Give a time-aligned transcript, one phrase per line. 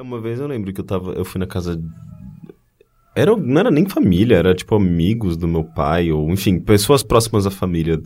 [0.00, 1.12] Uma vez eu lembro que eu tava.
[1.12, 1.80] Eu fui na casa.
[3.14, 7.46] Era, não era nem família, era tipo amigos do meu pai, ou enfim, pessoas próximas
[7.46, 8.00] à família.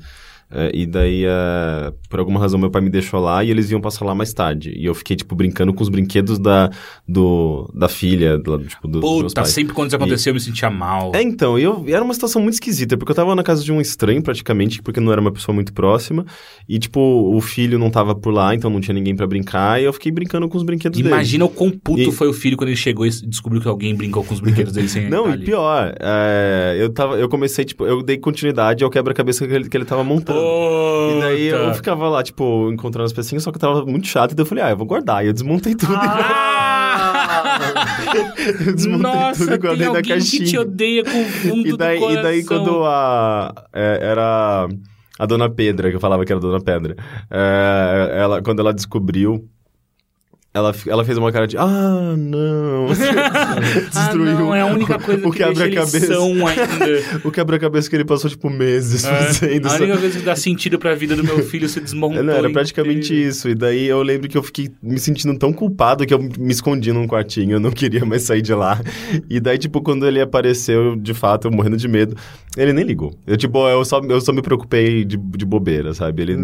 [0.53, 3.81] É, e daí, é, por alguma razão, meu pai me deixou lá e eles iam
[3.81, 4.73] passar lá mais tarde.
[4.77, 6.71] E eu fiquei, tipo, brincando com os brinquedos da,
[7.07, 9.51] do, da filha, do, tipo, do, dos Puta, pais.
[9.55, 11.13] sempre quando isso acontecia eu me sentia mal.
[11.15, 13.63] É, então, e eu, e era uma situação muito esquisita, porque eu tava na casa
[13.63, 16.27] de um estranho, praticamente, porque não era uma pessoa muito próxima,
[16.69, 19.85] e, tipo, o filho não tava por lá, então não tinha ninguém pra brincar, e
[19.85, 21.15] eu fiquei brincando com os brinquedos dele.
[21.15, 23.95] Imagina o quão puto E- foi o filho quando ele chegou e descobriu que alguém
[23.95, 27.87] brincou com os brinquedos dele sem Não, e pior, é, eu, tava, eu comecei, tipo,
[27.87, 30.40] eu dei continuidade ao quebra-cabeça que ele, que ele tava montando.
[30.41, 31.75] E daí eu Puta.
[31.75, 34.47] ficava lá, tipo, encontrando as pecinhas, só que eu tava muito chato, e daí eu
[34.47, 35.25] falei, ah, eu vou guardar.
[35.25, 35.93] E eu desmontei tudo
[38.67, 39.15] eu desmontei Ah!
[39.15, 40.45] Nossa, tudo e guardei na caixinha.
[40.45, 42.21] que te odeia com o fundo E daí, do coração.
[42.21, 43.55] e daí quando a.
[43.73, 44.69] é, era
[45.19, 46.97] a dona Pedra, que eu falava que era a dona Pedra,
[47.31, 49.47] é, ela, quando ela descobriu.
[50.53, 52.89] Ela, ela fez uma cara de, ah, não.
[53.89, 56.15] Destruiu ah, não, é a única coisa o que deixa eles quebra-cabeça.
[56.15, 57.21] são ainda.
[57.23, 59.69] O quebra-cabeça que ele passou, tipo, meses fazendo.
[59.69, 62.19] a única coisa que dá sentido pra vida do meu filho se desmontou.
[62.19, 63.29] É, Não, era praticamente inteiro.
[63.29, 63.49] isso.
[63.49, 66.93] E daí eu lembro que eu fiquei me sentindo tão culpado que eu me escondi
[66.93, 68.81] num quartinho, eu não queria mais sair de lá.
[69.29, 72.17] E daí, tipo, quando ele apareceu, de fato, eu morrendo de medo,
[72.57, 73.15] ele nem ligou.
[73.25, 76.23] Eu, tipo, eu só, eu só me preocupei de, de bobeira, sabe?
[76.23, 76.37] Ele,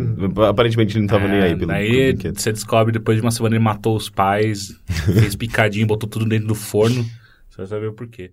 [0.48, 3.56] aparentemente, ele não tava nem É, aí pelo, Daí você descobre depois de uma semana
[3.56, 4.78] ele matou os pais,
[5.20, 7.04] fez picadinho, botou tudo dentro do forno.
[7.48, 8.32] Você vai saber o porquê.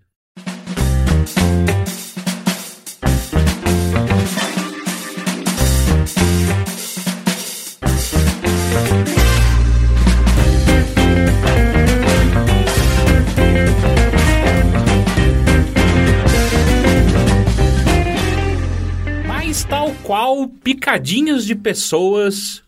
[19.26, 22.63] Mas tal qual picadinhos de pessoas,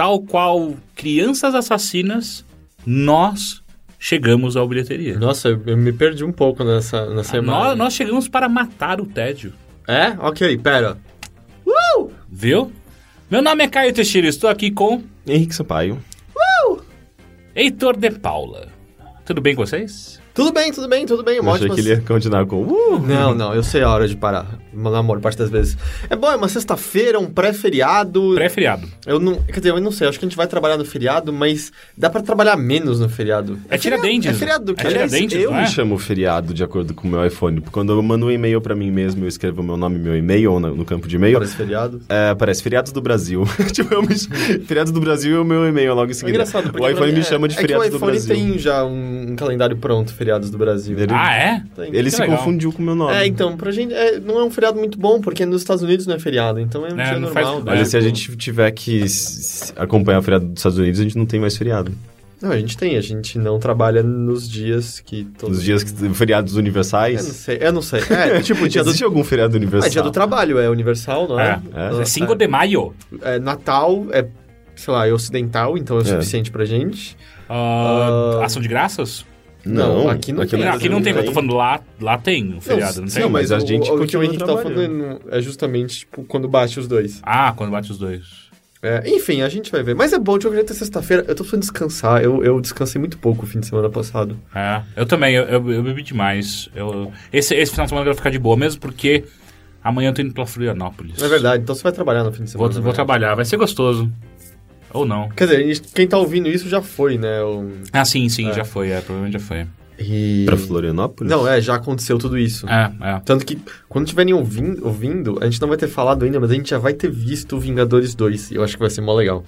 [0.00, 2.42] tal qual crianças assassinas,
[2.86, 3.62] nós
[3.98, 5.18] chegamos à bilheteria.
[5.18, 7.76] Nossa, eu, me perdi um pouco nessa, nessa Nós, imagem.
[7.76, 9.52] nós chegamos para matar o tédio.
[9.86, 10.16] É?
[10.18, 10.96] Ok, pera.
[12.30, 12.72] Viu?
[13.30, 16.02] Meu nome é Caio Teixeira, estou aqui com Henrique Sampaio.
[17.54, 18.68] Heitor de Paula.
[19.26, 20.19] Tudo bem com vocês?
[20.32, 21.36] Tudo bem, tudo bem, tudo bem.
[21.36, 21.74] Eu Uma achei ótima...
[21.74, 22.62] que ele ia continuar com...
[22.62, 22.98] Uh!
[23.06, 24.58] Não, não, eu sei a hora de parar.
[24.72, 25.76] Na maior parte das vezes.
[26.08, 28.32] É bom, é uma sexta-feira, um pré-feriado.
[28.34, 28.86] Pré-feriado.
[29.04, 29.42] Eu não.
[29.42, 32.08] Quer dizer, eu não sei, acho que a gente vai trabalhar no feriado, mas dá
[32.08, 33.58] pra trabalhar menos no feriado.
[33.68, 34.30] É Tiradentes.
[34.30, 35.62] É feriado, É Tiradentes, eu não é?
[35.62, 37.60] me chamo feriado de acordo com o meu iPhone.
[37.72, 40.52] Quando eu mando um e-mail pra mim mesmo, eu escrevo meu nome e meu e-mail
[40.52, 41.34] ou no, no campo de e-mail.
[41.34, 42.00] Parece feriado.
[42.08, 43.44] É, aparece feriados do Brasil.
[43.72, 44.14] tipo, eu me...
[44.64, 46.30] feriados do Brasil é o meu e-mail logo em É seguida.
[46.30, 48.34] engraçado, porque o iPhone me é- chama de é que feriados o do iPhone Brasil.
[48.36, 50.98] tem já um, um calendário pronto, feriados do Brasil.
[50.98, 51.62] Ele, Ah, é?
[51.74, 51.86] Tem.
[51.94, 52.36] ele Que se legal.
[52.36, 53.14] confundiu com o meu nome.
[53.14, 56.06] É, então, pra gente é, não é um feriado muito bom, porque nos Estados Unidos
[56.06, 57.72] não é feriado, então é um É, dia não faz- normal.
[57.74, 59.02] Olha, É, se a gente tiver que
[59.76, 61.90] acompanhar o feriado dos Estados Unidos, a gente não tem mais feriado.
[62.42, 65.56] Não, a gente tem, a gente não trabalha nos dias que todos...
[65.56, 67.20] Nos dias que, feriados Eu não universais.
[67.22, 68.00] sei, eu não sei.
[68.10, 68.88] É, tipo, dia do...
[68.90, 69.88] Existe algum feriado universal?
[69.88, 71.60] É, dia do trabalho, é universal, não é?
[71.74, 72.00] É.
[72.00, 72.94] É 5 de maio.
[73.22, 74.26] É, Natal é,
[74.76, 76.04] sei lá, é ocidental, então é o É.
[76.06, 77.16] suficiente pra gente.
[77.46, 78.44] Ah, Ah.
[78.46, 79.26] Ação de graças?
[79.64, 80.60] Não, aqui não tem.
[80.60, 83.20] Não, aqui não tem, mas eu tô falando lá, lá tem um feriado, não, sim,
[83.20, 83.30] tem?
[83.30, 86.48] mas a o- gente o, o que o Henrique tá falando é justamente, tipo, quando
[86.48, 87.20] bate os dois.
[87.22, 88.48] Ah, quando bate os dois.
[88.82, 89.94] É, enfim, a gente vai ver.
[89.94, 91.22] Mas é bom, de qualquer jeito, é sexta-feira.
[91.28, 92.22] Eu tô precisando descansar.
[92.22, 94.38] Eu, eu descansei muito pouco o fim de semana passado.
[94.54, 96.70] É, eu também, eu, eu, eu bebi demais.
[96.74, 99.24] Eu, esse, esse final de semana eu quero ficar de boa, mesmo porque
[99.84, 101.22] amanhã eu tô indo pra Florianópolis.
[101.22, 102.80] É verdade, então você vai trabalhar no fim de Vou, semana.
[102.80, 102.94] vou né?
[102.94, 104.10] trabalhar, vai ser gostoso.
[104.92, 105.28] Ou não.
[105.30, 107.42] Quer dizer, quem tá ouvindo isso já foi, né?
[107.42, 108.52] o- Ah, sim, sim, É.
[108.54, 109.66] já foi, é, provavelmente já foi.
[109.98, 110.44] E...
[110.46, 111.30] Pra Florianópolis?
[111.30, 112.66] Não, é, já aconteceu tudo isso.
[112.68, 113.20] É, é.
[113.24, 113.58] Tanto que,
[113.88, 116.78] quando estiverem ouvindo, ouvindo, a gente não vai ter falado ainda, mas a gente já
[116.78, 118.50] vai ter visto o Vingadores 2.
[118.50, 119.44] E eu acho que vai ser mó legal.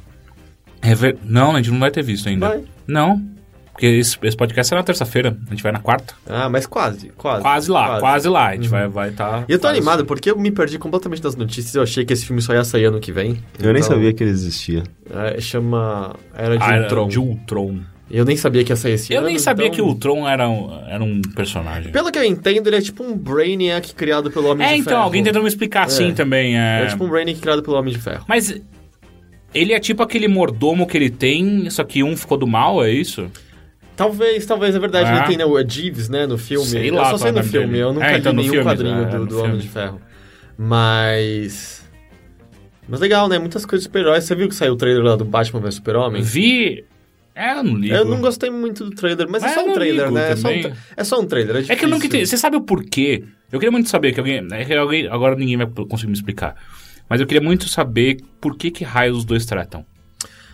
[0.82, 2.48] É ver- Não, a gente não vai ter visto ainda.
[2.48, 2.64] Vai.
[2.86, 3.22] Não.
[3.72, 6.14] Porque esse, esse podcast é na terça-feira, a gente vai na quarta.
[6.28, 7.42] Ah, mas quase, quase.
[7.42, 8.48] Quase lá, quase, lá.
[8.48, 8.70] A gente Uhum.
[8.70, 9.44] vai vai tá.
[9.48, 9.78] E eu tô quase.
[9.78, 11.74] animado porque eu me perdi completamente das notícias.
[11.74, 13.38] Eu achei que esse filme só ia sair ano que vem.
[13.58, 14.82] Eu nem Então, sabia que ele existia.
[15.10, 17.08] é, chama Era de Ah, era Ultron.
[17.08, 17.78] de Ultron.
[18.10, 19.28] Eu nem sabia que ia sair esse Eu ano.
[19.28, 21.90] nem sabia então- que o Ultron era um, era um personagem.
[21.90, 24.92] Pelo que eu entendo, ele é tipo um Brainiac criado pelo Homem É, de então,
[24.92, 25.02] Ferro.
[25.04, 26.12] alguém tentou me explicar assim É.
[26.12, 26.58] também.
[26.60, 26.82] É...
[26.82, 28.22] É tipo um Brainiac criado pelo Homem de Ferro.
[28.28, 28.54] Mas
[29.54, 32.90] ele é tipo aquele mordomo que ele tem, só que um ficou do mal, é
[32.90, 33.30] isso?
[33.96, 35.10] Talvez, talvez, é verdade.
[35.10, 35.16] Ah.
[35.18, 36.66] Ele tem né, o Jeeves, né, no filme.
[36.66, 37.78] Sei eu lá só sei é no filme, dele.
[37.80, 39.42] eu nunca É, então, li nenhum filme, quadrinho é, do, do.
[39.42, 40.00] Homem de Ferro.
[40.56, 41.82] Mas...
[42.88, 43.38] Mas legal, né?
[43.38, 44.24] Muitas coisas de super-heróis.
[44.24, 46.22] Você viu que saiu o trailer lá do Batman vs Super-Homem?
[46.22, 46.84] Vi.
[47.34, 47.94] É, eu não ligo.
[47.94, 50.32] Eu não gostei muito do trailer, mas, Mas é só eu um trailer, né?
[50.32, 52.06] É só um, tra- é só um trailer, é É que eu nunca difícil.
[52.08, 52.26] entendi.
[52.26, 53.24] Você sabe o porquê?
[53.50, 54.46] Eu queria muito saber que alguém.
[54.50, 56.56] É que alguém agora ninguém vai conseguir me explicar.
[57.08, 59.86] Mas eu queria muito saber por que que raios os dois tratam.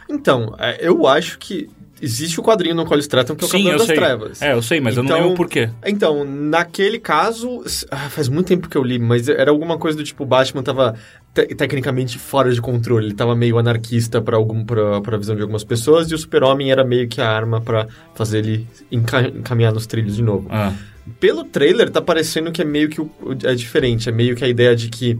[0.09, 1.69] Então, é, eu acho que
[2.01, 3.97] existe o quadrinho no qual eles tratam que é o Sim, Cavaleiro das sei.
[3.97, 4.43] Trevas.
[4.43, 5.69] É, eu sei, mas eu não Então- lembro por quê.
[5.87, 10.05] Então, naquele caso, ah, faz muito tempo que eu li, mas era alguma coisa do
[10.05, 10.95] tipo, o Batman tava
[11.35, 15.43] te- tecnicamente fora de controle, ele tava meio anarquista pra, algum, pra, pra visão de
[15.43, 19.73] algumas pessoas, e o super-homem era meio que a arma pra fazer ele enca- encaminhar
[19.73, 20.47] nos trilhos de novo.
[20.51, 20.73] Ah.
[21.19, 23.11] Pelo trailer, tá parecendo que é meio que o-
[23.45, 24.09] é diferente.
[24.09, 25.19] É meio que a ideia de que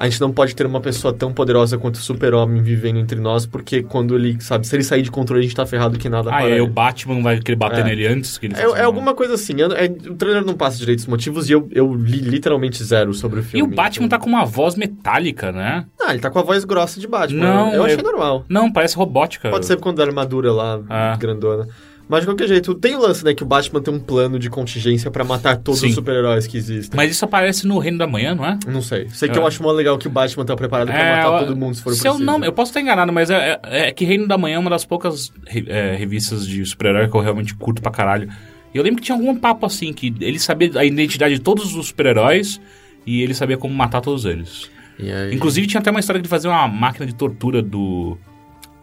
[0.00, 3.44] a gente não pode ter uma pessoa tão poderosa quanto o super-homem vivendo entre nós,
[3.44, 6.30] porque quando ele, sabe, se ele sair de controle, a gente tá ferrado que nada
[6.32, 6.60] Ah, e aí ele.
[6.62, 7.84] o Batman vai querer bater É.
[7.84, 9.52] nele antes que ele É, é alguma coisa assim.
[9.60, 13.12] Eu- é- o trailer não passa direito os motivos e eu, eu li literalmente zero
[13.12, 13.72] sobre o E filme.
[13.72, 15.84] o Batman então- tá com uma voz metálica, né?
[16.00, 17.44] Ah, ele tá com a voz grossa de Batman.
[17.44, 18.46] Não, eu achei eu- normal.
[18.48, 19.50] Não, parece robótica.
[19.50, 21.16] Pode ser conta da armadura lá, Ah.
[21.20, 21.68] grandona.
[22.10, 24.50] Mas de qualquer jeito, tem o lance, né, que o Batman tem um plano de
[24.50, 25.86] contingência pra matar todos Sim.
[25.90, 26.96] os super-heróis que existem.
[26.96, 28.58] Mas isso aparece no Reino da Manhã, não é?
[28.66, 29.08] Não sei.
[29.10, 29.40] Sei que É.
[29.40, 31.74] eu acho mó legal que o Batman tá preparado pra É, matar eu- todo mundo
[31.76, 32.20] se for se preciso.
[32.20, 34.58] eu não, eu posso estar enganado, mas é, é- é que Reino da Manhã é
[34.58, 35.32] uma das poucas
[35.68, 38.28] é, revistas de super-herói que eu realmente curto pra caralho.
[38.74, 41.74] E eu lembro que tinha algum papo assim, que ele sabia a identidade de todos
[41.76, 42.60] os super-heróis
[43.06, 44.68] e ele sabia como matar todos eles.
[45.32, 48.18] Inclusive tinha até uma história de fazer uma máquina de tortura do.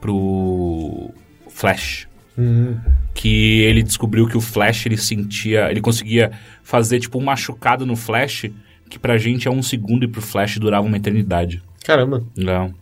[0.01, 1.11] pro.
[1.49, 2.07] Flash.
[2.37, 2.75] Hum.
[3.19, 5.71] Que ele descobriu que o Flash ele sentia.
[5.71, 6.31] Ele conseguia
[6.61, 8.45] fazer tipo um machucado no Flash,
[8.87, 11.63] que pra gente é um segundo e pro Flash durava uma eternidade.
[11.83, 12.23] Caramba.
[12.37, 12.75] Não.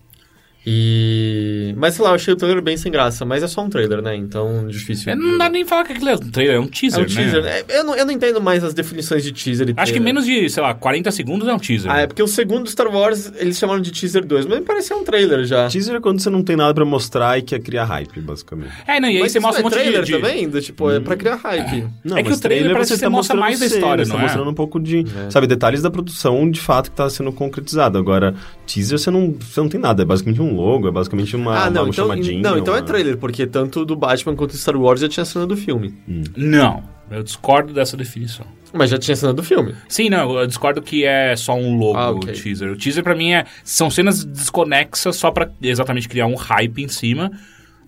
[0.66, 1.74] E...
[1.78, 4.02] Mas sei lá, eu achei o trailer bem sem graça, mas é só um trailer,
[4.02, 4.16] né?
[4.16, 5.12] Então, difícil.
[5.12, 7.06] É, não dá nem falar que aquilo é um trailer, é um teaser, É um
[7.06, 7.44] teaser.
[7.44, 7.60] né?
[7.68, 10.04] É, eu, não, eu não entendo mais as definições de teaser e Acho que trailer.
[10.04, 11.92] menos de, sei lá, 40 segundos é um teaser.
[11.92, 14.96] Ah, é porque o segundo Star Wars eles chamaram de teaser 2, mas me parecia
[14.96, 15.68] um trailer já.
[15.68, 18.72] Teaser é quando você não tem nada pra mostrar e quer criar hype, basicamente.
[18.88, 20.12] É, não, e aí mas você mostra um é monte de- trailer de...
[20.14, 20.50] também?
[20.50, 21.88] Do, tipo, é pra criar hype.
[22.04, 24.10] Não, É que mas o trailer parece que você mostra mostrando mais da história, você
[24.12, 24.26] não tá é?
[24.28, 27.98] mostrando um pouco de, sabe, detalhes da produção de fato que tá sendo concretizado.
[27.98, 28.34] Agora,
[28.66, 31.70] teaser você não, você não tem nada, é basicamente um logo, é basicamente uma, ah,
[31.70, 32.42] não, uma então, chamadinha.
[32.42, 35.26] não, então é uma- trailer, porque tanto do Batman quanto do Star Wars já tinha
[35.26, 35.94] cena do filme.
[36.36, 38.46] Não, eu discordo dessa definição.
[38.74, 39.74] Mas já tinha cena do filme.
[39.88, 42.34] Sim, não, eu discordo que é só um logo Ah, o ok.
[42.34, 42.72] teaser.
[42.72, 46.88] O teaser pra mim é são cenas desconexas só pra exatamente criar um hype em
[46.90, 47.32] cima,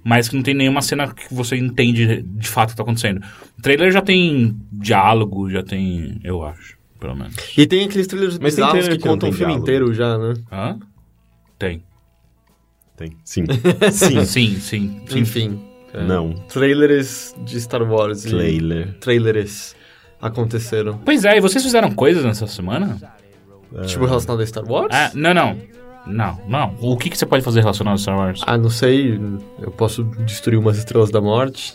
[0.01, 3.21] mas que não tem nenhuma cena que você entende de fato o que tá acontecendo.
[3.59, 7.35] O trailer já tem diálogo, já tem, eu acho, pelo menos.
[7.57, 9.63] E tem aqueles trailers Mas tem trailer que que contam o tem filme diálogo.
[9.69, 10.33] inteiro já, né?
[10.49, 10.79] Hã?
[11.59, 11.83] Tem.
[12.97, 13.11] Tem.
[13.23, 13.45] Sim.
[13.91, 13.91] Sim.
[14.25, 15.01] Sim, sim, sim.
[15.15, 15.61] Enfim.
[15.93, 16.03] é.
[16.03, 16.33] Não.
[16.49, 18.25] Trailers de Star Wars.
[18.25, 18.93] e- Trailer.
[18.99, 19.75] Trailers
[20.21, 20.97] aconteceram.
[21.05, 22.97] Pois é, e vocês fizeram coisas nessa semana?
[23.85, 24.89] Tipo, relacionado a Star Wars?
[24.93, 25.57] Ah, não, não.
[26.07, 26.75] Não, não.
[26.81, 28.41] O que, que você pode fazer relacionado a Star Wars?
[28.47, 29.19] Ah, não sei.
[29.61, 31.73] Eu posso destruir umas estrelas da morte.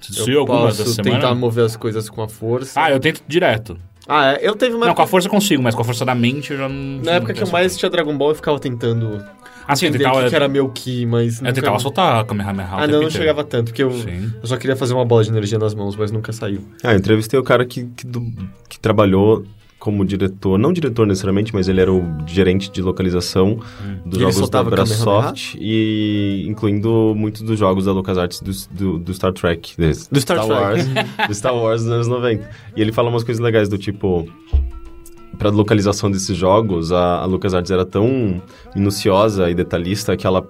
[0.00, 1.34] Você Eu destruiu alguma posso tentar semana?
[1.34, 2.80] mover as coisas com a força.
[2.80, 3.76] Ah, eu tento direto.
[4.06, 6.04] Ah, é, eu teve uma Não, com a força eu consigo, mas com a força
[6.04, 7.02] da mente eu já não...
[7.02, 9.24] na época que eu mais tinha Dragon Ball, eu ficava tentando
[9.66, 11.54] Ah, sim, eu tentava, que, que era meu Ki, mas eu nunca...
[11.54, 14.94] tentava soltar a Kamehameha Ah, não, não chegava tanto, porque eu, eu só queria fazer
[14.94, 16.60] uma bola de energia nas mãos, mas nunca saiu.
[16.82, 18.32] Ah, eu entrevistei o cara que, que, do-
[18.68, 19.44] que trabalhou
[19.78, 23.56] como diretor, não diretor necessariamente, mas ele era o gerente de localização
[24.06, 28.98] dos Ele jogos da soltava Brasoft e incluindo muitos dos jogos da LucasArts do, do,
[28.98, 29.74] do Star Trek,
[30.10, 30.50] Do Star Trek.
[30.50, 30.86] Wars,
[31.28, 32.48] do Star Wars dos anos 90.
[32.74, 34.26] E ele fala umas coisas legais do tipo
[35.38, 38.40] para localização desses jogos, a, a LucasArts era tão
[38.74, 40.46] minuciosa e detalhista que ela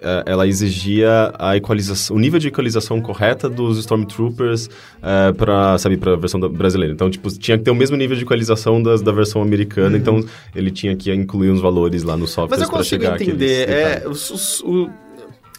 [0.00, 4.68] eh, ela exigia a equalização, o nível de equalização correta dos Stormtroopers
[5.02, 6.92] eh, para, sabe, para a versão da- brasileira.
[6.92, 9.96] Então, tipo, tinha que ter o mesmo nível de equalização das, da versão americana.
[9.96, 10.22] Então,
[10.54, 12.60] ele tinha que incluir uns valores lá no software Uhum.
[12.60, 13.68] Mas eu para consigo chegar entender.
[13.68, 14.90] É, o,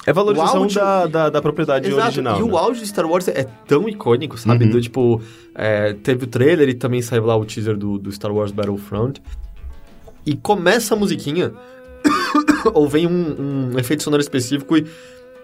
[0.08, 2.40] É valorização o áudio- da, da, da propriedade Exato, original.
[2.40, 2.58] e o né?
[2.58, 4.64] áudio de Star Wars é tão icônico, sabe?
[4.64, 4.72] Uhum.
[4.72, 5.22] Do tipo,
[5.54, 9.22] é, teve o trailer e também saiu lá o teaser do, do Star Wars Battlefront.
[10.26, 11.52] E começa a musiquinha,
[12.74, 14.86] ou vem um, um efeito sonoro específico e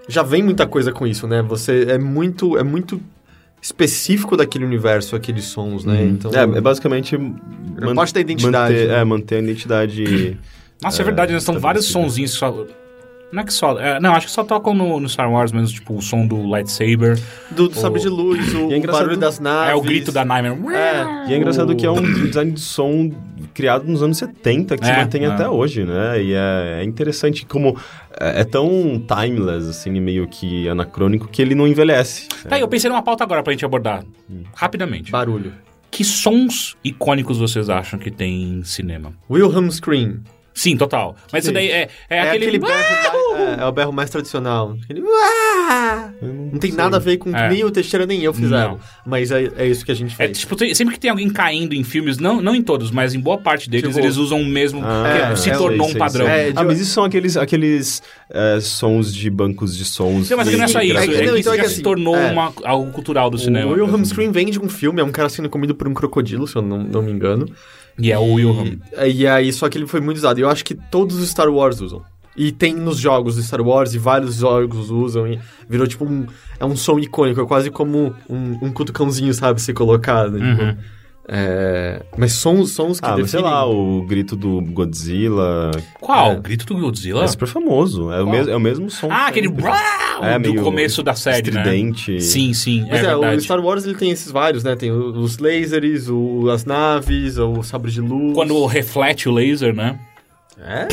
[0.08, 1.41] já vem muita coisa com isso, né?
[1.41, 3.01] Você é muito, é muito
[3.62, 6.01] específico daquele universo, aqueles sons, né?
[6.03, 6.10] Uhum.
[6.10, 7.15] Então, É, é basicamente...
[7.15, 9.00] É parte da identidade, Manter, né?
[9.00, 10.38] é, manter a identidade...
[10.82, 11.39] Nossa, é, verdade, né?
[11.41, 12.65] São vários sonzinhos que só...
[13.33, 13.79] Não é que só...
[13.79, 16.47] é, não, acho que só tocam no, no Star Wars mesmo, tipo, o som do
[16.47, 17.19] lightsaber.
[17.51, 19.71] do, do sabre de luz, o, E é o engraçado- barulho das naves.
[19.71, 20.53] É o grito da Nymer.
[20.75, 21.29] É.
[21.29, 23.11] E é engraçado que é um design de som
[23.53, 25.27] criado nos anos 70, que se É, mantém é.
[25.27, 26.21] até hoje, né?
[26.23, 27.75] E é, é interessante como
[28.19, 32.27] é, é tão timeless, assim, meio que anacrônico, que ele não envelhece.
[32.47, 34.03] Tá, eu pensei numa pauta agora pra gente abordar.
[34.55, 35.11] Rapidamente.
[35.11, 35.53] Barulho.
[35.91, 39.13] Que sons icônicos vocês acham que tem em cinema?
[39.29, 40.21] Wilhelm Scream.
[40.55, 41.15] Sim, total.
[41.31, 42.45] Mas isso daí é, é, É aquele...
[42.45, 42.73] aquele berro
[43.43, 44.75] É, é o berro mais tradicional.
[44.83, 46.13] Aquele, "Uá!"
[46.51, 47.47] Não tem nada a ver com É.
[47.50, 48.73] que nem o Teixeira nem eu fizeram.
[48.73, 48.79] Não.
[49.05, 50.39] Mas é, é isso que a gente É, fez.
[50.39, 53.19] tipo, tem- sempre que tem alguém caindo em filmes, não, não em todos, mas em
[53.19, 54.81] boa parte deles, Tipo- eles usam o mesmo.
[54.83, 56.25] Ah, que se é, tornou sei, um sei, padrão.
[56.25, 56.35] sei.
[56.35, 60.29] É, de- Ah, mas isso são aqueles, aqueles é, sons de bancos de sons.
[60.29, 60.97] Não, mas aqui não é só que isso.
[60.97, 62.31] É, que- que não, isso então é já que se assim, tornou é.
[62.31, 63.71] uma, algo cultural do cinema.
[63.71, 66.47] O Wilhelm Scream vem de um filme, é um cara sendo comido por um crocodilo,
[66.47, 67.47] se eu não, não me engano.
[68.00, 68.77] E é o Wilhelm.
[69.05, 70.39] E, e aí, só que ele foi muito usado.
[70.39, 72.01] Eu acho que todos os Star Wars usam.
[72.35, 76.25] E tem nos jogos do Star Wars, e vários jogos usam, e virou tipo um.
[76.59, 80.39] É um som icônico, é quase como um, um cutucãozinho, sabe, ser colocado.
[80.39, 80.75] tipo, Uhum.
[81.27, 83.53] é, mas sons, sons que Ah, mas sei definem.
[83.53, 85.71] lá, o grito do Godzilla.
[86.01, 86.31] Qual?
[86.31, 86.37] É.
[86.37, 87.23] O grito do Godzilla?
[87.23, 88.11] É super famoso.
[88.11, 89.09] É o, mesmo, é o mesmo som.
[89.11, 89.47] Ah, aquele
[90.21, 91.61] É, do meio começo da série, né?
[91.61, 92.21] Estridente.
[92.21, 93.41] Sim, sim, Mas é, é, o.
[93.41, 94.75] Star Wars ele tem esses vários, né?
[94.75, 98.33] Tem os lasers, o- as naves, o sabre de luz.
[98.33, 99.99] Quando reflete o laser, né?
[100.60, 100.88] É?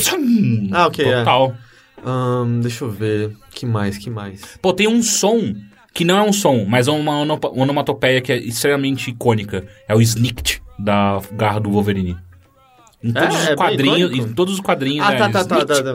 [0.73, 1.19] Ah, ok, é.
[1.19, 1.55] Total.
[2.05, 3.33] Ahn, deixa eu ver.
[3.51, 4.41] Que mais, que mais?
[4.63, 5.55] Pô, tem um som
[5.93, 7.21] que não é um som, mas é uma
[7.53, 9.67] onomatopeia que é extremamente icônica.
[9.89, 12.17] É o Snikt da garra do Wolverine.
[13.03, 15.65] Em todos É, os é quadrinhos, em todos os quadrinhos Ah, é tá, tá, tá,
[15.67, 15.91] tá, tá.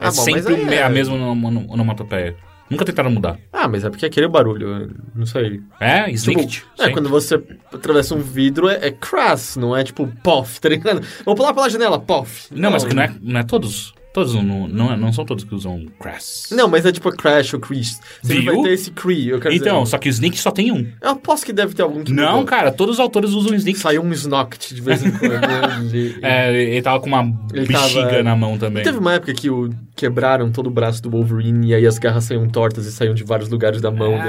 [0.00, 2.36] É Ah, sempre é- a mesma ono- onomatopeia.
[2.70, 3.38] Nunca tentaram mudar.
[3.52, 5.60] Ah, mas é porque aquele barulho, não sei.
[5.78, 6.64] É, Tipo, Snikt.
[6.78, 7.34] é, quando você
[7.72, 11.02] atravessa um vidro, é, é crass, não é tipo pof, tá ligado?
[11.24, 12.46] Vou pular pela janela, pof.
[12.50, 13.92] Não, mas que não é, não é todos.
[14.14, 16.46] Todos não, não, é- não são todos que usam crass.
[16.52, 17.98] Não, mas é tipo crash ou crease.
[18.22, 18.44] Você Viu?
[18.54, 19.90] vai ter esse cree, eu quero Então, dizer.
[19.90, 20.86] só que o Snikt só tem um.
[21.02, 22.44] Eu aposto que deve ter algum que Não, mudou.
[22.44, 23.80] cara, todos os autores usam Snikt.
[23.80, 25.92] Saiu um Snoct de vez em quando.
[25.92, 28.84] ele- É, ele tava com uma Ele bexiga tava- na mão também.
[28.84, 32.24] Teve uma época que o, quebraram todo o braço do Wolverine e aí as garras
[32.24, 34.24] saíam tortas e saíam de vários lugares da mão dele.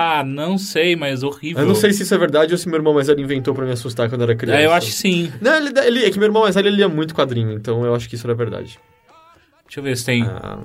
[0.00, 1.62] Ah, não sei, mas horrível.
[1.62, 3.64] Eu não sei se isso é verdade ou se meu irmão mais velho inventou pra
[3.66, 4.60] me assustar quando eu era criança.
[4.60, 5.32] É, eu acho que sim.
[5.40, 7.94] Não, ele, ele- é que meu irmão mais velho ele lia muito quadrinho, então eu
[7.94, 8.78] acho que isso era verdade.
[9.66, 10.22] Deixa eu ver se tem.
[10.24, 10.58] Ah,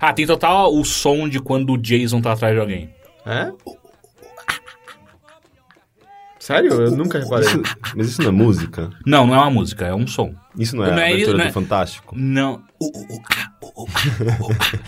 [0.00, 2.88] Ah, tem total o som de quando o Jason tá atrás de alguém.
[3.26, 3.52] é?
[6.38, 6.72] Sério?
[6.72, 7.46] Eu nunca reparei.
[7.46, 7.62] Isso-
[7.94, 8.90] mas isso não é música?
[9.04, 10.34] Não, não é uma música, é um som.
[10.58, 12.14] Isso não é Não a é- abertura não do é- Fantástico?
[12.18, 12.62] Não.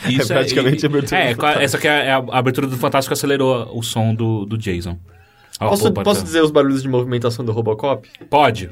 [0.09, 1.63] Isso praticamente a abertura É, do Fantástico.
[1.65, 4.99] essa aqui é a, a abertura do Fantástico acelerou o som do, do Jason.
[5.59, 6.27] Posso, opa, posso tá.
[6.27, 8.09] dizer os barulhos de movimentação do Robocop?
[8.31, 8.71] Pode.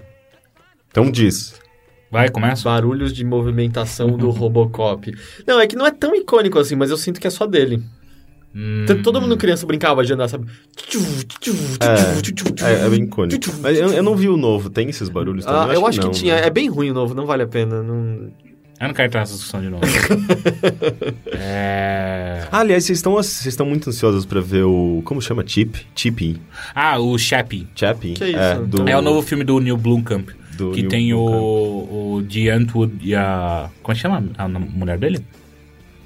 [0.91, 1.61] Então diz.
[2.11, 2.65] Vai, começa.
[2.65, 5.13] Barulhos de movimentação do Robocop.
[5.47, 7.83] Não, é que não é tão icônico assim, mas eu sinto que é só dele.
[8.61, 10.49] Hum, Todo mundo criança brincava de andar, sabe?
[12.61, 13.53] É, é bem icônico.
[13.61, 14.69] Mas eu, eu não vi o novo.
[14.69, 15.71] Tem esses barulhos também?
[15.71, 16.35] Ah, eu acho que, não, tinha.
[16.35, 16.47] né?
[16.47, 17.85] É bem ruim o novo, não vale a pena.
[17.85, 18.31] Não...
[18.81, 19.83] Eu não quero entrar nessa discussão de novo.
[21.33, 22.47] é...
[22.51, 25.03] Ah, aliás, vocês estão, vocês estão muito ansiosos pra ver o...
[25.05, 25.45] Como chama?
[25.47, 25.87] Chip?
[25.95, 26.41] Chippy?
[26.75, 27.67] Ah, o Chappie.
[27.77, 28.15] Chappie?
[28.15, 28.39] Que isso?
[28.39, 30.31] É, do, É o novo filme do Neil Blomkamp.
[30.57, 31.93] do que Neil tem o, Blomkamp.
[31.93, 33.69] o Dee Antwood e a...
[33.83, 35.25] Como é que chama a mulher dele?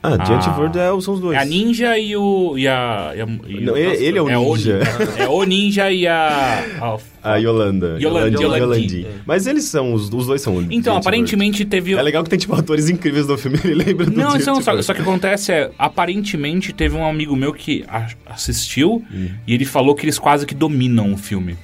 [0.05, 0.51] Ah, Giant Ah.
[0.51, 1.37] Bird é, são os dois.
[1.39, 2.59] É a Ninja e o...
[2.59, 4.81] E a, e a- e Não, o- ele, ele é o ninja.
[5.17, 6.65] é o Ninja e a...
[7.23, 7.99] a- A Yolanda.
[8.01, 9.07] Yolandi, Yolandi.
[9.25, 11.95] Mas eles são, os, os dois são o Então, Giant aparentemente teve...
[11.95, 13.59] É legal que tem, tipo, atores incríveis no filme.
[13.63, 17.37] Ele lembra do Não, Giant então, só, só que acontece é, aparentemente teve um amigo
[17.37, 17.85] meu que
[18.27, 19.29] assistiu Hum.
[19.47, 21.57] e ele falou que eles quase que dominam o filme.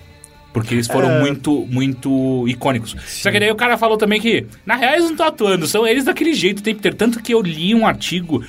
[0.61, 1.21] Porque eles foram É.
[1.21, 2.95] muito, muito icônicos.
[3.07, 5.87] Só que daí o cara falou também que, na real, eles não estão atuando, são
[5.87, 6.97] eles daquele jeito o tempo inteiro.
[6.97, 8.45] Tanto que eu li um artigo,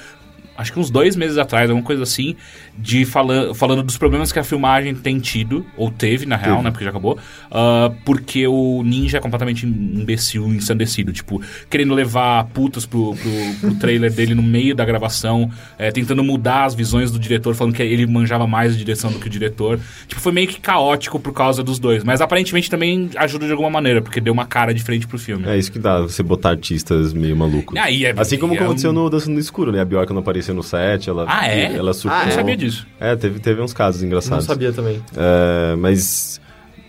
[0.57, 2.35] acho que uns dois meses atrás, alguma coisa assim,
[2.81, 6.63] de fala falando dos problemas que a filmagem tem tido, ou teve, na real, Teve.
[6.63, 6.71] né?
[6.71, 7.17] Porque já acabou.
[7.51, 11.11] ah, porque o ninja é completamente imbecil, ensandecido.
[11.11, 16.23] Tipo, querendo levar putas pro, pro, pro trailer dele no meio da gravação, é, tentando
[16.23, 19.29] mudar as visões do diretor, falando que ele manjava mais de direção do que o
[19.29, 19.79] diretor.
[20.07, 22.03] Tipo, foi meio que caótico por causa dos dois.
[22.03, 25.47] Mas aparentemente também ajuda de alguma maneira, porque deu uma cara diferente pro filme.
[25.47, 27.77] É isso que dá, você botar artistas meio malucos.
[27.77, 29.81] Aí é- assim como é aconteceu um- no Dança no Escuro, né?
[29.81, 31.75] A Bjork não apareceu no set, ela, Ah, é?
[31.75, 32.19] ela surtou.
[32.19, 32.68] Ah, não sabia disso.
[32.99, 34.45] É, teve, teve uns casos Não engraçados.
[34.45, 35.01] sabia também.
[35.15, 36.39] É, mas...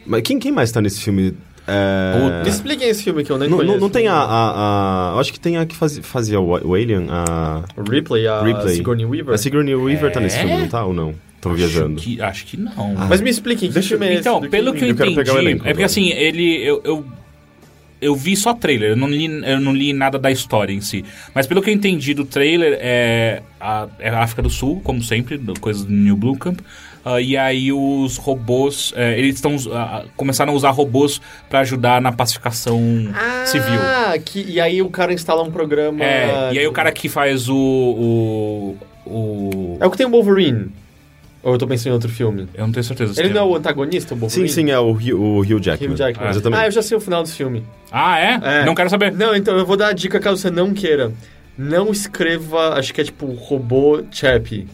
[0.07, 1.35] Mas quem, quem mais tá nesse filme?
[1.67, 2.43] É...
[2.43, 3.75] Me expliquem esse filme que eu nem Não, conheço.
[3.75, 6.49] não, não tem a, a, a- Eu acho que tem a que faz, fazia o,
[6.69, 7.63] o Alien, a...
[7.89, 8.77] Ripley, a Ripley.
[8.77, 9.35] Sigourney Weaver.
[9.35, 10.41] A Sigourney Weaver tá nesse É?
[10.41, 10.85] filme, não tá?
[10.85, 11.15] Ou não?
[11.41, 11.97] Tô viajando.
[11.97, 12.95] Acho que, acho que não.
[13.09, 14.15] Mas me expliquem, que filme é?
[14.15, 16.81] Então, pelo que eu eu quero entendi, pegar o elenco é porque assim, ele eu,
[16.85, 17.07] eu
[18.01, 21.05] eu vi só trailer, eu não li eu não li nada da história em si.
[21.35, 25.03] Mas pelo que eu entendi do trailer é a, é a África do Sul, como
[25.03, 26.61] sempre, coisa do New Blue Camp.
[27.05, 32.01] Ah, e aí os robôs, é, eles estão ah, começaram a usar robôs pra ajudar
[32.01, 32.79] na pacificação
[33.47, 33.81] civil.
[33.81, 36.05] Ah, e aí o cara instala um programa...
[36.05, 38.77] É, e aí o cara que faz o o,
[39.07, 40.71] o É o que tem o Wolverine.
[41.43, 42.47] Ou eu tô pensando em outro filme?
[42.55, 43.19] eu não tenho certeza.
[43.21, 44.49] Ele não é o antagonista, o Sim, Wolverine?
[44.51, 45.91] sim, é o Hugh, o Hugh Jackman.
[45.93, 46.29] Hugh Jackman.
[46.31, 46.61] Exatamente.
[46.61, 47.65] Ah, eu já sei o final desse filme.
[47.91, 48.41] Ah, é?
[48.43, 48.65] É.
[48.67, 49.11] Não quero saber.
[49.13, 51.13] Não, então eu vou dar a dica caso você não queira.
[51.57, 54.67] não escreva, acho que é tipo robô Chappie.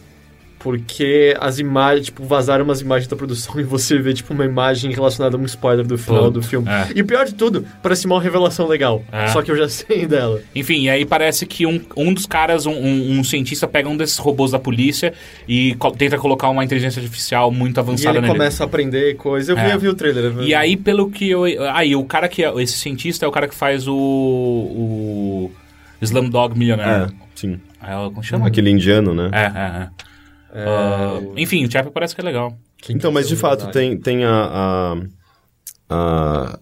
[0.59, 4.91] Porque as imagens, tipo, vazaram umas imagens da produção e você vê, tipo, uma imagem
[4.91, 6.67] relacionada a um spoiler do final Pô, do filme.
[6.67, 6.87] é.
[6.95, 9.03] E o pior de tudo, parece uma revelação legal.
[9.11, 9.27] É.
[9.27, 10.41] Só que eu já sei dela.
[10.55, 13.95] Enfim, e aí parece que um, um dos caras, um, um- um cientista, pega um
[13.95, 15.13] desses robôs da polícia
[15.47, 18.33] e co- tenta colocar uma inteligência artificial muito E avançada ele nele.
[18.33, 19.49] começa a aprender coisas.
[19.49, 19.73] Eu vi, É.
[19.75, 20.23] eu vi o trailer.
[20.25, 20.45] eu vi.
[20.47, 21.43] E aí, pelo que eu.
[21.73, 22.51] Aí, o cara que é.
[22.61, 23.93] Esse cientista é o cara que faz o.
[23.95, 25.51] O.
[26.01, 27.11] Slumdog Millionaire.
[27.11, 27.59] É, sim.
[27.81, 28.47] É, como chama?
[28.47, 29.29] Aquele indiano, né?
[29.31, 29.87] É, é, é.
[30.53, 30.65] É,
[31.21, 32.57] o- enfim, o Chappie parece que é legal.
[32.81, 33.73] quem Então, que mas de fato, verdade?
[33.73, 34.95] tem, tem a, a.
[35.89, 36.59] a-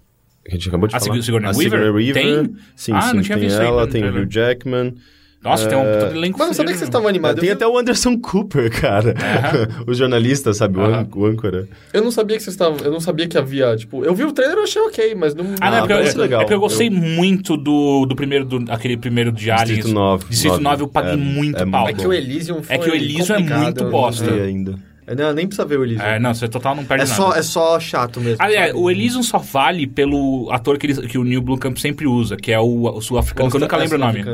[0.47, 1.11] A gente acabou de A falar.
[1.13, 1.79] Sigour- Sigourney a Weaver?
[1.79, 2.23] Sigourney Weaver.
[2.45, 2.55] Tem?
[2.75, 3.15] Sim, Ah, sim.
[3.15, 4.23] não tinha tem visto ela, ainda no tem o.
[4.23, 4.95] Hugh Jackman.
[5.45, 6.39] Nossa, tem um É, todo elenco.
[6.39, 7.39] Mano, sabia que vocês estavam animados?
[7.39, 9.13] Tem Eu, até o Anderson Cooper, cara.
[9.87, 10.79] o jornalista, sabe?
[10.79, 11.67] Ân- o âncora.
[11.93, 12.77] eu não sabia que vocês estavam.
[12.83, 14.03] Eu não sabia que havia, tipo.
[14.03, 15.45] Eu vi o trailer e achei ok, mas não.
[15.61, 16.41] Ah, não, é Ah, porque, eu, parece é, legal.
[16.41, 19.67] é porque eu gostei muito do, do primeiro, do, aquele primeiro de Aliens.
[19.69, 20.25] Distrito 9.
[20.29, 21.87] Distrito 9 eu paguei É, muito é pau.
[21.87, 24.31] É que o Elysium foi É que o Elysium é complicado, muito eu não- bosta.
[24.33, 24.75] Ainda.
[25.07, 26.03] É, Não, nem precisa ver o Elysium.
[26.03, 27.15] É, não, você total não perde É nada.
[27.21, 28.37] só, é só chato mesmo.
[28.39, 28.79] Aliás, sabe?
[28.79, 32.51] o Elysium só vale pelo ator que, ele- que o Neil Blomkamp sempre usa, que
[32.51, 34.25] é o, o sul-africano, que eu nunca É lembro o nome.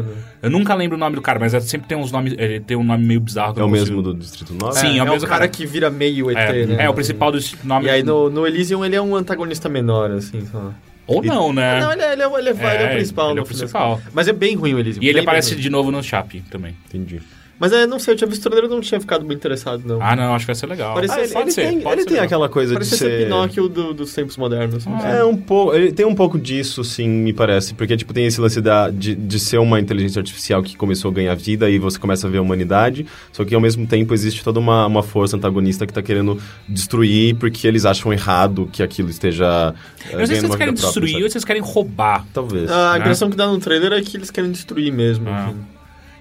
[0.41, 2.77] Eu nunca lembro o nome do cara, mas é- sempre tem uns nomes, ele tem
[2.77, 3.59] um nome meio bizarro.
[3.59, 4.79] É o mesmo consigo- do Distrito 9?
[4.79, 5.47] Sim, é, é o é mesmo o cara cara.
[5.49, 6.83] que vira meio ET, É, né?
[6.85, 7.87] é, o principal do nome.
[7.87, 10.71] E aí no, no Elysium ele é um antagonista menor, assim, só.
[11.05, 11.81] Ou não, né?
[11.81, 13.25] Não, ele é, ele é, ele é, ele é É, o principal.
[13.31, 14.01] ele é no o principal.
[14.13, 15.03] Mas é bem ruim o Elysium.
[15.03, 16.73] E ele aparece de novo no Chape também.
[16.87, 17.21] Entendi.
[17.61, 19.83] Mas é, não sei, eu tinha visto o trailer e não tinha ficado muito interessado,
[19.85, 20.01] não.
[20.01, 20.95] Ah, não, acho que vai ser legal.
[20.95, 22.25] Parece- Ah, ele- pode ele ser, tem, pode ele ser tem legal.
[22.25, 23.23] aquela coisa Parece de ser ser...
[23.25, 24.81] Pinóquio do- dos tempos modernos.
[24.83, 24.91] sei.
[25.19, 28.41] É um pouco, ele tem um pouco disso, sim, me parece, porque tipo tem esse
[28.41, 31.99] lance da, de, de ser uma inteligência artificial que começou a ganhar vida e você
[31.99, 35.37] começa a ver a humanidade, só que ao mesmo tempo existe toda uma, uma força
[35.37, 39.75] antagonista que tá querendo destruir porque eles acham errado que aquilo esteja
[40.09, 41.23] eh, Eu não sei se uma querem própria, destruir sabe?
[41.23, 42.25] ou se vocês querem roubar.
[42.33, 42.71] Talvez.
[42.71, 42.99] A né?
[42.99, 45.29] impressão que dá no trailer é que eles querem destruir mesmo.
[45.29, 45.49] Ah.
[45.51, 45.59] enfim.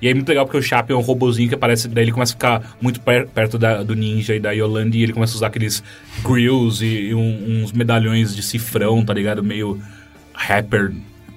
[0.02, 2.32] E aí, muito legal porque o Chape é um robozinho que aparece, daí ele começa
[2.32, 5.36] a ficar muito per- perto da- do Ninja e da Yolanda e ele começa a
[5.36, 5.82] usar aqueles
[6.24, 9.42] grills e, e um- uns medalhões de cifrão, tá ligado?
[9.42, 9.80] Meio
[10.32, 10.92] rapper.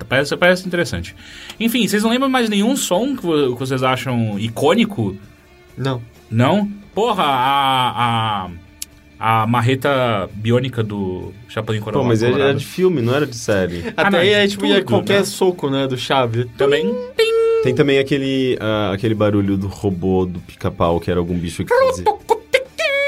[0.08, 1.16] Parece, parece interessante.
[1.60, 5.16] Enfim, vocês não lembram mais nenhum som que, que vocês acham icônico?
[5.78, 6.02] Não.
[6.30, 6.70] Não?
[6.94, 8.46] Porra, a.
[8.46, 8.50] a
[9.26, 12.08] a marreta biônica do Chapolin Pô, Colorado.
[12.10, 13.82] mas ele era de filme, não era de série.
[13.96, 15.24] Ah, Até não, aí é tipo ia tudo, qualquer né?
[15.24, 16.44] soco, né, do chave.
[16.58, 16.94] Também.
[17.64, 21.74] Tem também aquele, ah, aquele barulho do robô do pica-pau, que era algum bicho que
[21.74, 22.04] fazia...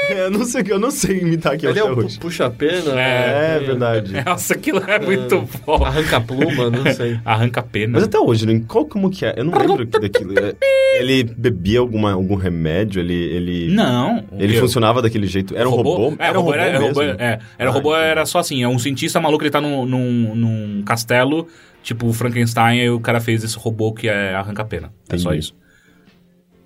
[0.08, 2.14] É, eu não sei, eu não sei imitar aquilo Ele é até o hoje.
[2.16, 2.92] pu- puxa-pena.
[2.92, 3.66] É, né?
[3.66, 4.12] verdade.
[4.24, 5.84] Nossa, aquilo é muito bom.
[5.84, 7.18] Arranca-pluma, não sei.
[7.24, 7.94] Arranca a pena.
[7.94, 9.34] Mas até hoje, né, qual como que é?
[9.36, 10.32] Eu não lembro que daquilo.
[10.38, 10.54] É,
[11.00, 13.00] Ele bebia alguma, algum remédio?
[13.00, 14.24] Ele, ele, Não.
[14.38, 15.56] ele Eu- funcionava daquele jeito?
[15.56, 16.14] Era um robô?
[16.18, 16.88] É, era um robô era, era mesmo?
[16.88, 18.06] robô, é, era Ah, robô, entendi.
[18.10, 21.48] era só assim, é um cientista maluco, ele tá num, num, num castelo,
[21.86, 24.92] tipo Frankenstein, e o cara fez esse robô que é arranca-pena.
[25.08, 25.54] É só isso.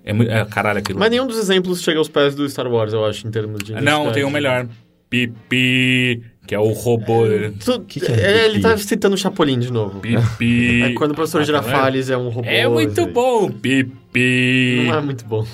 [0.03, 0.97] É, muito- é caralho aquilo.
[0.97, 3.73] Mas nenhum dos exemplos chega aos pés do Star Wars, eu acho, em termos de.
[3.73, 4.67] Não, tem um melhor.
[5.11, 7.25] Pipi, que é o robô.
[7.63, 9.99] Tu- Que que é é, ele tá citando o Chapolin de novo.
[9.99, 10.81] Pipi.
[10.83, 12.47] É quando o professor Ah, Girafales é um robô.
[12.49, 13.11] É muito assim.
[13.11, 14.85] bom, Pipi.
[14.87, 15.45] Não é muito bom.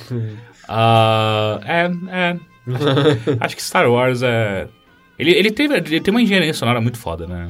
[0.69, 2.37] Ah, é, é.
[2.73, 4.67] Acho, acho que Star Wars é.
[5.17, 7.49] Ele, ele, teve, ele tem uma engenharia sonora muito foda, né?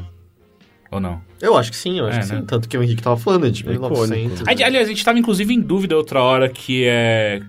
[0.91, 1.21] Ou não?
[1.41, 2.35] Eu acho que sim, eu acho É, que sim.
[2.35, 2.43] né?
[2.47, 4.01] Tanto que o Henrique tava falando, é de É icônico.
[4.07, 4.47] 1900.
[4.47, 7.41] Ali- Aliás, a gente tava inclusive em dúvida outra hora que é.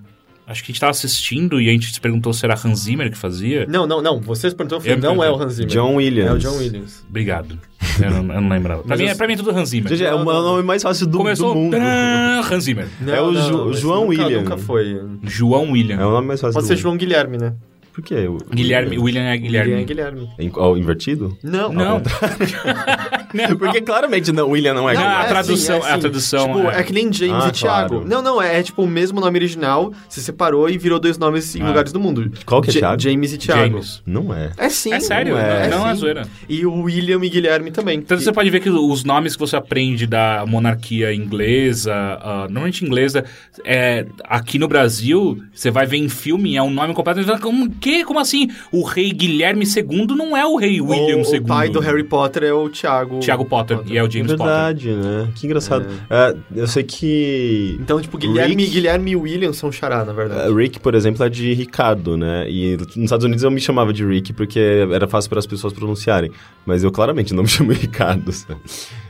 [0.45, 3.11] Acho que a gente tava assistindo e a gente se perguntou se era Hans Zimmer
[3.11, 3.67] que fazia.
[3.69, 4.19] Não, não, não.
[4.19, 5.69] Vocês perguntaram, eu falei, Eu não é o Hans Zimmer.
[5.71, 6.29] John Williams.
[6.31, 7.05] É o John Williams.
[7.07, 7.59] Obrigado.
[8.01, 8.81] Eu não, eu não lembrava.
[8.81, 9.89] Pra mim, eu- é, pra mim é tudo Hans Zimmer.
[9.95, 11.53] Gente, é o nome mais fácil do, Começou.
[11.53, 11.73] do mundo.
[11.77, 12.87] tã, Hans Zimmer.
[13.07, 14.39] É o Ju- esse João nunca, William.
[14.41, 14.99] Nunca foi.
[15.23, 15.97] João William.
[15.99, 16.81] É o nome mais fácil Pode do ser mundo.
[16.81, 17.53] João Guilherme, né?
[17.99, 18.27] Por quê?
[18.27, 18.97] O- Guilherme.
[18.97, 19.71] William é Guilherme.
[19.71, 20.29] William é Guilherme.
[20.39, 21.37] Em- ó, invertido?
[21.43, 21.71] Não.
[21.73, 22.01] Não.
[23.59, 25.23] Porque claramente não, William não é Não, Guilherme.
[25.25, 26.83] a tradução- a tradução Tipo, é- é...
[26.83, 27.89] que nem James Ah, e Thiago.
[27.95, 28.07] claro.
[28.07, 31.55] Não, não, é, é tipo o mesmo nome original, se separou e virou dois nomes
[31.55, 31.67] em Ah.
[31.67, 32.31] lugares do mundo.
[32.45, 33.01] Qual que é Thiago?
[33.01, 33.61] James e Thiago.
[33.73, 34.01] James.
[34.05, 34.51] Não é.
[34.57, 34.93] É sim.
[34.93, 35.67] É sério, não é.
[35.67, 36.27] não é zoeira.
[36.47, 37.99] E o William e Guilherme também.
[37.99, 42.47] Então E- você pode ver que os nomes que você aprende da monarquia inglesa, ah,
[42.49, 43.23] normalmente inglesa,
[43.63, 47.39] é, aqui no Brasil, você vai ver em filme, é um nome completamente.
[47.41, 47.88] Como, que?
[48.05, 48.49] Como assim?
[48.71, 51.39] O rei Guilherme II não é o rei William o, II.
[51.39, 53.19] o pai do Harry Potter é o Thiago.
[53.19, 54.45] Thiago Potter, e é o É James Potter.
[54.45, 55.29] verdade, né?
[55.35, 55.85] Que engraçado.
[56.09, 57.77] É, eu sei que...
[57.81, 60.49] Então, tipo, Guilherme, Rick- Guilherme e William são xará, na verdade.
[60.49, 62.45] Uh, Rick, por exemplo, é de Ricardo, né?
[62.49, 64.59] E nos Estados Unidos eu me chamava de Rick porque
[64.91, 66.31] era fácil para as pessoas pronunciarem.
[66.65, 68.31] Mas eu claramente não me chamo Ricardo.
[68.31, 68.59] sabe?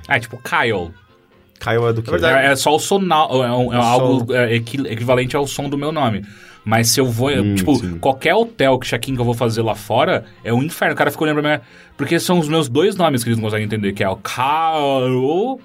[0.07, 0.91] Ah, tipo Kyle.
[1.59, 2.09] Kyle é do que?
[2.09, 2.47] É verdade.
[2.47, 4.33] É, é só o sonal, é, um- é algo som.
[4.33, 6.23] é, equi- equivalente ao som do meu nome.
[6.65, 7.97] Mas se eu vou, Hum, tipo, sim.
[7.99, 10.93] qualquer hotel que check-in que eu vou fazer lá fora é um inferno.
[10.93, 11.63] O cara olhando pra mim,
[11.97, 15.59] porque são os meus dois nomes que eles não conseguem entender, que é o Kyle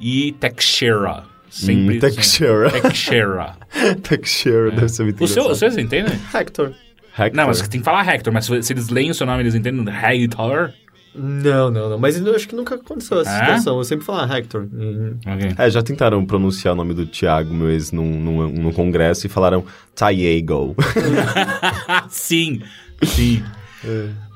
[0.00, 1.24] e Teixeira.
[1.50, 1.96] Sempre.
[1.96, 2.70] Hum, Textura.
[2.70, 3.56] Textura.
[4.02, 6.14] Texture, deve ser muito O seu, vocês entendem?
[6.34, 6.72] Hector.
[7.18, 7.36] Hector.
[7.36, 9.54] Não, mas tem que falar Hector, mas se se eles leem o seu nome, eles
[9.54, 10.72] entendem Hector.
[11.18, 11.98] Não, não, não.
[11.98, 13.40] Mas eu acho que nunca aconteceu essa É?
[13.40, 13.76] situação.
[13.78, 14.66] Eu sempre falo ah, Hector.
[14.72, 15.16] Hum.
[15.26, 15.54] Ok.
[15.58, 19.28] É, já tentaram pronunciar o nome do Thiago, meu ex, num, num, num congresso e
[19.28, 20.76] falaram Tiago.
[22.08, 22.60] sim,
[23.02, 23.42] sim.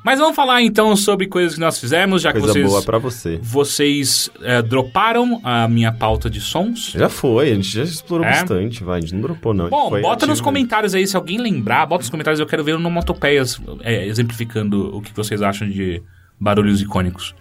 [0.05, 2.99] Mas vamos falar então sobre coisas que nós fizemos, já que Coisa vocês, boa pra
[2.99, 3.38] você.
[3.40, 6.92] vocês é, droparam a minha pauta de sons.
[6.97, 8.31] Já foi, a gente já explorou É?
[8.31, 8.99] bastante, vai.
[8.99, 9.68] A gente não dropou, não.
[9.68, 12.75] Bom, foi bota nos comentários aí, se alguém lembrar, bota nos comentários, eu quero ver
[12.75, 16.03] onomatopeias é, exemplificando o que vocês acham de
[16.42, 17.35] barulhos icônicos.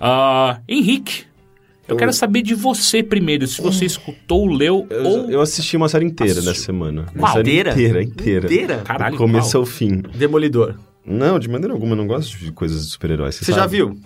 [0.00, 1.24] Ah, Henrique,
[1.86, 5.30] eu quero saber de você primeiro, se você escutou, leu Eu, ou...
[5.30, 6.50] eu assisti uma série inteira Assistiu.
[6.50, 7.06] nessa semana.
[7.14, 7.72] Uma série Inteira?
[7.72, 8.46] inteira, inteira.
[8.46, 8.76] Inteira?
[8.78, 9.62] Caralho, Do começo qual?
[9.62, 10.02] ao fim.
[10.14, 10.74] Demolidor.
[11.04, 13.34] Não, de maneira alguma, eu não gosto de coisas de super-heróis.
[13.36, 13.76] Você já sabe?
[13.76, 13.98] viu?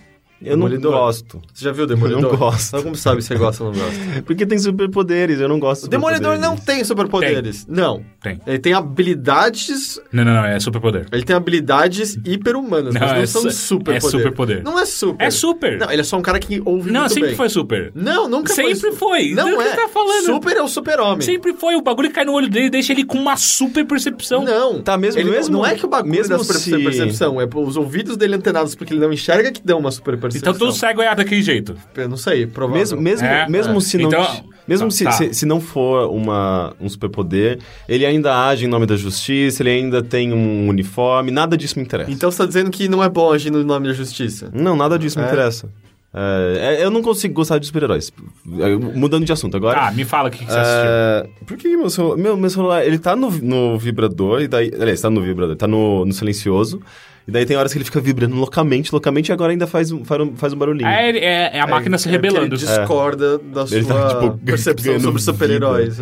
[0.45, 0.93] Eu não Demolidor?
[0.93, 1.43] gosto.
[1.53, 2.23] Você já viu o Demolidor?
[2.25, 2.69] Eu não gosto.
[2.69, 3.99] Então como sabe se você gosta ou não gosta?
[4.27, 6.65] Porque tem superpoderes, eu não gosto de O Demolidor não superpoderes.
[6.67, 7.67] tem superpoderes.
[7.69, 8.05] Não.
[8.23, 8.41] Tem.
[8.47, 10.01] Ele tem habilidades...
[10.13, 11.07] Não, não, não, é superpoder.
[11.13, 14.05] Ele tem habilidades hiper-humanas, mas não é são su- superpoderes.
[14.05, 14.63] É superpoder.
[14.65, 15.25] Não é super.
[15.27, 15.79] É super.
[15.79, 17.37] Não, ele é só um cara que ouve Não, muito sempre bem.
[17.37, 17.93] foi super.
[17.95, 18.93] Não, nunca Sempre foi.
[18.93, 19.31] foi.
[19.35, 19.77] Não Do que é.
[19.77, 20.25] tá falando?
[20.25, 21.21] Super é o super-homem.
[21.23, 21.75] Sempre foi.
[21.77, 24.45] O bagulho cai no olho dele deixa ele com uma super percepção.
[24.45, 24.81] Não.
[24.83, 27.49] Tá, mesmo- Ele, mesmo- Não é que o bagulho mesmo da super se- percepção, é
[27.55, 30.32] os ouvidos dele antenados porque ele não enxerga que dão uma super percepção.
[30.39, 31.77] Então todo cego é daquele jeito.
[31.97, 32.81] Eu não sei, provável.
[32.81, 33.81] Mesmo, mesmo, É, mesmo é.
[33.81, 35.13] se não, Então- mesmo tá, se, tá.
[35.13, 39.71] se, se não for uma, um superpoder, ele ainda age em nome da justiça, ele
[39.71, 42.11] ainda tem um uniforme, nada disso me interessa.
[42.11, 44.51] Então você tá dizendo que não é bom agir no nome da justiça?
[44.53, 45.29] Não, nada disso me É?
[45.29, 45.69] interessa.
[46.15, 48.13] É, é, eu não consigo gostar de super-heróis.
[48.61, 49.79] É, Mudando de assunto agora.
[49.81, 50.91] Tá, me fala o que, que você assistiu.
[50.91, 54.71] É, por que meu celular, meu, meu celular, ele tá no, no vibrador, e daí,
[54.79, 56.83] aliás, tá no vibrador, tá no, no silencioso,
[57.27, 60.05] e daí tem horas que ele fica vibrando loucamente, loucamente, e agora ainda faz um,
[60.05, 60.89] faz um, faz um barulhinho.
[60.89, 62.55] É, é, é a máquina se É porque rebelando.
[62.55, 66.01] Ele discorda da Ele sua tá, tipo, percepção sobre super-heróis.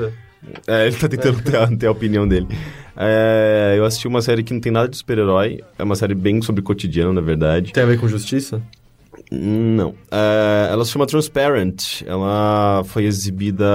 [0.67, 2.47] É, ele tá tentando ter, a, ter a opinião dele.
[2.97, 6.41] É, eu assisti uma série que não tem nada de super-herói, é uma série bem
[6.43, 7.73] sobre cotidiano, na verdade.
[7.73, 8.63] Tem a ver com justiça?
[9.31, 9.95] Não.
[10.11, 12.03] É, ela se chama Transparent.
[12.05, 13.67] Ela foi exibida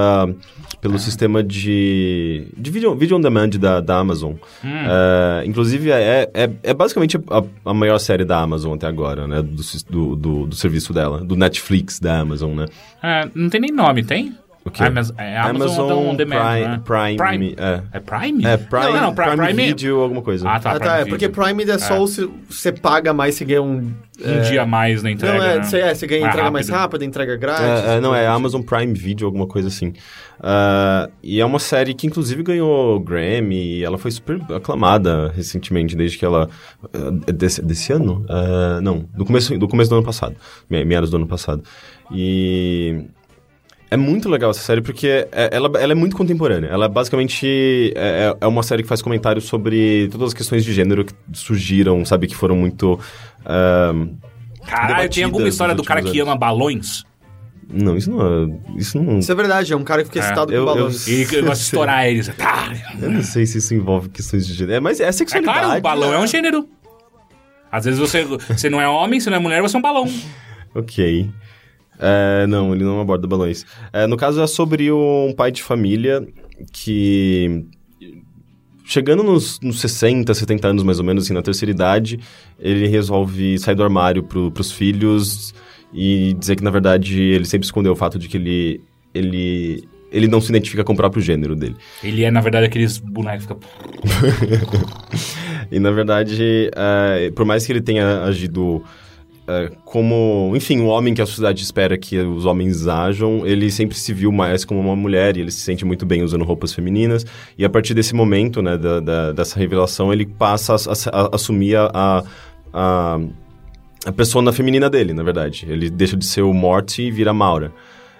[0.82, 4.34] pelo sistema de, de video, video on demand da, da Amazon.
[4.63, 9.41] É, inclusive, é, é, é basicamente a, a maior série da Amazon até agora, né?
[9.41, 12.65] Do, do, do, do serviço dela, do Netflix da Amazon, né?
[13.02, 14.36] É, não tem nem nome, tem?
[14.65, 14.84] O quê?
[14.84, 16.82] Amaz é Amazon, On Demand, Prime, né?
[16.84, 17.56] Prime, Prime.
[17.56, 17.82] É.
[17.93, 18.43] É Prime?
[18.45, 20.49] É, Prime, Não, não, Prime, Prime, Prime Video, alguma coisa.
[20.49, 20.71] Ah, tá.
[20.71, 20.86] ah, tá.
[20.95, 21.30] Prime É porque.
[21.30, 22.08] Prime é só É.
[22.08, 23.93] se você paga mais, você ganha um...
[24.25, 25.38] Um dia a mais na entrega.
[25.38, 25.63] Não, é, né?
[25.63, 26.82] você, é, você ganha Mais entrega mais rápido.
[26.82, 27.86] rápida, entrega grátis.
[27.89, 29.93] É, é, não, é Amazon Prime Video, alguma coisa assim.
[30.39, 33.80] Ah, e é uma série que, inclusive, ganhou Grammy.
[33.80, 36.49] e Ela foi super aclamada recentemente, desde que ela...
[36.93, 38.25] ah, Desse, desse ano?
[38.30, 40.36] Ah, não, do começo, do começo do ano passado.
[40.69, 41.62] me- Meados do ano passado.
[42.12, 43.04] E...
[43.95, 46.67] É muito legal essa série porque é- ela, ela é muito contemporânea.
[46.67, 51.05] Ela basicamente é, é uma série que faz comentários sobre todas as questões de gênero
[51.05, 52.27] que surgiram, sabe?
[52.27, 52.99] Que foram muito...
[53.45, 53.93] ah,
[54.67, 56.31] Caralho, tem alguma história do cara últimos que anos.
[56.31, 57.03] ama balões?
[57.67, 58.77] não, isso não é...
[58.77, 59.19] Isso não...
[59.19, 61.08] Isso é verdade, é um cara que fica É, excitado eu- com eu- balões.
[61.08, 62.27] E que gosta de estourar eles.
[62.36, 62.73] Tá.
[63.01, 64.73] Eu não sei se isso envolve questões de gênero.
[64.77, 65.60] É, mas é É sexualidade.
[65.60, 66.17] claro, o balão né?
[66.17, 66.67] é um gênero.
[67.71, 70.08] Às vezes você, você não é homem, você não é mulher, você é um balão.
[70.75, 71.29] Ok.
[71.99, 73.65] É, não, ele não aborda balões.
[73.91, 76.25] É, no caso, é sobre um pai de família
[76.71, 77.65] que...
[78.88, 82.19] Chegando nos, nos 60, 70 anos, mais ou menos, assim, na terceira idade,
[82.60, 85.55] ele resolve sair do armário pro, pros filhos
[85.91, 88.81] e dizer que, na verdade, ele sempre escondeu o fato de que ele...
[89.13, 91.75] Ele, ele não se identifica com o próprio gênero dele.
[92.03, 93.60] Ele é, na verdade, aqueles bonecos que ficam...
[95.71, 98.84] E na verdade, é, por mais que ele tenha agido
[99.84, 104.12] como, enfim, o homem que a sociedade espera que os homens ajam, ele sempre se
[104.13, 107.25] viu mais como uma mulher e ele se sente muito bem usando roupas femininas.
[107.58, 111.36] E a partir desse momento, né, da, da- dessa revelação, ele passa a, a- a
[111.36, 112.23] assumir a,
[112.73, 113.19] a,
[114.05, 115.65] a persona feminina dele, na verdade.
[115.69, 117.71] Ele deixa de ser o Morty e vira Maura.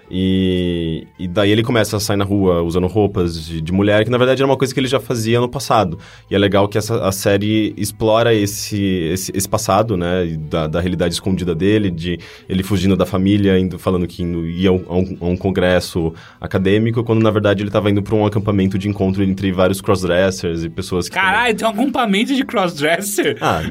[0.10, 4.10] E, e daí ele começa a sair na rua usando roupas de, de mulher, que
[4.12, 5.98] na verdade era uma coisa que ele já fazia no passado.
[6.30, 10.26] E é legal que essa, a série explora esse, esse, esse passado, né?
[10.50, 14.70] Da, da realidade escondida dele, de ele fugindo da família, indo, falando que indo, ia
[14.70, 18.78] a um, a um congresso acadêmico, quando na verdade ele estava indo para um acampamento
[18.78, 21.16] de encontro entre vários crossdressers e pessoas que.
[21.16, 23.38] Caralho, tem um acampamento de crossdresser?
[23.42, 23.62] Ah,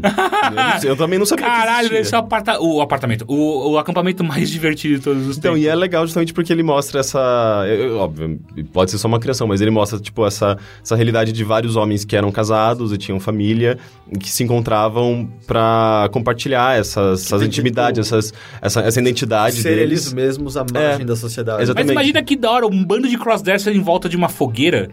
[0.82, 3.24] eu, eu também não sabia Caralho, deve ser o, aparta o apartamento.
[3.28, 5.64] O, o acampamento mais divertido de todos os Então, tempos.
[5.66, 7.64] e é legal justamente justamente porque ele mostra essa.
[7.68, 8.40] eu- óbvio,
[8.72, 12.04] pode ser só uma criação, mas ele mostra, tipo, essa, essa realidade de vários homens
[12.04, 13.78] que eram casados e tinham família,
[14.10, 19.76] e que se encontravam pra compartilhar essas, essas intimidades, tipo, essas, essa, essa identidade Ser
[19.76, 20.06] deles.
[20.06, 21.58] eles mesmos à margem É, da sociedade.
[21.58, 21.92] Mas exatamente.
[21.92, 24.90] imagina que da hora, um bando de crossdresser em volta de uma fogueira,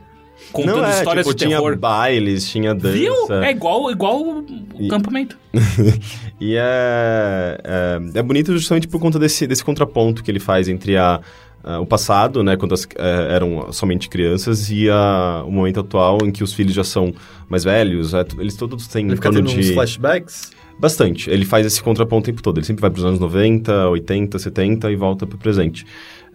[0.52, 1.78] contando Não, é, histórias tipo, de tinha terror.
[1.78, 2.98] bailes, tinha dança.
[2.98, 3.14] Viu?
[3.44, 4.46] É igual, igual o
[4.80, 5.38] E- campamento.
[6.40, 10.98] E é, é, é bonito justamente por conta desse, desse contraponto que ele faz entre
[10.98, 11.22] a,
[11.64, 16.18] a- o passado, né, quando as, é, eram somente crianças, e a- o momento atual
[16.24, 17.14] em que os filhos já são
[17.48, 18.14] mais velhos.
[18.16, 19.74] é, eles todos têm Ele fica tendo uns de...
[19.74, 20.52] flashbacks.
[20.80, 21.30] Bastante.
[21.30, 22.58] Ele faz esse contraponto o tempo todo.
[22.58, 25.86] Ele sempre vai para os anos 90, 80, 70 e volta para o presente.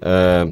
[0.00, 0.46] É,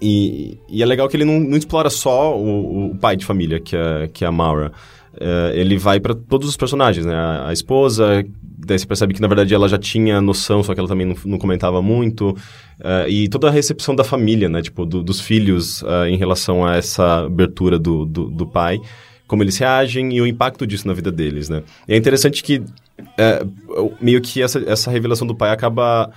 [0.00, 3.58] e, e é legal que ele não, não explora só o, o pai de família,
[3.58, 4.72] que é, que é a Maura.
[5.20, 7.14] É, ele vai para todos os personagens, né?
[7.14, 10.80] A, a esposa, daí você percebe que na verdade ela já tinha noção, só que
[10.80, 12.36] ela também não, não comentava muito.
[12.80, 14.62] É, e toda a recepção da família, né?
[14.62, 18.78] Tipo, do- dos filhos é, em relação a essa abertura do, do, do pai
[19.26, 21.62] como eles reagem e o impacto disso na vida deles, né?
[21.86, 22.62] E é interessante que
[23.18, 23.44] é,
[24.00, 26.10] meio que essa, essa revelação do pai acaba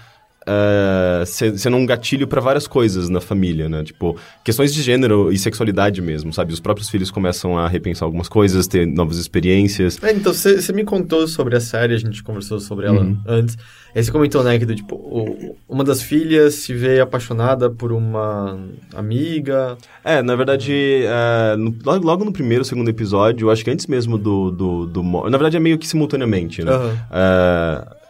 [0.48, 3.84] é, se- sendo um gatilho para várias coisas na família, né?
[3.84, 6.52] Tipo, questões de gênero e sexualidade mesmo, sabe?
[6.54, 9.98] Os próprios filhos começam a repensar algumas coisas, ter novas experiências.
[10.04, 13.18] É, então, você me contou sobre a série, a gente conversou sobre ela Uhum.
[13.28, 13.58] antes.
[13.94, 17.92] Aí você comentou, né, que do, tipo, o- uma das filhas se vê apaixonada por
[17.92, 18.58] uma
[18.96, 19.78] amiga.
[20.04, 23.86] É, na verdade, é, no- logo, logo no primeiro, segundo episódio, eu acho que antes
[23.88, 24.50] mesmo do...
[24.52, 26.72] do, do na verdade, é meio que simultaneamente, né?
[26.72, 26.98] Aham.
[27.12, 28.01] É,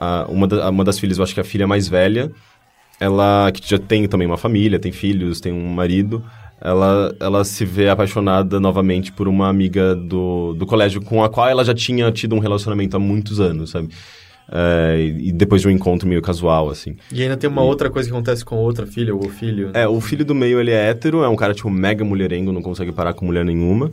[0.00, 2.30] a- uma, da- uma das filhas, eu acho que é a filha mais velha,
[3.00, 6.22] ela que já tem também uma família, tem filhos, tem um marido,
[6.60, 11.48] ela, ela se vê apaixonada novamente por uma amiga do, do colégio com a qual
[11.48, 13.88] ela já tinha tido um relacionamento há muitos anos, sabe?
[14.50, 16.96] É, e e depois de um encontro meio casual, assim.
[17.12, 19.70] E ainda tem uma outra coisa que acontece com outra filha ou filho.
[19.74, 22.62] É, o filho do meio, ele é hétero, é um cara, tipo, mega mulherengo, não
[22.62, 23.92] consegue parar com mulher nenhuma,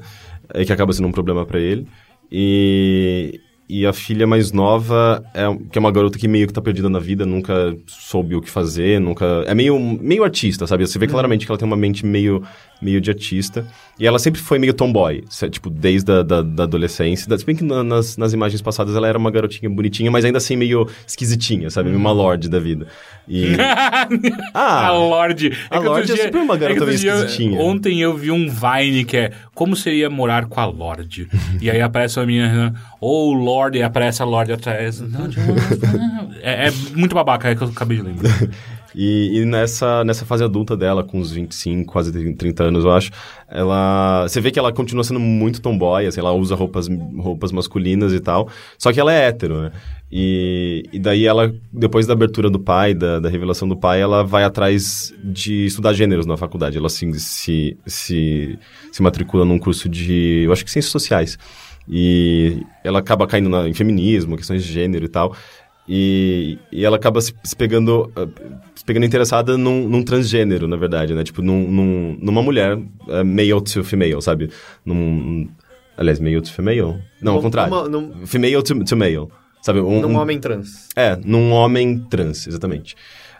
[0.54, 1.86] é, que acaba sendo um problema pra ele.
[2.32, 6.62] E, e a filha mais nova, é, que é uma garota que meio que tá
[6.62, 9.44] perdida na vida, nunca soube o que fazer, nunca...
[9.48, 10.86] É meio, meio artista, sabe?
[10.86, 12.44] Você vê claramente que ela tem uma mente meio,
[12.80, 13.68] meio de artista.
[13.98, 17.30] E ela sempre foi meio tomboy, tipo, desde a da, da adolescência.
[17.30, 20.26] Da- Se bem que na- nas, nas imagens passadas ela era uma garotinha bonitinha, mas
[20.26, 21.90] ainda assim meio esquisitinha, sabe?
[21.96, 22.88] Uma lorde da vida.
[23.28, 23.56] E...
[24.54, 25.48] a Lorde.
[25.70, 27.60] a que outro Lorde é super uma garota que outro meio esquisitinha.
[27.60, 31.28] Ontem eu vi um Vine que é Como seria morar com a Lorde?
[31.62, 35.02] e aí aparece uma menina, ou Lorde, e aparece a Lorde atrás.
[36.44, 38.32] é, é muito babaca, é que eu acabei de lembrar.
[38.96, 43.12] E, e nessa, nessa fase adulta dela, com uns 25, quase 30 anos, eu acho,
[43.50, 44.26] ela.
[44.28, 48.22] Você vê que ela continua sendo muito tomboy, assim, ela usa roupas, roupas masculinas e
[48.22, 48.48] tal.
[48.78, 49.72] Só que ela é hétero, né?
[50.10, 54.24] E, e daí ela, depois da abertura do pai, da, da revelação do pai, ela
[54.24, 56.78] vai atrás de estudar gêneros na faculdade.
[56.78, 58.60] Ela se, se, se,
[58.94, 61.38] se matricula num curso de, eu acho que ciências sociais.
[61.88, 65.36] E ela acaba caindo na, em feminismo, questões de gênero e tal.
[65.88, 68.12] E, e ela acaba se, se pegando
[68.74, 71.24] se pegando interessada num, num transgênero, na verdade, né?
[71.24, 72.78] Tipo, num, num- numa mulher
[73.10, 74.50] ah, male to female, sabe?
[74.86, 75.48] Num,
[75.98, 77.00] aliás, male to female?
[77.22, 77.74] Não, ao contrário.
[77.74, 79.28] numa- num- Female to, to male,
[79.62, 79.80] sabe?
[79.80, 80.90] Um, Num um- homem trans.
[80.96, 82.96] É, num homem trans, exatamente.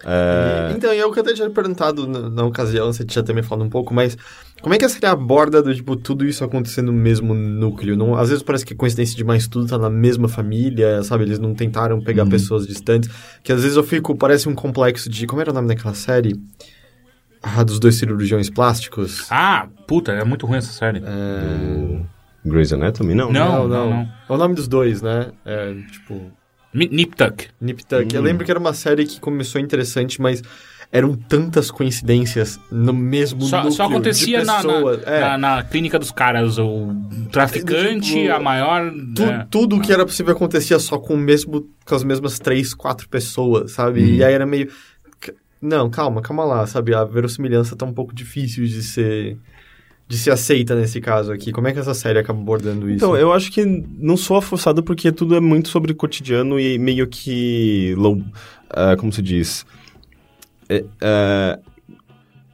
[0.08, 3.70] É, Então, eu que até tinha perguntado na, na ocasião, você tinha também falado um
[3.70, 4.16] pouco, mas
[4.62, 7.96] como é que a série aborda do, tipo, tudo isso acontecendo no mesmo núcleo?
[7.96, 11.24] Não, às vezes parece que é coincidência demais, tudo tá na mesma família, sabe?
[11.24, 12.30] Eles não tentaram pegar Uhum.
[12.30, 13.10] pessoas distantes.
[13.44, 15.28] Que às vezes eu fico, parece um complexo de.
[15.28, 16.34] Como era o nome daquela série?
[17.44, 19.28] Ah, dos dois cirurgiões plásticos.
[19.30, 21.00] Ah, puta, é muito ruim essa série.
[21.00, 22.06] do
[22.44, 23.14] Grey's Anatomy?
[23.14, 23.32] Não.
[23.32, 23.68] Não.
[23.68, 23.94] não.
[24.28, 25.32] É o nome dos dois, né?
[25.46, 26.32] É, tipo.
[26.74, 27.48] Nip Tuck.
[27.62, 28.14] Nip Tuck.
[28.14, 28.24] Eu Hum.
[28.26, 30.42] lembro que era uma série que começou interessante, mas
[30.92, 35.04] eram tantas coincidências no mesmo Só, núcleo só acontecia de na, na, pessoas.
[35.08, 35.20] É.
[35.22, 36.58] na- na clínica dos caras.
[36.58, 36.94] O
[37.32, 38.92] traficante, Tipo, a maior.
[39.16, 39.48] Tu- é.
[39.50, 43.72] Tudo que era possível acontecia só com o mesmo com as mesmas três, quatro pessoas,
[43.72, 44.00] sabe?
[44.02, 44.08] Uhum.
[44.16, 44.70] E aí era meio
[45.62, 46.94] não, calma, calma lá, sabe?
[46.94, 49.38] A verossimilhança tá um pouco difícil de ser
[50.08, 51.52] de ser aceita nesse caso aqui.
[51.52, 52.98] Como é que essa série acaba abordando isso?
[52.98, 57.08] Então, eu acho que não sou forçado porque tudo é muito sobre cotidiano e meio
[57.08, 57.96] que.
[57.98, 58.22] Low,
[58.70, 59.66] ah, como se diz?
[60.70, 61.60] É, é,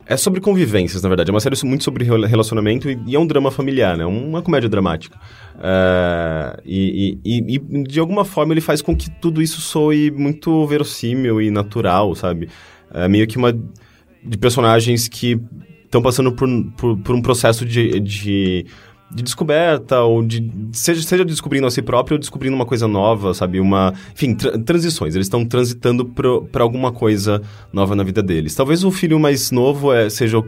[0.05, 1.29] é sobre convivências, na verdade.
[1.29, 4.05] É uma série muito sobre rela- relacionamento e, e é um drama familiar, né?
[4.05, 5.17] Uma comédia dramática.
[5.61, 10.65] É, e- e- e, de alguma forma ele faz com que tudo isso soe muito
[10.67, 12.49] verossímil e natural, sabe?
[12.93, 13.53] É meio que uma.
[13.53, 15.39] de personagens que
[15.85, 16.47] estão passando por,
[16.77, 18.65] por, por um processo de, de
[19.13, 20.51] de descoberta, ou de.
[20.71, 23.59] Seja, seja descobrindo a si próprio ou descobrindo uma coisa nova, sabe?
[23.59, 23.93] Uma.
[24.13, 25.15] Enfim, tra- transições.
[25.15, 27.41] Eles estão transitando pra alguma coisa
[27.73, 28.55] nova na vida deles.
[28.55, 30.45] Talvez o filho mais novo é, seja o.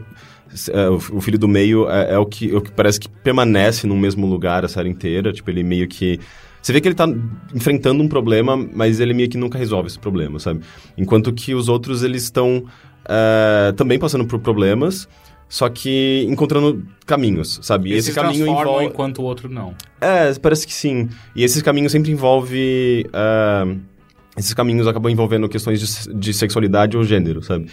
[0.72, 3.96] é, o filho do meio é, é o, que, o que parece que permanece no
[3.96, 5.32] mesmo lugar a série inteira.
[5.32, 6.18] Tipo, ele meio que.
[6.62, 7.06] Você vê que ele tá
[7.54, 10.60] enfrentando um problema, mas ele meio que nunca resolve esse problema, sabe?
[10.96, 12.64] Enquanto que os outros, eles estão
[13.06, 15.06] é, também passando por problemas,
[15.48, 17.90] só que encontrando caminhos, sabe?
[17.90, 18.86] E Eles esse se caminho envolve...
[18.86, 19.74] enquanto o outro não.
[20.00, 21.08] É, parece que sim.
[21.34, 23.06] E esses caminhos sempre envolve...
[23.12, 23.64] ah,
[24.36, 27.66] esses caminhos acabam envolvendo questões de, de sexualidade ou gênero, sabe?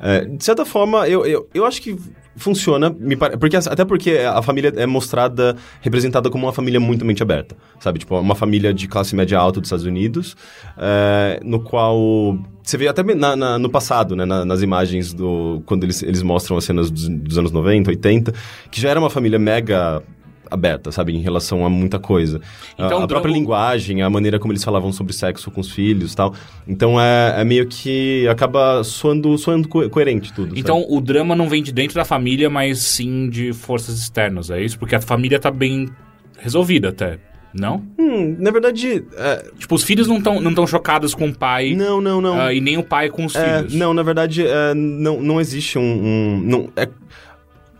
[0.00, 1.96] É, de certa forma, eu, eu, eu acho que
[2.36, 3.36] funciona, me pare...
[3.36, 7.98] porque, até porque a família é mostrada, representada como uma família muito mente aberta, sabe?
[7.98, 10.36] Tipo, uma família de classe média alta dos Estados Unidos,
[10.76, 12.38] é, no qual...
[12.62, 15.62] Você vê até na, na- no passado, né, na- nas imagens do...
[15.66, 18.32] Quando eles, eles mostram as cenas dos, dos anos 90, 80,
[18.70, 20.02] que já era uma família mega
[20.50, 22.40] aberta, sabe, em relação a muita coisa.
[22.74, 25.70] Então, a, a própria Dro- linguagem, a maneira como eles falavam sobre sexo com os
[25.70, 26.34] filhos e tal.
[26.66, 30.58] Então é, é meio que acaba soando, soando co- coerente tudo.
[30.58, 30.92] Então sabe?
[30.94, 34.78] o drama não vem de dentro da família, mas sim de forças externas, é isso?
[34.78, 35.88] Porque a família tá bem
[36.38, 37.18] resolvida até,
[37.52, 37.82] não?
[37.98, 41.74] Hum, na verdade, é, Tipo, os filhos não estão não tão chocados com o pai
[41.74, 42.40] não, não, não.
[42.40, 43.74] ah, e nem o pai com os É, filhos.
[43.74, 45.82] não, na verdade, é, não, não existe um.
[45.82, 46.88] um- não, é-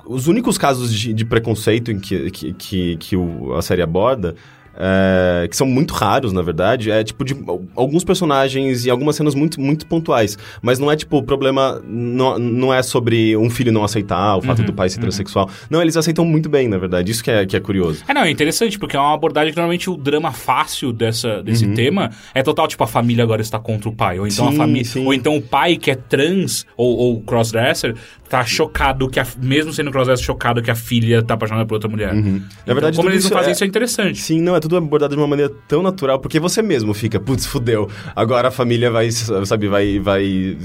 [0.08, 4.34] os únicos casos de, de preconceito em que, que, que, que o- a série aborda.
[4.80, 7.34] é, que são muito raros, na verdade, é tipo de
[7.74, 10.38] alguns personagens e algumas cenas muito, muito pontuais.
[10.62, 14.40] Mas não é tipo, o problema não, não é sobre um filho não aceitar o
[14.42, 15.50] fato Uhum, do pai ser transexual.
[15.68, 17.10] Não, eles aceitam muito bem, na verdade.
[17.10, 18.04] Isso que é, que é curioso.
[18.06, 21.66] É, não, é interessante, porque é uma abordagem que normalmente o drama fácil dessa, desse
[21.74, 24.20] tema é total, tipo, a família agora está contra o pai.
[24.20, 24.84] Ou então a Sim, família.
[24.84, 25.04] sim.
[25.04, 27.96] Ou então o pai que é trans ou, ou crossdresser
[28.28, 31.88] tá chocado que a, mesmo sendo crossdresser, chocado que a filha tá apaixonada por outra
[31.88, 32.14] mulher.
[32.14, 34.20] Na verdade, como eles não fazem é- isso é interessante.
[34.20, 37.46] Sim, não, é tudo abordado de uma maneira tão natural, porque você mesmo fica, putz,
[37.46, 37.88] fudeu.
[38.14, 40.56] Agora a família vai, sabe, vai, vai,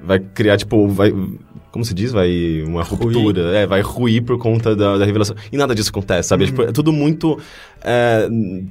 [0.00, 1.12] vai criar, tipo, vai,
[1.70, 2.10] como se diz?
[2.10, 5.36] Vai, uma ruptura, é, vai ruir por conta da, da revelação.
[5.52, 6.46] E nada disso acontece, sabe?
[6.46, 7.38] Tipo, é tudo muito,
[7.84, 8.28] é,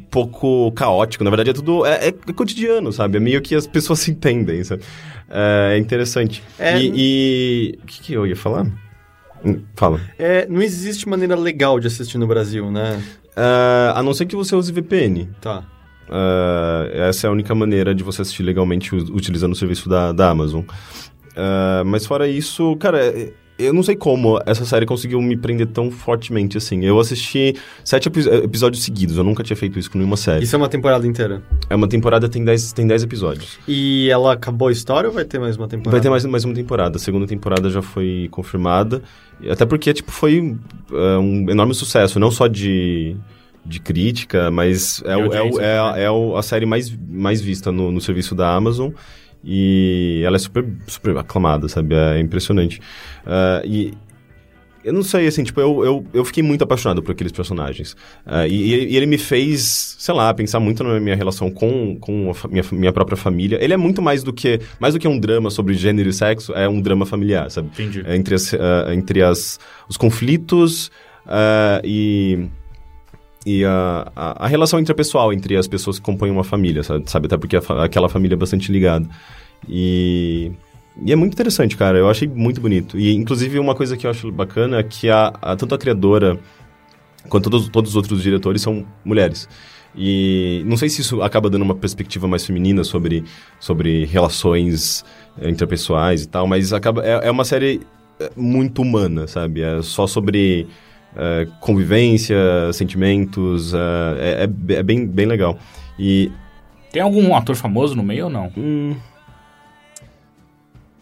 [0.10, 3.18] pouco caótico, na verdade é tudo, é, é cotidiano, sabe?
[3.18, 4.84] É meio que as pessoas se entendem, sabe?
[5.30, 6.44] É interessante.
[6.60, 8.66] É- E, o que, que eu ia falar?
[9.44, 10.00] Hum, Fala.
[10.18, 13.02] É, não existe maneira legal de assistir no Brasil, né?
[13.36, 15.30] É, a não ser que você use VPN.
[15.42, 15.64] Tá.
[16.08, 20.30] Uh, essa é a única maneira de você assistir legalmente utilizando o serviço da, da
[20.30, 20.62] Amazon.
[20.62, 25.68] Uh, mas fora isso, cara, é- eu não sei como essa série conseguiu me prender
[25.68, 26.84] tão fortemente assim.
[26.84, 30.44] Eu assisti sete epi- episódios seguidos, eu nunca tinha feito isso com nenhuma série.
[30.44, 31.42] Isso é uma temporada inteira.
[31.70, 33.58] É uma temporada, tem dez, tem dez episódios.
[33.68, 35.92] E ela acabou a história ou vai ter mais uma temporada?
[35.92, 36.98] Vai ter mais, mais uma temporada.
[36.98, 39.02] A segunda temporada já foi confirmada.
[39.50, 40.56] Até porque, tipo, foi
[40.92, 43.16] uh, um enorme sucesso, não só de,
[43.66, 46.04] de crítica, mas é, o- é, o- é a- também.
[46.04, 48.92] é a série mais, mais vista no, no serviço da Amazon.
[49.46, 51.94] E ela é super, super aclamada, sabe?
[51.94, 52.80] É impressionante.
[53.26, 53.94] Uh, e
[54.86, 57.94] eu não sei, assim, tipo, eu, eu, eu fiquei muito apaixonado por aqueles personagens.
[58.26, 62.32] Uh, e, e ele me fez, sei lá, pensar muito na minha relação com, com
[62.32, 63.58] a minha, minha própria família.
[63.64, 66.54] Ele é muito mais do que mais do que um drama sobre gênero e sexo,
[66.54, 67.70] é um drama familiar, sabe?
[67.70, 68.04] Entendi.
[68.06, 70.92] É entre as, uh, entre as, os conflitos
[71.26, 72.48] uh, e
[73.46, 77.10] e a, a, a relação interpessoal entre as pessoas que compõem uma família, sabe?
[77.10, 77.28] sabe?
[77.28, 79.08] Até porque a aquela família é bastante ligada.
[79.68, 80.52] E,
[81.04, 81.98] e é muito interessante, cara.
[81.98, 82.98] Eu achei muito bonito.
[82.98, 86.40] E, inclusive, uma coisa que eu acho bacana é que a, a- tanto a criadora
[87.30, 89.48] quanto todos, todos os outros diretores são mulheres.
[89.98, 93.24] E não sei se isso acaba dando uma perspectiva mais feminina sobre,
[93.60, 95.06] sobre relações
[95.40, 97.80] eh, interpessoais e tal, mas acaba, é, é uma série
[98.20, 99.62] eh, muito humana, sabe?
[99.62, 100.68] É só sobre
[101.16, 102.38] eh, convivência,
[102.74, 103.78] sentimentos, eh,
[104.20, 105.58] é, é, é bem, bem legal.
[105.98, 106.32] E
[106.92, 108.52] Tem algum ator famoso no meio ou não?
[108.58, 108.96] Hum,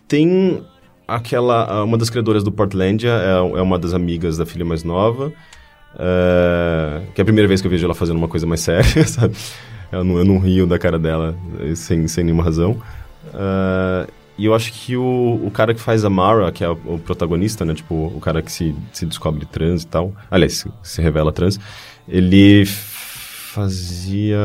[0.07, 0.63] tem
[1.07, 1.83] aquela.
[1.83, 5.31] Uma das criadoras do Portlandia é, é uma das amigas da filha mais nova.
[5.99, 9.05] é, que é a primeira vez que eu vejo ela fazendo uma coisa mais séria,
[9.07, 9.35] sabe?
[9.91, 11.35] Eu não, eu não rio da cara dela
[11.75, 12.77] sem, sem nenhuma razão.
[13.33, 14.07] É,
[14.43, 17.63] e eu acho que o, o cara que faz a Mara, que é o, protagonista,
[17.63, 17.73] né?
[17.73, 20.13] Tipo, o cara que se, se descobre trans e tal.
[20.29, 21.57] Aliás, se, se revela trans.
[22.05, 24.37] Ele fazia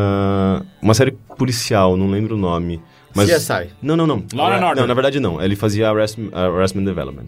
[0.80, 2.80] uma série policial, não lembro o nome.
[3.18, 3.30] Mas...
[3.30, 3.68] CSI.
[3.82, 4.24] Não, não, não.
[4.32, 4.76] Law and Order.
[4.76, 5.42] Não, na verdade não.
[5.42, 7.26] Ele fazia Arrest, Arrestment Development.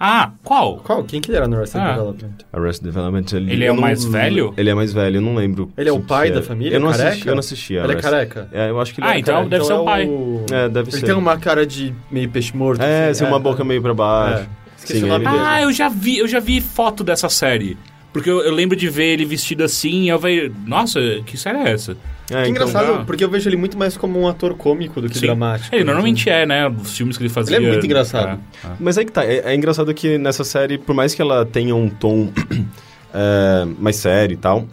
[0.00, 0.78] Ah, qual?
[0.78, 1.04] Qual?
[1.04, 1.90] Quem que ele era no Arrested Ah.
[1.92, 2.30] Development?
[2.52, 3.52] Arrest Development, ele...
[3.52, 4.54] Ele é o não- mais velho?
[4.56, 5.70] Ele é mais velho, eu não lembro.
[5.76, 6.76] Ele é o pai da família?
[6.76, 7.08] Eu não Careca?
[7.10, 8.48] assisti, eu não assisti Ele é careca?
[8.52, 9.50] É, eu acho que ele Ah, era então careca.
[9.50, 10.10] deve ser o é pai.
[10.52, 11.06] É, deve Ele ser.
[11.06, 12.82] tem uma cara de meio peixe morto.
[12.82, 14.42] É, assim, assim, uma boca meio pra baixo.
[14.44, 14.62] É.
[14.78, 15.44] Esqueci Sim, o nome ele- dele.
[15.46, 17.76] Ah, eu já vi, eu já vi foto dessa série.
[18.12, 21.58] Porque eu, eu lembro de ver ele vestido assim e eu falei, nossa, que série
[21.58, 21.92] é essa?
[21.92, 23.04] É, Que então- engraçado, ah.
[23.04, 25.26] porque eu vejo ele muito mais como um ator cômico do que Sim.
[25.26, 25.74] dramático.
[25.74, 26.68] Ele normalmente é, né?
[26.68, 27.56] Os filmes que ele fazia.
[27.56, 28.38] Ele é muito engraçado.
[28.64, 28.70] É, é.
[28.78, 31.74] Mas aí que tá, é, é engraçado que nessa série, por mais que ela tenha
[31.74, 32.30] um tom
[33.14, 34.66] é, mais sério e tal,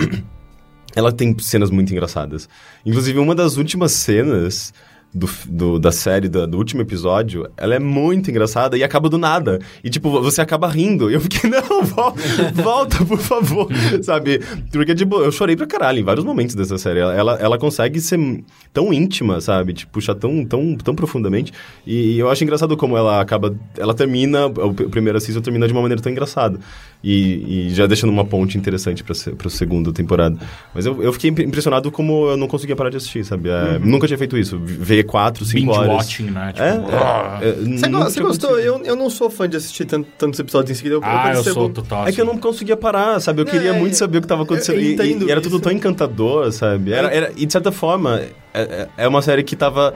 [0.96, 2.50] ela tem cenas muito engraçadas.
[2.86, 4.74] Inclusive, uma das últimas cenas
[5.14, 9.18] do, do- da série, da- do último episódio, ela é muito engraçada e acaba do
[9.18, 9.60] nada.
[9.84, 11.10] E, tipo, você acaba rindo.
[11.10, 12.14] E eu fiquei, não, vol-
[12.54, 13.68] volta, por favor.
[14.04, 14.40] Sabe?
[14.72, 17.00] Porque, tipo, eu chorei pra caralho em vários momentos dessa série.
[17.00, 18.20] Ela, ela, consegue ser
[18.72, 19.74] tão íntima, sabe?
[19.74, 21.52] Tipo, puxar tão, tão, tão profundamente.
[21.86, 23.56] E, eu acho engraçado como ela acaba...
[23.78, 26.60] Ela termina, o primeiro season termina de uma maneira tão engraçada.
[27.02, 30.38] E, e já deixando uma ponte interessante pra, se- pra segunda temporada.
[30.76, 33.48] Mas eu, eu fiquei impressionado como eu não conseguia parar de assistir, sabe?
[33.50, 34.60] É, Nunca tinha feito isso.
[34.62, 35.92] Ver quatro, cinco Binge horas.
[35.94, 36.52] watching, né?
[36.52, 37.40] Tipo, É, ah.
[37.42, 38.60] é, é, Você, go- você gostou?
[38.60, 40.96] Eu, eu não sou fã de assistir tant- tantos episódios em seguida.
[40.96, 42.06] Eu, Ah, eu percebo- sou total.
[42.06, 43.42] É que eu não conseguia parar, sabe?
[43.42, 44.76] Eu queria É, muito saber o que estava acontecendo.
[44.76, 45.62] eu E- e, e era tudo isso.
[45.64, 46.92] tão encantador, sabe?
[46.92, 48.20] Era, era- e de certa forma,
[48.54, 49.94] é, é- é uma série que tava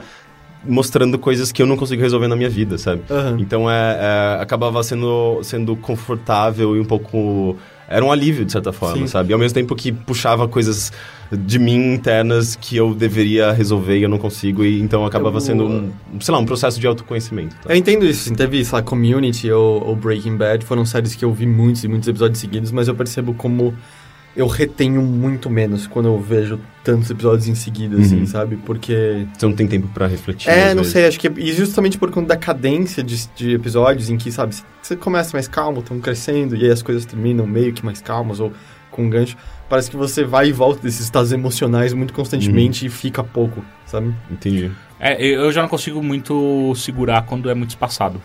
[0.66, 3.02] mostrando coisas que eu não consigo resolver na minha vida, sabe?
[3.10, 3.36] Aham.
[3.40, 3.98] Então é,
[4.38, 7.56] é, acabava sendo, sendo confortável e um pouco.
[7.86, 9.06] Era um alívio, de certa forma, Sim.
[9.06, 9.30] sabe?
[9.30, 10.90] E ao mesmo tempo que puxava coisas
[11.30, 14.64] de mim internas que eu deveria resolver e eu não consigo.
[14.64, 17.54] E então acabava Eu- sendo um, sei lá, um processo de autoconhecimento.
[17.56, 17.72] tá?
[17.72, 18.22] Eu entendo isso.
[18.28, 20.64] Assim, teve, sei lá, Community ou, ou Breaking Bad.
[20.64, 23.74] Foram séries que eu vi muitos e muitos episódios seguidos, mas eu percebo como
[24.36, 28.26] eu retenho muito menos quando eu vejo tantos episódios em seguida, assim, Uhum.
[28.26, 28.56] sabe?
[28.56, 29.26] Porque...
[29.36, 30.50] Você não tem tempo pra refletir.
[30.50, 30.92] É, não vezes.
[30.92, 31.28] sei, acho que...
[31.36, 35.46] E justamente por conta da cadência de, de episódios em que, sabe, você começa mais
[35.48, 38.52] calmo, estão crescendo, e aí as coisas terminam meio que mais calmas ou
[38.90, 39.36] com um gancho.
[39.68, 44.14] Parece que você vai e volta desses estados emocionais muito constantemente e fica pouco, sabe?
[44.30, 44.70] Entendi.
[45.00, 48.20] É, eu já não consigo muito segurar quando é muito espaçado.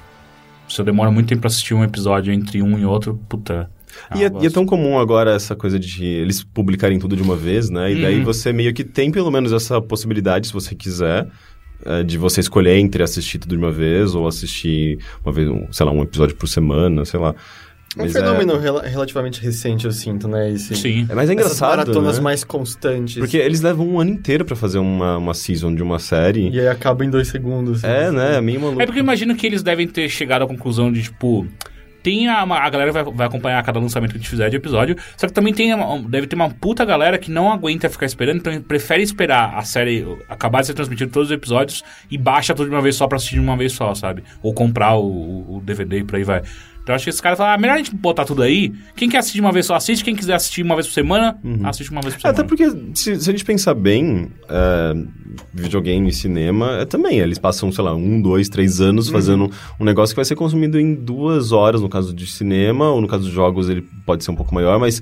[0.68, 3.70] Se eu demoro muito tempo pra assistir um episódio entre um e outro, puta.
[4.16, 7.22] E, é, ah, e é tão comum agora essa coisa de eles publicarem tudo de
[7.24, 7.92] uma vez, né?
[7.92, 8.24] E daí Uhum.
[8.26, 11.28] você meio que tem pelo menos essa possibilidade, se você quiser,
[11.86, 15.66] é, de você escolher entre assistir tudo de uma vez ou assistir uma vez, um,
[15.72, 17.34] sei lá, um episódio por semana, sei lá.
[17.98, 20.52] É um Mas fenômeno rela- relativamente recente, eu sinto, né?
[20.52, 21.08] Esse, Sim.
[21.10, 22.24] É, mas é Essas engraçado, maratonas né?
[22.24, 23.18] mais constantes.
[23.18, 26.50] Porque eles levam um ano inteiro pra fazer uma, uma season de uma série.
[26.52, 27.84] E aí acaba em dois segundos.
[27.84, 28.16] É, assim.
[28.16, 28.36] né?
[28.38, 28.80] É meio maluco.
[28.80, 31.48] É porque eu imagino que eles devem ter chegado à conclusão de, tipo.
[32.02, 34.96] Tem a, a galera vai, vai acompanhar cada lançamento que a gente fizer de episódio,
[35.18, 35.70] só que também tem
[36.08, 40.06] deve ter uma puta galera que não aguenta ficar esperando, então prefere esperar a série
[40.28, 43.18] acabar de ser transmitida todos os episódios e baixa tudo de uma vez só pra
[43.18, 44.24] assistir de uma vez só, sabe?
[44.42, 46.42] Ou comprar o- o DVD e por aí vai.
[46.90, 48.74] Então acho que esses caras falam, ah, melhor a gente botar tudo aí.
[48.96, 51.92] Quem quer assistir uma vez só assiste, quem quiser assistir uma vez por semana, assiste
[51.92, 52.40] uma vez por É, semana.
[52.40, 54.94] Até porque, se, se a gente pensar bem, é,
[55.54, 57.20] videogame e cinema é, também.
[57.20, 60.80] Eles passam, sei lá, um, dois, três anos fazendo um negócio que vai ser consumido
[60.80, 64.32] em duas horas, no caso de cinema, ou no caso de jogos ele pode ser
[64.32, 65.00] um pouco maior, mas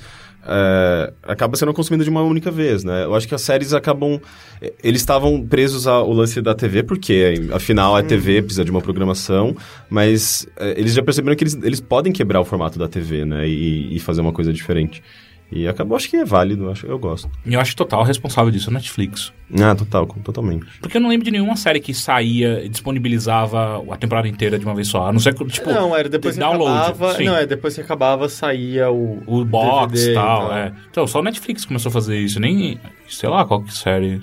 [0.47, 3.03] é, acaba sendo consumido de uma única vez, né?
[3.03, 4.19] Eu acho que as séries acabam...
[4.61, 8.81] eh, Eles estavam presos ao lance da TV, porque afinal a TV precisa de uma
[8.81, 9.55] programação,
[9.89, 13.47] mas é, eles já perceberam que eles, eles podem quebrar o formato da TV, né?
[13.47, 15.03] E, e fazer uma coisa diferente.
[15.49, 17.29] E acabou, acho que é válido, acho, eu gosto.
[17.45, 19.31] E eu acho total responsável disso a Netflix.
[19.61, 20.65] Ah, total, totalmente.
[20.81, 24.65] Porque eu não lembro de nenhuma série que saía e disponibilizava a temporada inteira de
[24.65, 25.07] uma vez só.
[25.07, 27.15] A não ser que, tipo, não, era depois que download, acabava.
[27.15, 27.23] sim.
[27.25, 29.23] Não, é depois que acabava, saía o.
[29.25, 30.57] o box DVD e e tal, tal.
[30.57, 30.73] é.
[30.91, 32.39] Então, só o Netflix começou a fazer isso.
[32.41, 32.77] Nem,
[33.07, 34.21] sei lá, qual que série.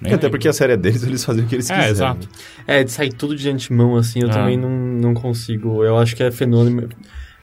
[0.00, 1.90] Nem Até porque a série é deles, eles fazem o que eles É, quiserem.
[1.92, 2.28] exato.
[2.66, 4.34] É, de sair tudo de antemão, assim, eu Ah.
[4.34, 5.82] também não, não consigo.
[5.84, 6.88] Eu acho que é fenômeno.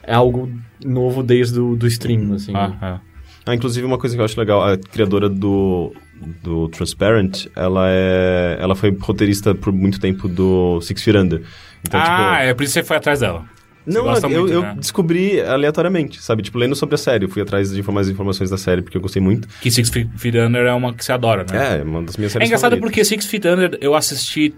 [0.02, 0.50] É algo
[0.82, 2.52] novo desde o do stream, assim.
[2.56, 3.07] Ah, é.
[3.48, 5.94] Ah, inclusive uma coisa que eu acho legal, a criadora do,
[6.42, 8.58] do Transparent, ela é.
[8.60, 11.42] Ela foi roteirista por muito tempo do Six Feet Under.
[11.80, 12.42] Então, ah, tipo.
[12.50, 13.46] é por isso que você foi atrás dela.
[13.86, 14.74] Não, eu, muito, eu né?
[14.78, 16.42] descobri aleatoriamente, sabe?
[16.42, 17.24] Tipo, lendo sobre a série.
[17.24, 19.48] Eu fui atrás de mais informações da série, porque eu gostei muito.
[19.62, 21.78] Que Six Feet Under é uma que você adora, né?
[21.78, 22.80] É, uma das minhas É, séries engraçado favoritas.
[22.80, 24.54] porque Six Feet Under eu assisti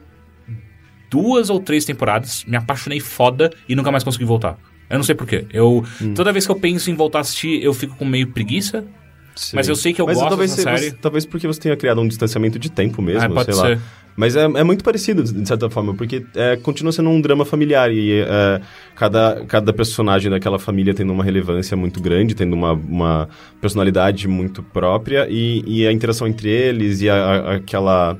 [1.08, 4.58] duas ou três temporadas, me apaixonei foda e nunca mais consegui voltar.
[4.90, 5.46] Eu não sei porquê.
[5.52, 6.12] Eu, Hum.
[6.14, 8.84] Toda vez que eu penso em voltar a assistir, eu fico com meio preguiça.
[9.36, 9.56] Sim.
[9.56, 10.96] mas eu sei que eu Mas gosto talvez dessa você- série.
[11.00, 13.76] talvez porque você tenha criado um distanciamento de tempo mesmo, Ah, pode sei ser.
[13.76, 13.82] lá.
[14.14, 17.90] Mas é, é muito parecido, de certa forma, porque é, continua sendo um drama familiar
[17.90, 18.60] e é,
[18.94, 23.28] cada, cada personagem daquela família tendo uma relevância muito grande, tendo uma, uma
[23.62, 28.18] personalidade muito própria e, e a interação entre eles e a- a- aquela...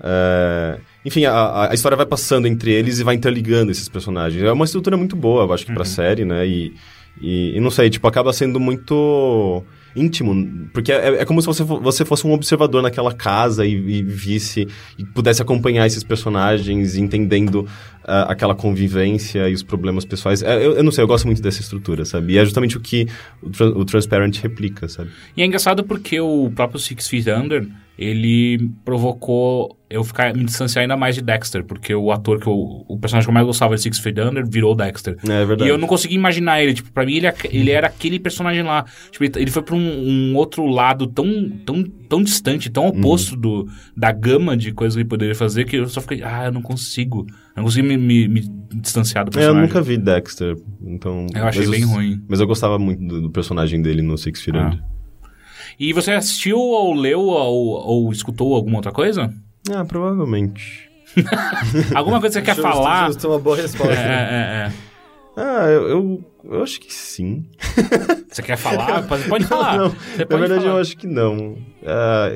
[0.00, 4.42] é, enfim, a, a história vai passando entre eles e vai interligando esses personagens.
[4.42, 6.46] É uma estrutura muito boa, eu acho que pra série, né?
[6.46, 6.74] E,
[7.20, 11.62] e, e não sei, tipo, acaba sendo muito íntimo, porque é, é como se você,
[11.62, 14.66] você fosse um observador naquela casa e, e visse
[14.98, 17.68] e pudesse acompanhar esses personagens, entendendo
[18.04, 20.42] ah, aquela convivência e os problemas pessoais.
[20.42, 22.34] É, eu, eu não sei, eu gosto muito dessa estrutura, sabe?
[22.34, 23.06] E é justamente o que
[23.42, 23.48] o,
[23.80, 25.10] o Transparent replica, sabe?
[25.36, 27.66] E é engraçado porque o próprio Six Feet Under,
[28.02, 32.54] ele provocou eu ficar me distanciar ainda mais de Dexter, porque o ator que eu,
[32.88, 35.16] o personagem que eu mais gostava de Six Feet Under virou Dexter.
[35.24, 35.64] É verdade.
[35.64, 38.86] E eu não conseguia imaginar ele, tipo, pra mim ele, ele era aquele personagem lá.
[39.10, 39.80] Tipo, ele- ele foi pra um,
[40.32, 45.02] um outro lado tão, tão, tão distante, tão oposto do, da gama de coisas que
[45.02, 47.26] ele poderia fazer, que eu só fiquei, ah, eu não consigo.
[47.54, 48.40] Eu não consigo me, me- me
[48.80, 49.62] distanciar do É, eu personagem.
[49.68, 51.26] nunca vi Dexter, então...
[51.34, 52.18] Eu achei bem os- ruim.
[52.26, 54.66] Mas eu gostava muito do, do personagem dele no Six Feet Ah.
[54.68, 54.82] Under.
[55.78, 57.66] E você assistiu ou leu ou,
[58.06, 59.32] ou escutou alguma outra coisa?
[59.70, 60.90] Ah, provavelmente.
[61.94, 63.06] Alguma coisa que você quer Justo, falar?
[63.08, 63.92] Justo, uma boa resposta.
[63.92, 64.72] É, é, é.
[65.36, 67.44] Ah, eu, eu, eu acho que sim.
[68.30, 69.06] Você quer falar?
[69.06, 69.76] Pode, pode falar.
[69.78, 70.74] Não, Você Na pode verdade, falar.
[70.74, 71.58] eu acho que não.
[71.86, 72.28] Ah,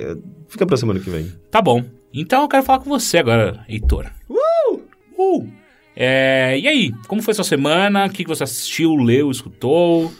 [0.48, 1.32] fica pra semana que vem.
[1.50, 1.82] Tá bom.
[2.12, 4.06] Então eu quero falar com você agora, Heitor.
[4.28, 4.80] Uh!
[5.18, 5.48] Uh!
[5.96, 8.04] É, e aí, como foi sua semana?
[8.06, 10.12] O que que você assistiu, leu, escutou?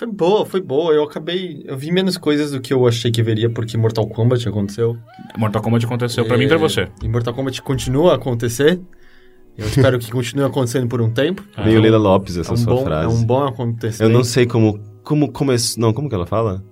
[0.00, 0.94] Foi boa, foi boa.
[0.94, 1.62] Eu acabei.
[1.66, 4.96] Eu vi menos coisas do que eu achei que veria, porque Mortal Kombat aconteceu.
[5.36, 6.88] Mortal Kombat aconteceu pra mim e pra você.
[7.02, 8.80] E Mortal Kombat continua a acontecer.
[9.58, 11.44] Eu espero que continue acontecendo por um tempo.
[11.54, 13.04] Ah, Veio então- Leila Lopes É essa um, sua bom, frase.
[13.04, 14.02] é um bom acontecimento.
[14.02, 14.80] Eu não sei como.
[15.04, 15.82] Como começou.
[15.82, 16.64] Não, como que ela fala?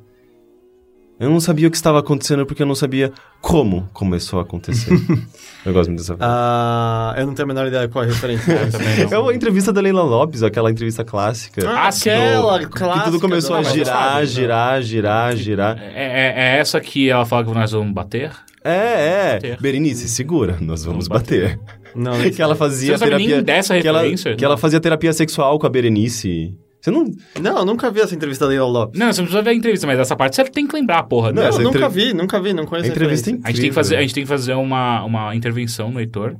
[1.20, 4.92] Eu não sabia o que estava acontecendo porque eu não sabia como começou a acontecer.
[5.66, 6.32] eu gosto muito dessa frase.
[6.32, 8.54] Ah, eu não tenho a menor ideia qual é a referência.
[8.54, 9.10] Não.
[9.10, 11.68] É uma entrevista da Leila Lopes, aquela entrevista clássica.
[11.68, 12.98] Ah, aquela Do- clássica.
[12.98, 15.78] Que tudo começou a mas girar, sabe, girar, girar, girar.
[15.78, 18.30] É, é- é essa que ela fala que nós vamos bater?
[18.64, 19.32] É, é.
[19.34, 19.60] Bater.
[19.60, 21.58] Berenice, segura, nós vamos, Vamos bater.
[21.96, 23.34] Não, nem que ela Você fazia não sabe terapia.
[23.36, 24.36] nem dessa que ela, referência?
[24.36, 26.54] que ela fazia terapia sexual com a Berenice.
[26.80, 27.04] Você não.
[27.40, 28.98] Não, eu nunca vi essa entrevista da Leila Lopes.
[28.98, 31.32] Não, você não precisa ver a entrevista, mas essa parte você tem que lembrar, porra.
[31.32, 33.48] Não, eu nunca vi, nunca vi, não A conheço entrevista é referência.
[33.48, 36.36] A gente tem que fazer, a gente tem que fazer uma, uma intervenção no Heitor.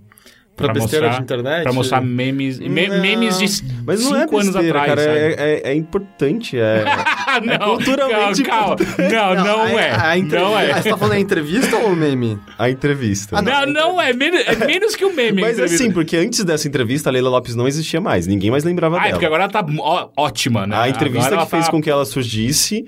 [0.54, 1.62] Pra besteira mostrar, de internet?
[1.62, 3.46] Pra mostrar memes, me- memes de
[3.86, 5.00] Mas não é cinco anos atrás, cara.
[5.04, 5.16] sabe?
[5.18, 6.58] É, é- é importante.
[6.58, 6.84] É...
[7.30, 9.10] Ah, não, culturalmente calma, calma.
[9.10, 9.90] Não, não, a- é.
[10.00, 10.74] a entrev- Não Ah, é.
[10.82, 12.38] Você tá falando a entrevista ou o meme?
[12.58, 13.36] A entrevista.
[13.38, 14.12] Ah, Não, não é.
[14.12, 15.42] Menos, é menos que o meme.
[15.42, 18.26] a Mas assim, porque antes dessa entrevista, a Leila Lopes não existia mais.
[18.26, 19.12] Ninguém mais lembrava Ah, é dela.
[19.14, 20.76] porque agora ela tá ó- ótima, né?
[20.76, 22.84] A entrevista Agora que ela fez tá- com que ela surgisse,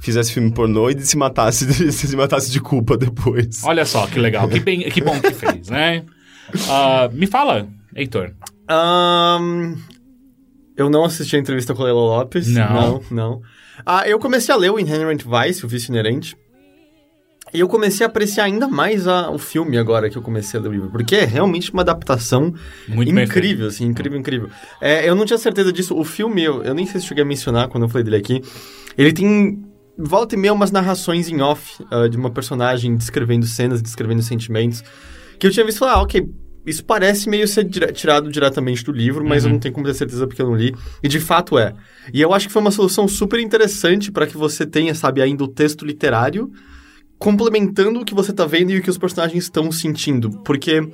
[0.00, 3.62] fizesse filme pornô e se matasse, de- se matasse de culpa depois.
[3.64, 4.48] Olha só, que legal.
[4.48, 6.02] Que, bem, que bom que fez, né?
[6.68, 8.32] Ah, me fala, Heitor.
[8.68, 9.76] Ahn,
[10.76, 12.48] eu não assisti a entrevista com a Leila Lopes.
[12.48, 12.74] Não.
[12.74, 13.42] Não, não.
[13.84, 16.36] Ah, eu comecei a ler o Inherent Vice, o Vício Inerente.
[17.52, 20.62] E eu comecei a apreciar ainda mais a- o filme agora que eu comecei a
[20.62, 20.90] ler o livro.
[20.90, 22.52] Porque é realmente uma adaptação
[22.88, 24.48] Muito incrível, assim, incrível, incrível.
[24.80, 25.94] É, eu não tinha certeza disso.
[25.96, 28.42] O filme, eu, eu nem sei se cheguei a mencionar quando eu falei dele aqui.
[28.98, 29.62] Ele tem
[29.96, 34.82] volta e meia umas narrações em off ah, de uma personagem descrevendo cenas, descrevendo sentimentos.
[35.38, 36.26] Que eu tinha visto e falar, ah, ok,
[36.66, 40.26] isso parece meio ser tirado diretamente do livro, mas eu não tenho como ter certeza
[40.26, 40.74] porque eu não li.
[41.02, 41.74] E de fato é.
[42.12, 45.44] E eu acho que foi uma solução super interessante para que você tenha, sabe, ainda
[45.44, 46.50] o texto literário
[47.18, 50.30] complementando o que você tá vendo e o que os personagens estão sentindo.
[50.44, 50.86] Porque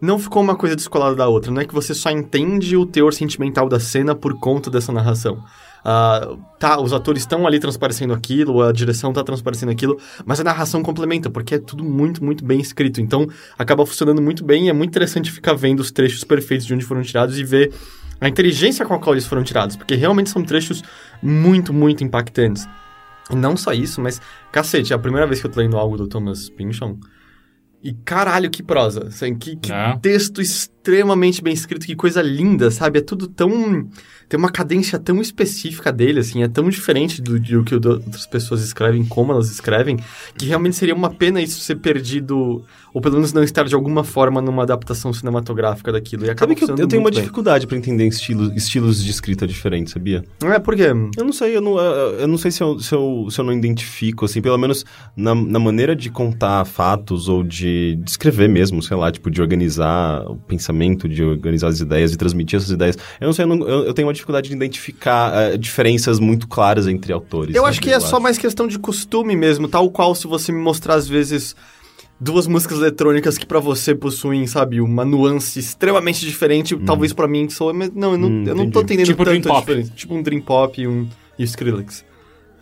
[0.00, 1.50] não ficou uma coisa descolada da outra.
[1.50, 5.42] Não é que você só entende o teor sentimental da cena por conta dessa narração.
[5.88, 10.42] Ah, tá, os atores estão ali transparecendo aquilo, a direção tá transparecendo aquilo, mas a
[10.42, 13.00] narração complementa, porque é tudo muito, muito bem escrito.
[13.00, 16.74] Então, acaba funcionando muito bem e é muito interessante ficar vendo os trechos perfeitos de
[16.74, 17.72] onde foram tirados e ver
[18.20, 20.82] a inteligência com a qual eles foram tirados, porque realmente são trechos
[21.22, 22.66] muito, muito impactantes.
[23.30, 24.20] E não só isso, mas,
[24.50, 26.98] cacete, é a primeira vez que eu tô lendo algo do Thomas Pynchon.
[27.80, 29.06] E caralho, que prosa.
[29.06, 29.96] Assim, que que É.
[30.02, 32.98] texto extremamente bem escrito, que coisa linda, sabe?
[32.98, 33.88] É tudo tão.
[34.28, 38.62] Tem uma cadência tão específica dele, assim, é tão diferente do, do que outras pessoas
[38.62, 39.98] escrevem, como elas escrevem,
[40.36, 44.02] que realmente seria uma pena isso ser perdido, ou pelo menos não estar de alguma
[44.02, 46.24] forma numa adaptação cinematográfica daquilo.
[46.24, 47.20] E Sabe que eu, eu tenho uma bem.
[47.20, 50.24] dificuldade pra entender estilos, estilos de escrita diferentes, sabia?
[50.42, 50.82] É, porque.
[50.82, 53.52] Eu não sei, eu não, eu não sei se eu, se, eu, se eu não
[53.52, 54.84] identifico, assim, pelo menos
[55.16, 60.22] na, na maneira de contar fatos ou de descrever mesmo, sei lá, tipo, de organizar
[60.28, 62.96] o pensamento, de organizar as ideias, de transmitir essas ideias.
[63.20, 66.48] Eu não sei, eu, não- eu- eu tenho uma dificuldade de identificar eh, diferenças muito
[66.48, 67.54] claras entre autores.
[67.54, 67.70] Eu sabe?
[67.70, 70.94] acho que é só mais questão de costume mesmo, tal qual se você me mostrar
[70.94, 71.54] às vezes
[72.18, 77.48] duas músicas eletrônicas que pra você possuem, sabe, uma nuance extremamente diferente, talvez pra mim
[77.48, 79.92] soa, mas não, eu não, Hum, eu não tô entendendo Tipo Dream tanto a diferença.
[79.94, 81.06] Tipo um Dream Pop e um
[81.38, 82.04] e Skrillex.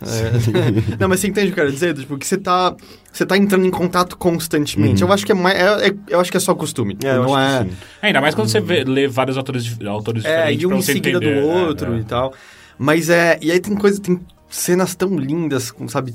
[0.05, 0.95] É.
[0.99, 1.93] não, mas você entende o que eu quero dizer?
[1.95, 2.75] Tipo, que você tá,
[3.11, 5.01] você tá entrando em contato constantemente.
[5.01, 5.57] Eu acho que é mais.
[5.57, 6.97] é- é- eu acho que é só costume.
[7.03, 7.63] É, não é.
[7.63, 7.71] sim.
[8.01, 10.81] Ainda mais quando você vê- lê vários autores, autores É, diferentes e um pra em
[10.81, 11.41] você seguida entender.
[11.41, 11.99] do É, outro é.
[11.99, 12.33] e tal.
[12.77, 13.37] Mas é.
[13.41, 13.99] E aí tem coisa.
[14.01, 16.13] Tem cenas tão lindas, com, sabe,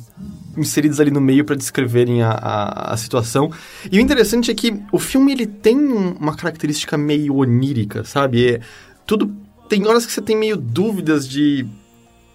[0.57, 3.51] inseridas ali no meio para descreverem a, a, a, situação.
[3.91, 8.55] E o interessante é que o filme ele tem uma característica meio onírica, sabe?
[8.55, 8.61] É,
[9.05, 9.35] tudo
[9.69, 11.67] tem horas que você tem meio dúvidas de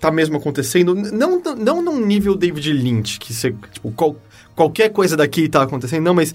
[0.06, 4.16] tá mesmo acontecendo, não não num nível David Lynch que você tipo qual,
[4.56, 6.34] qualquer coisa daqui tá acontecendo, não, mas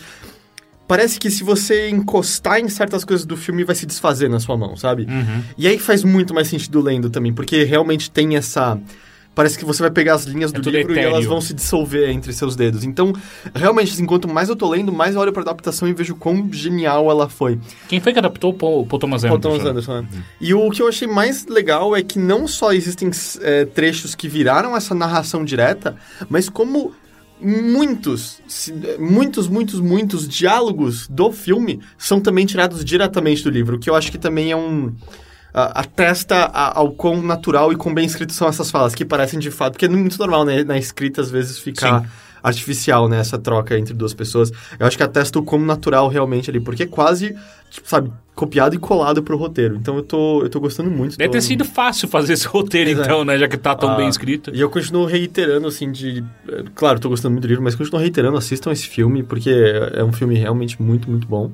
[0.90, 4.56] parece que se você encostar em certas coisas do filme, vai se desfazer na sua
[4.56, 5.04] mão, sabe?
[5.04, 5.42] Uhum.
[5.56, 8.76] E aí faz muito mais sentido lendo também, porque realmente tem essa.
[9.34, 12.10] Parece que você vai pegar as linhas É do livro e elas vão se dissolver
[12.10, 12.84] entre seus dedos.
[12.84, 13.12] Então,
[13.54, 16.52] realmente, assim, quanto mais eu tô lendo, mais eu olho pra adaptação e vejo quão
[16.52, 17.58] genial ela foi.
[17.88, 19.58] Quem foi que adaptou o Paul, Paul Thomas Paul Anderson?
[19.58, 20.24] Thomas Anderson, né?
[20.40, 23.10] E o que eu achei mais legal é que não só existem
[23.40, 25.96] é, trechos que viraram essa narração direta,
[26.28, 26.92] mas como
[27.40, 28.42] muitos,
[28.98, 33.94] muitos, muitos, muitos diálogos do filme são também tirados diretamente do livro, o que eu
[33.94, 34.92] acho que também é um...
[35.54, 39.50] atesta a- ao quão natural e quão bem escritos são essas falas, que parecem de
[39.50, 39.72] fato...
[39.72, 40.62] Porque é muito normal, né?
[40.64, 42.08] Na escrita, às vezes, ficar Sim.
[42.42, 43.18] artificial, né?
[43.18, 44.50] Essa troca entre duas pessoas.
[44.78, 47.36] Eu acho que atesta o quão natural realmente ali, porque é quase,
[47.70, 49.76] tipo, sabe, copiado e colado pro roteiro.
[49.76, 51.18] Então eu tô, eu tô gostando muito.
[51.18, 53.06] Deve tô- ter sido fácil fazer esse roteiro, Exato.
[53.08, 53.36] então, né?
[53.36, 54.50] Já que tá tão Ah, bem escrito.
[54.54, 56.24] E eu continuo reiterando, assim, de...
[56.74, 59.50] Claro, tô gostando muito do livro, mas continuo reiterando, assistam esse filme, porque
[59.94, 61.50] é um filme realmente muito, muito bom.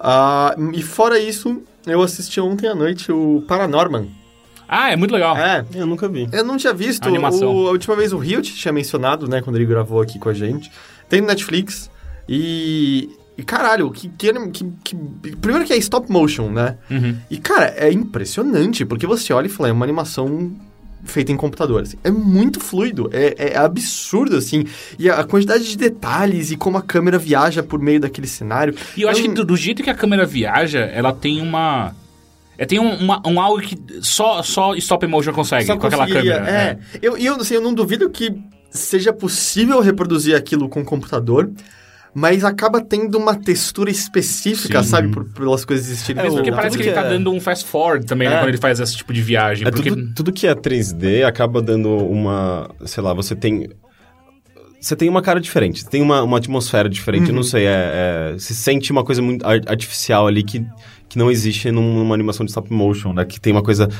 [0.00, 4.10] Ah, e fora isso, eu assisti ontem à noite o Paranorman.
[4.68, 5.36] Ah, é muito legal.
[5.36, 6.28] É, Eu nunca vi.
[6.32, 7.08] eu não tinha visto.
[7.08, 7.52] Animação.
[7.52, 10.34] O, a última vez o Rio tinha mencionado, né, quando ele gravou aqui com a
[10.34, 10.70] gente.
[11.08, 11.90] Tem no Netflix.
[12.28, 13.10] E.
[13.38, 16.76] E caralho, que, que, que, que- Primeiro que é stop motion, né?
[16.90, 17.16] Uhum.
[17.30, 20.52] E, cara, é impressionante, porque você olha e fala, é uma animação
[21.04, 21.82] feita em computador.
[21.82, 21.96] assim.
[22.04, 24.64] É muito fluido, é, é absurdo, assim.
[24.98, 28.74] E a, quantidade de detalhes e como a câmera viaja por meio daquele cenário.
[28.96, 31.40] E eu acho É um- que do, do jeito que a câmera viaja, ela tem
[31.40, 31.94] uma.
[32.58, 36.06] É, tem um, uma- um algo que só, só stop motion consegue, Só com aquela
[36.06, 36.48] câmera.
[36.50, 36.78] É.
[37.00, 38.34] Eu, e eu, assim, eu não duvido que
[38.70, 41.50] seja possível reproduzir aquilo com computador,
[42.14, 44.88] mas acaba tendo uma textura específica, Sim.
[44.88, 45.08] sabe?
[45.08, 46.20] Por, pelas coisas existirem.
[46.20, 46.38] É, mesmo.
[46.38, 48.34] Porque Tudo parece que, que ele tá é- dando um fast forward também, né?
[48.34, 48.38] É.
[48.38, 49.66] Quando ele faz esse tipo de viagem.
[49.66, 49.90] É porque...
[49.90, 52.70] tudo, tudo que é 3D acaba dando uma.
[52.84, 53.68] Sei lá, você tem.
[54.80, 58.38] Você tem uma cara diferente, tem uma, uma atmosfera diferente, eu não sei, é, é-
[58.38, 60.64] se sente uma coisa muito ar- artificial ali que,
[61.06, 63.26] que não existe num- numa animação de stop motion, né?
[63.26, 63.90] Que tem uma coisa,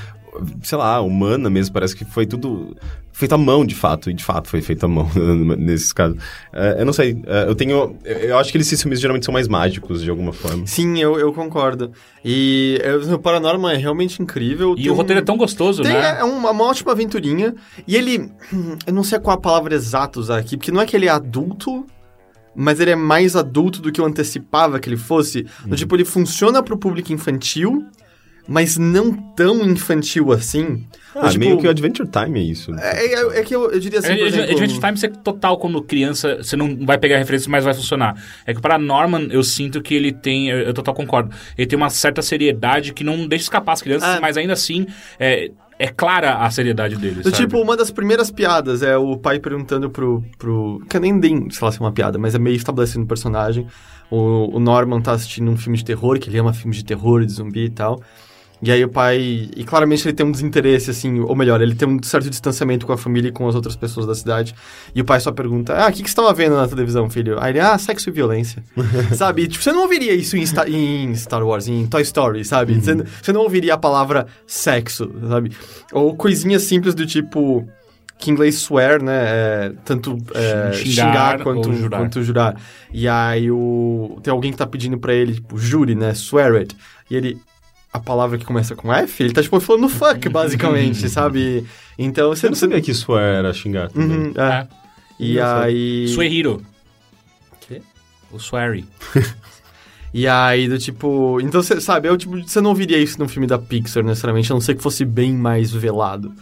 [0.62, 2.76] sei lá, humana mesmo, parece que foi tudo
[3.12, 5.08] feito à mão, de fato, e de fato foi feito à mão
[5.58, 6.16] nesses casos.
[6.52, 7.96] É, eu não sei, é, eu tenho.
[8.04, 10.66] Eu, eu acho que esses filmes geralmente são mais mágicos de alguma forma.
[10.66, 11.92] Sim, eu, eu concordo.
[12.24, 14.74] E é, o Paranormal é realmente incrível.
[14.76, 16.18] E Tem o um- roteiro é tão gostoso, Tem, né?
[16.20, 17.54] é uma, uma ótima aventurinha.
[17.86, 18.30] E ele.
[18.86, 21.10] Eu não sei qual a palavra exata usar aqui, porque não é que ele é
[21.10, 21.84] adulto,
[22.54, 25.46] mas ele é mais adulto do que eu antecipava que ele fosse.
[25.66, 25.74] Uhum.
[25.76, 27.84] Tipo, ele funciona pro público infantil,
[28.50, 30.84] mas não tão infantil assim.
[31.14, 32.74] Ah, tipo, meio que o Adventure Time é isso.
[32.74, 34.50] É, é- é que eu, eu diria assim, por É, exemplo...
[34.50, 38.20] Adventure Time, você total, como criança, você não vai pegar referências, mas vai funcionar.
[38.44, 41.76] É que para Norman, eu sinto que ele tem, eu, eu total concordo, ele tem
[41.76, 44.18] uma certa seriedade que não deixa escapar as crianças, Ah.
[44.20, 44.84] mas ainda assim,
[45.18, 49.38] é, é clara a seriedade dele, Do tipo, uma das primeiras piadas é o pai
[49.38, 50.24] perguntando pro.
[50.38, 53.04] pro que eu nem nem, sei lá se é uma piada, mas é meio estabelecendo
[53.04, 53.66] o personagem.
[54.10, 57.24] O, o Norman tá assistindo um filme de terror, que ele ama filmes de terror,
[57.24, 58.02] de zumbi e tal.
[58.62, 59.48] E aí o pai.
[59.56, 62.92] E claramente ele tem um desinteresse, assim, ou melhor, ele tem um certo distanciamento com
[62.92, 64.54] a família e com as outras pessoas da cidade.
[64.94, 67.38] E o pai só pergunta: Ah, o que, que você tava vendo na televisão, filho?
[67.40, 68.62] Aí ele, ah, sexo e violência.
[69.16, 69.44] sabe?
[69.44, 72.74] E, tipo, você não ouviria isso em, Sta- em Star Wars, em Toy Story, sabe?
[72.78, 75.52] Você, n- você não ouviria a palavra sexo, sabe?
[75.92, 77.66] Ou coisinhas simples do tipo.
[78.18, 79.14] Que em inglês swear, né?
[79.24, 82.00] É, tanto é, Xingar xingar, quanto, jurar.
[82.00, 82.60] quanto jurar.
[82.92, 84.18] E aí o.
[84.22, 86.12] Tem alguém que tá pedindo pra ele, tipo, jure, né?
[86.12, 86.76] Swear it.
[87.10, 87.38] E ele.
[87.92, 91.66] A palavra que começa com F, ele tá, tipo, falando fuck, basicamente, sabe?
[91.98, 94.16] Então você Você não sabia que isso era xingar também.
[94.16, 94.42] Uhum, é.
[94.42, 94.68] É.
[95.18, 96.08] E aí.
[96.08, 96.62] Suehiro.
[97.60, 97.82] Quê?
[98.32, 98.86] O Swery.
[100.12, 101.40] E aí, do tipo.
[101.40, 104.54] Então, você sabe, eu, tipo, você não ouviria isso num filme da Pixar, necessariamente, a
[104.54, 106.34] não ser que fosse bem mais velado.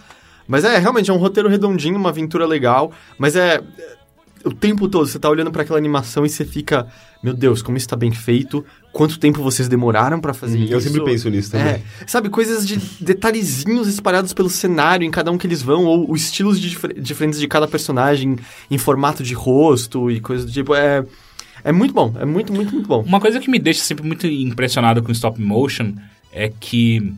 [0.46, 3.60] Mas é, realmente, é um roteiro redondinho, uma aventura legal, mas é.
[4.48, 6.86] O tempo todo você tá olhando pra aquela animação e você fica,
[7.22, 10.72] meu Deus, como isso tá bem feito, quanto tempo vocês demoraram pra fazer isso.
[10.72, 11.66] Eu sempre penso nisso também.
[11.74, 16.10] É, sabe, coisas de detalhezinhos espalhados pelo cenário em cada um que eles vão, ou
[16.10, 18.36] os estilos de difer- diferentes de cada personagem
[18.70, 20.74] em formato de rosto e coisas do tipo.
[20.74, 21.04] É,
[21.62, 23.02] é muito bom, é muito, muito, muito bom.
[23.02, 25.92] Uma coisa que me deixa sempre muito impressionado com stop motion
[26.32, 27.12] é que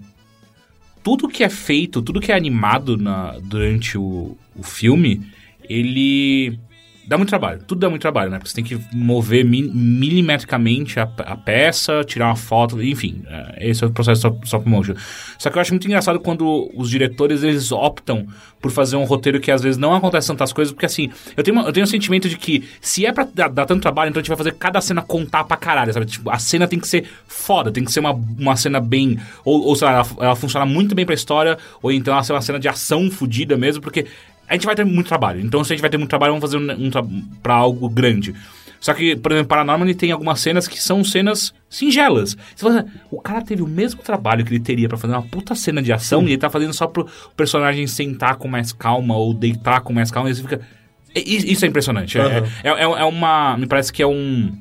[1.03, 5.22] tudo que é feito, tudo que é animado na- durante o, o filme,
[5.68, 6.59] ele
[7.07, 8.38] Dá muito trabalho, tudo dá muito trabalho, né?
[8.38, 13.22] Porque você tem que mover mi milimetricamente a, a, peça, tirar uma foto, enfim.
[13.26, 14.94] É, esse é o processo stop, stop motion.
[15.38, 18.26] Só que eu acho muito engraçado quando os diretores eles optam
[18.61, 21.57] por fazer um roteiro que às vezes não acontece tantas coisas, porque assim, eu tenho,
[21.57, 24.20] uma, eu tenho um sentimento de que se é pra dar, dar, tanto trabalho, então
[24.20, 26.07] a gente vai fazer cada cena contar pra caralho, sabe?
[26.07, 29.18] Tipo, a cena tem que ser foda, tem que ser uma, uma cena bem.
[29.44, 32.32] Ou, ou sei lá, ela, ela funciona muito bem pra história, ou então ela ser
[32.32, 34.07] uma cena de ação fodida mesmo, porque
[34.51, 35.40] a gente vai ter muito trabalho.
[35.40, 37.05] Então, se a gente vai ter muito trabalho, vamos fazer um, um tra
[37.40, 38.34] pra algo grande.
[38.80, 42.36] Só que, por exemplo, Paranorman tem algumas cenas que são cenas singelas.
[42.57, 45.55] Você fala, o cara teve o mesmo trabalho que ele teria para fazer uma puta
[45.55, 46.26] cena de ação Sim.
[46.26, 50.11] e ele tá fazendo só pro personagem sentar com mais calma ou deitar com mais
[50.11, 50.30] calma.
[50.30, 50.61] E você fica.
[51.14, 52.18] Isso é impressionante.
[52.18, 52.24] Uhum.
[52.64, 53.57] É, é, é, uma.
[53.57, 54.53] Me parece que é um.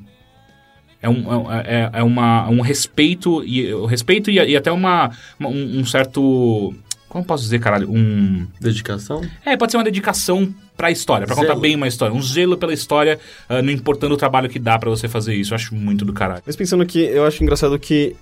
[1.02, 5.10] É um, é, é uma, um respeito e respeito e, e até uma,
[5.40, 6.74] um, um certo
[7.10, 7.90] como posso dizer, caralho?
[7.90, 8.46] Um.
[8.60, 9.20] Dedicação?
[9.44, 11.48] É, pode ser uma dedicação pra história, pra zelo.
[11.48, 12.14] contar bem uma história.
[12.14, 13.18] Um zelo pela história,
[13.50, 15.52] uh, não importando o trabalho que dá para você fazer isso.
[15.52, 16.40] Eu acho muito do caralho.
[16.46, 18.14] Mas pensando que, eu acho engraçado que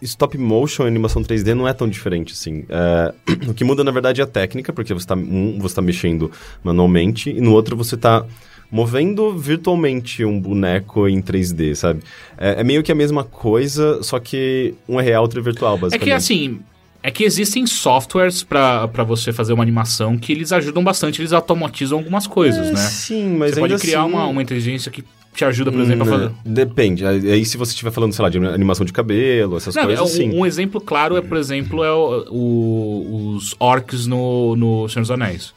[0.00, 2.64] stop motion e animação 3D não é tão diferente, assim.
[2.68, 3.12] É,
[3.50, 6.30] o que muda, na verdade, é a técnica, porque você tá, um, você tá mexendo
[6.62, 8.24] manualmente, e no outro você tá
[8.70, 12.00] movendo virtualmente um boneco em 3D, sabe?
[12.38, 15.76] É, é, meio que a mesma coisa, só que um é real, outro é virtual,
[15.76, 16.02] basicamente.
[16.02, 16.60] É que, assim,
[17.06, 21.98] é que existem softwares para você fazer uma animação que eles ajudam bastante, eles automatizam
[21.98, 22.80] algumas coisas, é, né?
[22.80, 24.12] Sim, mas Você pode criar assim...
[24.12, 26.32] uma, uma inteligência que te ajuda, por exemplo, a fazer.
[26.44, 27.06] Depende.
[27.06, 30.08] Aí se você estiver falando, sei lá, de animação de cabelo, essas Não, coisas, um,
[30.08, 30.36] sim.
[30.36, 35.10] Um exemplo claro é, por exemplo, é o, o, os orcs no, no Senhor dos
[35.12, 35.54] Anéis.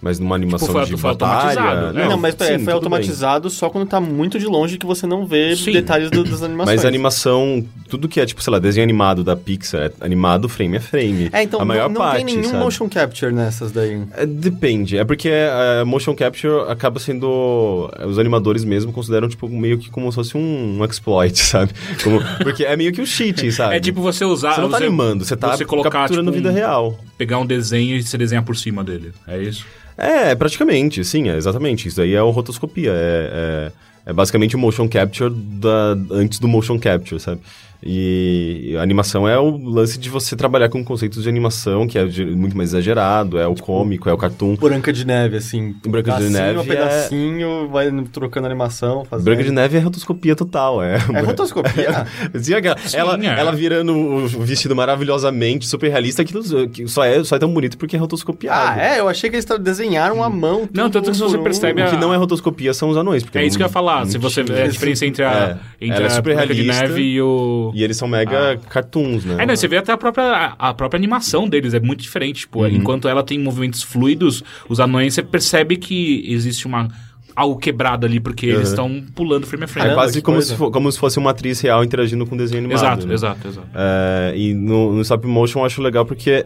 [0.00, 1.92] Mas numa animação tipo, foi, de foi batalha...
[1.92, 3.56] Não, não mas sim, foi automatizado bem.
[3.56, 5.72] só quando tá muito de longe que você não vê sim.
[5.72, 6.76] detalhes do, das animações.
[6.76, 10.48] Mas a animação, tudo que é, tipo, sei lá, desenho animado da Pixar, é animado
[10.48, 11.30] frame a frame.
[11.32, 12.62] É, então a maior não, não parte, tem nenhum sabe?
[12.62, 14.00] motion capture nessas daí.
[14.16, 14.96] É, depende.
[14.96, 17.90] É porque a motion capture acaba sendo...
[18.06, 21.72] Os animadores mesmo consideram, tipo, meio que como se fosse um, um exploit, sabe?
[22.04, 23.74] Como, porque é meio que um cheat, sabe?
[23.74, 24.54] É tipo você usar...
[24.54, 26.96] Você não tá animando, você tá você colocar, capturando tipo, vida real.
[27.16, 29.12] Pegar um desenho e você desenhar por cima dele.
[29.26, 29.66] É isso?
[29.98, 31.88] É, praticamente, sim, é exatamente.
[31.88, 32.92] Isso aí é o rotoscopia.
[32.92, 33.72] É,
[34.06, 37.40] é, é basicamente o motion capture da, antes do motion capture, sabe?
[37.82, 42.04] E a animação é o lance de você trabalhar com conceitos de animação, que é
[42.04, 44.56] muito mais exagerado, é o tipo, cômico, é o cartoon.
[44.56, 45.74] Branca de Neve, assim.
[45.86, 46.58] Branca de Neve.
[46.58, 47.66] Um pedacinho, é...
[47.68, 49.04] vai trocando animação.
[49.04, 49.24] Fazendo.
[49.24, 50.96] Branca de Neve é rotoscopia total, é.
[51.14, 52.06] É rotoscopia?
[52.34, 52.54] Sim,
[52.94, 53.40] ela, é.
[53.40, 57.96] ela virando o vestido maravilhosamente, super realista, que só é, só é tão bonito porque
[57.96, 58.78] é rotoscopiado.
[58.78, 58.98] Ah, é?
[58.98, 60.68] Eu achei que eles desenharam a mão.
[60.72, 61.82] Não, tanto que se você percebe.
[61.82, 61.86] A...
[61.86, 63.24] O que não é rotoscopia são os anões.
[63.34, 64.06] é isso que eu ia falar.
[64.06, 67.22] Se você vê a diferença entre a, é, entre a Branca realista, de Neve e
[67.22, 67.67] o.
[67.74, 68.56] E eles são mega ah.
[68.56, 69.36] cartoons, né?
[69.40, 72.40] É, não, você vê até a própria, a própria animação deles, é muito diferente.
[72.40, 72.68] Tipo, uhum.
[72.68, 76.88] enquanto ela tem movimentos fluidos, os anões você percebe que existe uma
[77.34, 78.56] algo quebrado ali, porque uhum.
[78.56, 79.90] eles estão pulando frame a frame.
[79.90, 82.78] É quase como se, como se, fosse uma atriz real interagindo com o desenho animado.
[82.78, 83.14] Exato, né?
[83.14, 83.68] exato, exato.
[83.74, 86.44] É, e no, no stop motion eu acho legal porque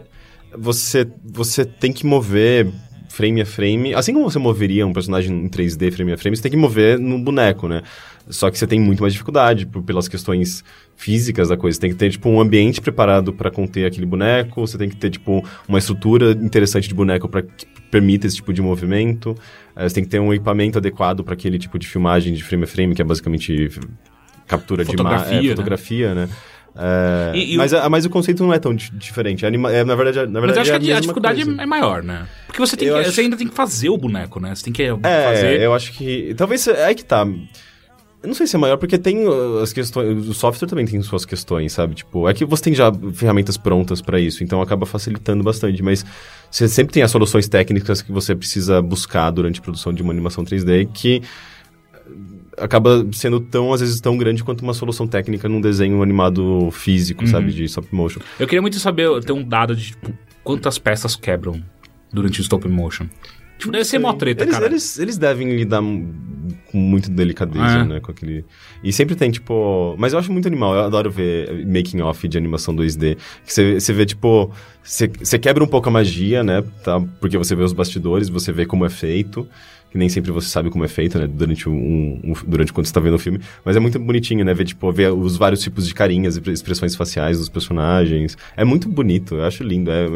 [0.55, 2.69] você, você tem que mover
[3.09, 3.95] frame a frame.
[3.95, 6.99] Assim como você moveria um personagem em 3D frame a frame, você tem que mover
[6.99, 7.83] no boneco, né?
[8.29, 10.65] Só que você tem muito mais dificuldade pelas questões
[10.97, 11.77] físicas da coisa.
[11.77, 14.97] Você tem que ter, tipo, um ambiente preparado para conter aquele boneco, você tem que
[14.97, 19.37] ter, tipo, uma estrutura interessante de boneco para que permita esse tipo de movimento.
[19.77, 22.65] É, você tem que ter um equipamento adequado para aquele tipo de filmagem de frame
[22.65, 23.71] a frame, que é basicamente
[24.47, 26.27] captura fotografia, de é, fotografia, né?
[26.27, 26.29] né?
[26.75, 27.77] É, e, e mas, o...
[27.77, 29.45] A, mas o conceito não é tão diferente.
[29.45, 31.63] Anima, é, na verdade, na verdade mas eu acho é que a, a dificuldade coisa.
[31.63, 32.27] é maior, né?
[32.47, 33.13] Porque você, tem que, acho...
[33.13, 34.55] você ainda tem que fazer o boneco, né?
[34.55, 35.61] Você tem que é, fazer...
[35.61, 36.35] eu acho que...
[36.35, 36.67] Talvez...
[36.67, 37.27] É que tá...
[38.23, 40.29] Eu não sei se é maior, porque tem uh, as questões.
[40.29, 41.95] O software também tem suas questões, sabe?
[41.95, 45.83] Tipo, é que você tem já ferramentas prontas para isso, então acaba facilitando bastante.
[45.83, 46.05] Mas
[46.49, 50.13] você sempre tem as soluções técnicas que você precisa buscar durante a produção de uma
[50.13, 51.21] animação 3D que
[52.57, 57.23] acaba sendo tão, às vezes, tão grande quanto uma solução técnica num desenho animado físico,
[57.23, 57.31] uhum.
[57.31, 57.53] sabe?
[57.53, 58.21] De stop motion.
[58.39, 60.13] Eu queria muito saber, ter um dado de tipo,
[60.45, 61.63] quantas peças quebram
[62.13, 63.07] durante o stop motion.
[63.63, 64.67] Tipo, deve ser mó treta, eles, cara.
[64.67, 67.85] Eles, eles devem lidar com muita delicadeza, é.
[67.85, 68.01] né?
[68.01, 68.45] Com aquele...
[68.83, 69.95] E sempre tem, tipo...
[69.97, 70.75] Mas eu acho muito animal.
[70.75, 73.17] Eu adoro ver making-off de animação 2D.
[73.47, 74.51] Que você, você vê, tipo...
[74.83, 76.65] Você, você quebra um pouco a magia, né?
[76.83, 77.01] Tá?
[77.21, 79.49] Porque você vê os bastidores, você vê como é feito
[79.93, 81.27] que nem sempre você sabe como é feito, né?
[81.27, 83.41] Durante, um, um durante quando você tá vendo o filme.
[83.63, 84.55] Mas é muito bonitinho, né?
[84.55, 88.39] Ver, tipo, ver os vários tipos de carinhas e expressões faciais dos personagens.
[88.57, 89.91] É muito bonito, eu acho lindo.
[89.91, 90.07] É,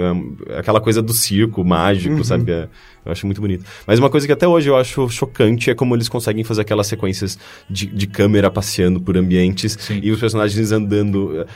[0.48, 2.24] é aquela coisa do circo mágico, uhum.
[2.24, 2.50] sabe?
[2.52, 2.68] É,
[3.06, 3.64] eu acho muito bonito.
[3.86, 6.86] Mas uma coisa que até hoje eu acho chocante é como eles conseguem fazer aquelas
[6.86, 7.38] sequências
[7.68, 10.00] de, de câmera passeando por ambientes Sim.
[10.02, 11.46] e os personagens andando.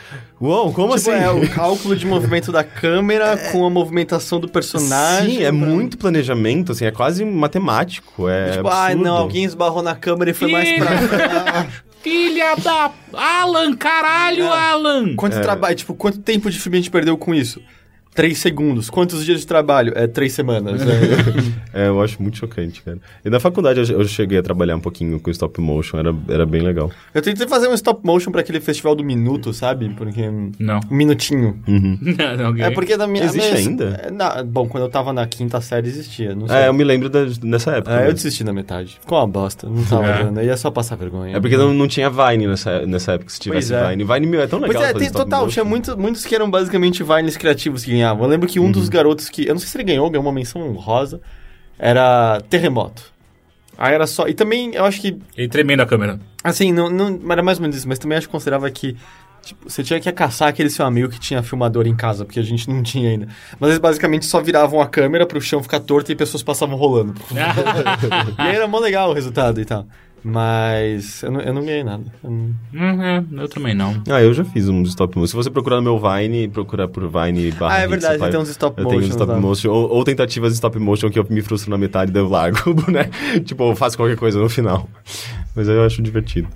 [0.41, 1.23] Uou, como tipo, assim?
[1.23, 3.53] É, o cálculo de movimento da câmera é...
[3.53, 5.37] com a movimentação do personagem.
[5.37, 5.53] Sim, é pra...
[5.53, 8.77] muito planejamento, assim, é quase matemático gráfico é tipo, absurdo.
[8.77, 11.67] ai não, alguém esbarrou na câmera e foi mais pra.
[12.03, 12.91] Filha da...
[13.13, 14.49] Alan, caralho, É.
[14.49, 15.15] Alan!
[15.17, 17.61] Quanto trabalho, tipo, quanto tempo de filme a gente perdeu com isso?
[18.15, 18.91] Três segundos.
[18.91, 19.93] Quantos dias de trabalho?
[19.95, 20.81] É três semanas.
[20.83, 21.61] É.
[21.73, 22.99] É, eu acho muito chocante, cara.
[23.25, 26.45] E na faculdade eu, eu cheguei a trabalhar um pouquinho com stop motion, era, era
[26.45, 26.91] bem legal.
[27.15, 29.89] Eu tentei fazer um stop motion pra aquele festival do minuto, sabe?
[29.91, 30.21] Porque.
[30.29, 30.81] Um Não.
[30.91, 31.63] minutinho.
[32.45, 32.65] Alguém?
[32.67, 33.25] É porque da minha.
[33.25, 34.01] Existe mas- ainda?
[34.05, 36.35] é, na- bom, quando eu tava na quinta série existia.
[36.35, 36.57] Não sei.
[36.57, 37.93] É, eu me lembro da- nessa época.
[37.93, 38.15] É, eu mesmo.
[38.15, 38.99] desisti na metade.
[39.01, 39.69] Ficou uma bosta.
[39.69, 40.25] Não tava É.
[40.25, 40.43] dando.
[40.43, 41.37] Ia só passar vergonha.
[41.37, 43.31] É porque não, não tinha Vine nessa, nessa época.
[43.31, 43.91] Se tivesse Pois é.
[43.91, 44.03] Vine.
[44.03, 45.43] Vine meu, é tão Pois legal é, fazer tem, stop total.
[45.45, 45.53] motion.
[45.53, 48.10] Tinha muito, muitos que eram basicamente Vines criativos que ganhavam.
[48.19, 48.73] Eu lembro que um Uhum.
[48.73, 49.47] dos garotos que.
[49.47, 51.21] Eu não sei se ele ganhou, ganhou uma menção honrosa.
[51.79, 53.03] Era Terremoto.
[53.79, 54.29] Aí era só.
[54.29, 56.21] E também eu acho que Ele tremendo a câmera.
[56.45, 58.95] Assim, não, não era mais ou menos isso, mas também acho que considerava que
[59.43, 62.43] tipo, você tinha que caçar aquele seu amigo que tinha filmador em casa, porque a
[62.43, 63.29] gente não tinha ainda.
[63.59, 67.15] Mas eles basicamente só viravam a câmera pro chão ficar torto e pessoas passavam rolando.
[68.39, 69.87] e aí era mó legal o resultado e tal.
[70.23, 72.05] Mas eu não, eu não ganhei nada.
[72.23, 74.03] Eu não- Hum, é, eu também não.
[74.09, 75.27] Ah, eu já fiz um stop motion.
[75.29, 78.31] Se você procurar no meu Vine, procurar por Vine barra Ah, é Hits, verdade, vai-
[78.31, 81.19] tem uns stop Eu tenho uns stop motion, ou, ou tentativas de stop motion que
[81.19, 83.11] eu me frustro na metade e eu largo o boneco.
[83.45, 84.89] tipo, eu faço qualquer coisa no final.
[85.55, 86.49] Mas eu acho divertido.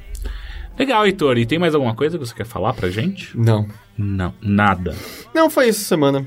[0.79, 1.39] Legal, Heitor.
[1.39, 3.31] E tem mais alguma coisa que você quer falar pra gente?
[3.39, 3.67] Não.
[3.97, 4.95] Não, nada.
[5.35, 6.27] Não, foi isso semana.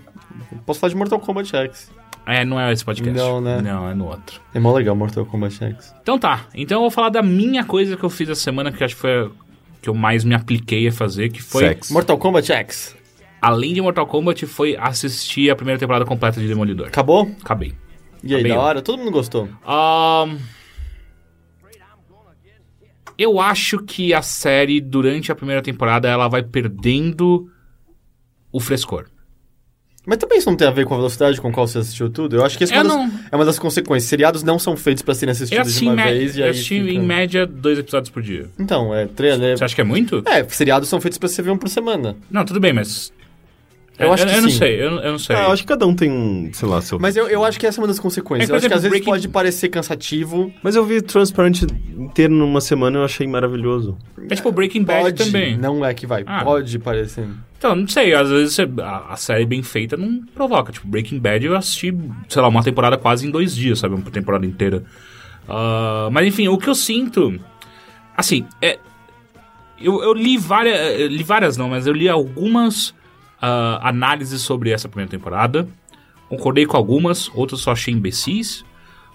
[0.65, 1.91] Posso falar de Mortal Kombat X.
[2.27, 3.17] É, não é esse podcast.
[3.17, 3.61] Não, né?
[3.61, 4.41] Não, é no outro.
[4.53, 5.95] É mó legal Mortal Kombat X.
[6.01, 6.45] Então tá.
[6.53, 8.95] Então eu vou falar da minha coisa que eu fiz essa semana, que eu acho
[8.95, 9.29] que foi a
[9.81, 11.91] que eu mais me apliquei a fazer, que foi, Sex.
[11.91, 12.95] Mortal Kombat X.
[13.41, 16.87] além de Mortal Kombat, foi assistir a primeira temporada completa de Demolidor.
[16.87, 17.31] Acabou?
[17.41, 17.73] Acabei.
[18.23, 18.51] E aí, Acabei.
[18.51, 18.81] da hora?
[18.81, 19.47] Todo mundo gostou.
[19.65, 20.37] Ahn,
[23.17, 27.49] Eu acho que a série, durante a primeira temporada, ela vai perdendo
[28.51, 29.05] o frescor.
[30.07, 32.37] Mas também isso não tem a ver com a velocidade com qual você assistiu tudo?
[32.37, 34.09] Eu acho que isso é Eu uma, das, não- é uma das consequências.
[34.09, 36.79] Seriados não são feitos pra serem assistidos de uma mé- vez e eu aí assisti
[36.79, 38.47] fica- em média dois episódios por dia.
[38.57, 39.57] Então, é, trailer...
[39.57, 40.23] Você acha que é muito?
[40.25, 42.15] É, seriados são feitos pra você ver um por semana.
[42.31, 43.11] Não, tudo bem, mas.
[43.99, 44.57] Eu acho que eu não sim.
[44.59, 45.35] sei, eu, eu não sei.
[45.35, 46.99] Ah, eu acho que cada um tem um, sei lá, seu...
[46.99, 48.47] Mas eu, eu acho que essa é uma das consequências.
[48.47, 50.53] É eu acho por que às exemplo, vezes Breaking- pode parecer cansativo.
[50.61, 51.63] Mas eu vi Transparent
[51.97, 53.97] inteiro numa semana e eu achei maravilhoso.
[54.29, 55.57] É tipo Breaking Bad Pode, também.
[55.57, 56.23] não é que vai.
[56.27, 56.43] Ah.
[56.43, 57.25] Pode parecer.
[57.57, 60.71] Então, não sei, às vezes você- a, a série bem feita não provoca.
[60.71, 61.93] Tipo, Breaking Bad eu assisti,
[62.29, 63.95] sei lá, uma temporada quase em dois dias, sabe?
[63.95, 64.83] Uma temporada inteira.
[65.49, 67.39] Ah, mas enfim, o que eu sinto.
[68.15, 68.77] Assim, é.
[69.79, 70.75] Eu, eu li várias.
[70.77, 72.93] eh, Li várias não, mas eu li algumas
[73.41, 75.67] ah, análises sobre essa primeira temporada.
[76.29, 78.63] Concordei com algumas, outras só achei imbecis.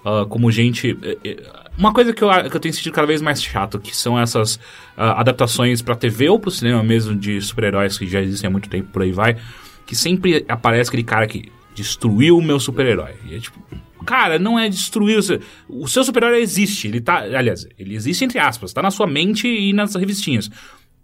[0.05, 0.97] Ah, como gente.
[1.03, 1.37] eh, eh,
[1.79, 4.59] Uma coisa que eu, que eu tenho sentido cada vez mais chato, que são essas
[4.97, 8.69] ah, adaptações pra TV ou pro cinema mesmo de super-heróis que já existem há muito
[8.69, 9.37] tempo, por aí vai.
[9.87, 13.13] Que sempre aparece aquele cara que destruiu o meu super-herói.
[13.29, 13.59] E é tipo,
[14.05, 15.41] cara, não é destruir o seu.
[15.69, 16.89] O seu super-herói existe.
[16.89, 17.19] Ele tá.
[17.19, 20.51] Aliás, ele existe entre aspas, tá na sua mente e nas revistinhas.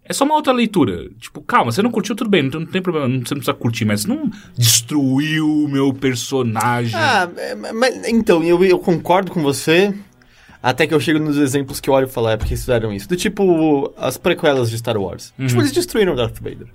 [0.09, 1.09] É só uma outra leitura.
[1.21, 4.07] Tipo, calma, você não curtiu, tudo bem, não, tem problema, você não precisa curtir, mas
[4.07, 6.99] não destruiu o meu personagem.
[6.99, 9.95] Ah, é, mas, então, eu, eu concordo com você.
[10.63, 13.09] Até que eu chego nos exemplos que eu olho e falo, é porque fizeram isso.
[13.09, 15.33] Do tipo, as prequelas de Star Wars.
[15.39, 15.47] Uhum.
[15.47, 16.67] Tipo, eles destruíram Darth Vader.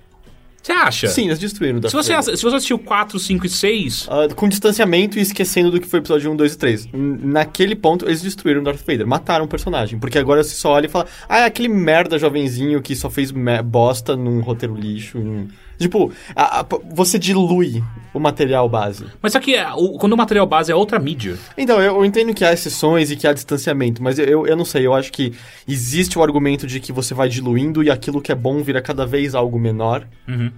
[0.64, 1.08] Você acha?
[1.08, 4.34] Sim, eles destruíram o Darth Se você, se você assistiu 4, 5 e 6, Ah,
[4.34, 6.86] com distanciamento e esquecendo do que foi o episódio 1, 2 e 3.
[6.92, 9.98] N- Naquele ponto, eles destruíram o Darth Vader, mataram o personagem.
[9.98, 13.30] Porque agora você só olha e fala, ah, é aquele merda jovenzinho que só fez
[13.62, 15.18] bosta num roteiro lixo.
[15.18, 15.48] em-"
[15.78, 19.04] Tipo, a- a- você dilui o material base.
[19.20, 21.36] mas só que é, o- quando o material base é outra mídia.
[21.58, 24.56] Então, eu, eu entendo que há exceções e que há distanciamento, mas eu, eu, eu
[24.56, 25.32] não sei, eu acho que
[25.66, 29.04] existe o argumento de que você vai diluindo e aquilo que é bom vira cada
[29.04, 30.06] vez algo menor.
[30.28, 30.50] Uhum.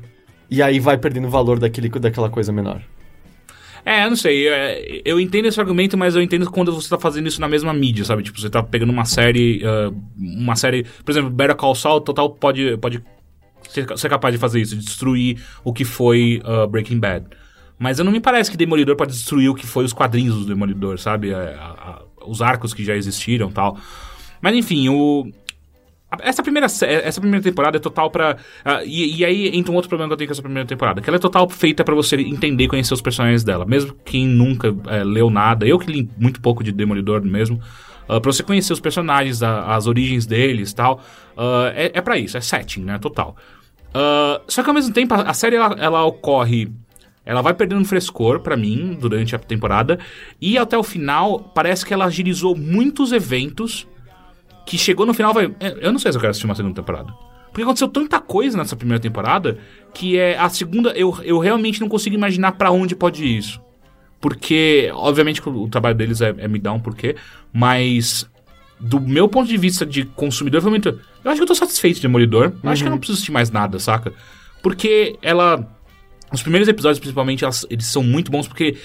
[0.51, 2.81] E aí vai perdendo o valor daquele, daquela coisa menor.
[3.85, 4.49] É, eu não sei.
[4.49, 7.73] é, Eu entendo esse argumento, mas eu entendo quando você tá fazendo isso na mesma
[7.73, 8.23] mídia, sabe?
[8.25, 9.63] Tipo, você tá pegando uma série.
[9.65, 10.85] ah, uma série.
[11.05, 13.01] Por exemplo, Better Call Saul total pode, pode
[13.85, 17.27] ser, capaz de fazer isso, de destruir o que foi ah, Breaking Bad.
[17.79, 20.45] Mas eu não me parece que Demolidor pode destruir o que foi os quadrinhos do
[20.47, 21.31] Demolidor, sabe?
[21.31, 23.77] É, a- a- os arcos que já existiram tal.
[24.41, 25.31] Mas enfim, o.
[26.21, 28.37] Essa primeira, essa primeira temporada é total pra.
[28.65, 31.01] ah, e, e aí entra um outro problema que eu tenho com essa primeira temporada.
[31.01, 33.67] Que ela é total feita pra você entender e conhecer os personagens dela.
[33.67, 37.61] Mesmo quem nunca eh, leu nada, eu que li muito pouco de Demolidor mesmo.
[38.09, 41.03] ah, pra você conhecer os personagens, a- as origens deles tal.
[41.37, 42.99] ah, é, é para isso, é setting, né?
[42.99, 43.37] Total.
[43.99, 46.71] Ah, só que ao mesmo tempo, a, série ela, ela ocorre.
[47.25, 49.99] Ela vai perdendo frescor pra mim durante a temporada.
[50.41, 53.89] E até o final, parece que ela agilizou muitos eventos
[54.67, 55.47] que chegou no final vai.
[55.59, 57.11] é, Eu não sei se eu quero assistir uma segunda temporada.
[57.47, 59.59] Porque aconteceu tanta coisa nessa primeira temporada
[59.95, 60.91] que é a segunda.
[60.91, 63.61] Eu, eu realmente não consigo imaginar pra onde pode ir isso.
[64.21, 67.17] porque, obviamente, o trabalho deles é, é me dar um porquê,
[67.53, 68.29] mas
[68.79, 70.89] do meu ponto de vista de consumidor, foi muito.
[71.25, 72.53] Eu acho que eu tô satisfeito de Demolidor.
[72.63, 74.13] Eu acho que eu não preciso assistir mais nada, saca?
[74.63, 75.73] Porque ela.
[76.33, 78.77] Os primeiros episódios, principalmente, elas- eles são muito bons porque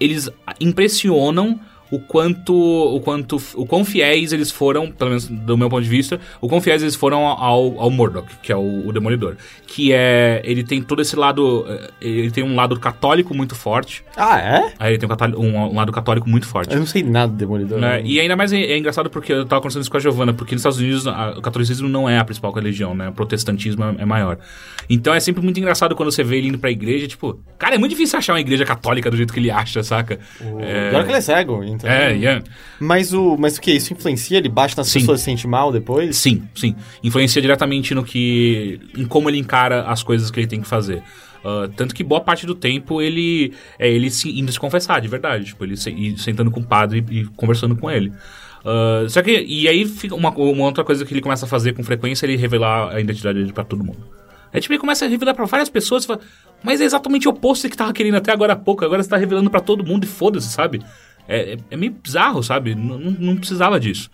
[0.00, 1.60] eles impressionam
[1.90, 5.88] o quanto, o quanto, o quão fiéis eles foram, pelo menos do meu ponto de
[5.88, 9.36] vista, o quão fiéis eles foram ao, ao Murdoch, que é o, o Demolidor.
[9.66, 14.04] Que é, ele tem todo esse lado, eh, ele tem um lado católico muito forte.
[14.16, 14.72] Ah, é?
[14.78, 16.72] Aí ele tem um, um- um lado católico muito forte.
[16.72, 17.78] Eu não sei nada do Demolidor.
[17.78, 18.02] Né?
[18.04, 20.54] E ainda mais é, é engraçado porque eu tava conversando isso com a Giovana, porque
[20.54, 23.08] nos Estados Unidos a- o catolicismo não é a principal religião, né?
[23.08, 24.38] O protestantismo é, é maior.
[24.88, 27.78] Então é sempre muito engraçado quando você vê ele indo pra igreja, tipo, cara, é
[27.78, 30.18] muito difícil achar uma igreja católica do jeito que ele acha, saca?
[30.58, 31.79] É, Pior que ele é cego, então...
[31.84, 32.44] é, yeah.
[32.78, 33.72] Mas o, mas o que?
[33.72, 34.38] Isso influencia?
[34.38, 35.00] Ele bate nas Sim.
[35.00, 36.16] pessoas e se sente mal depois?
[36.16, 36.74] Sim, sim.
[37.02, 38.80] Influencia diretamente no que.
[38.96, 41.02] em como ele encara as coisas que ele tem que fazer.
[41.44, 45.08] Ah, tanto que boa parte do tempo ele é ele se, indo se confessar, de
[45.08, 45.46] verdade.
[45.46, 48.12] Tipo, ele se, sentando com o padre e, e conversando com ele.
[48.64, 49.44] Ah, só que.
[49.46, 52.30] E aí fica uma, uma outra coisa que ele começa a fazer com frequência é
[52.30, 54.20] ele revelar a identidade dele pra todo mundo.
[54.52, 56.20] Aí tipo, ele começa a revelar pra várias pessoas e fala,
[56.62, 59.16] mas é exatamente o oposto que tava querendo até agora há pouco, agora você tá
[59.16, 60.82] revelando pra todo mundo e foda-se, sabe?
[61.30, 62.74] É, é, meio bizarro, sabe?
[62.74, 64.10] Não, não- precisava disso.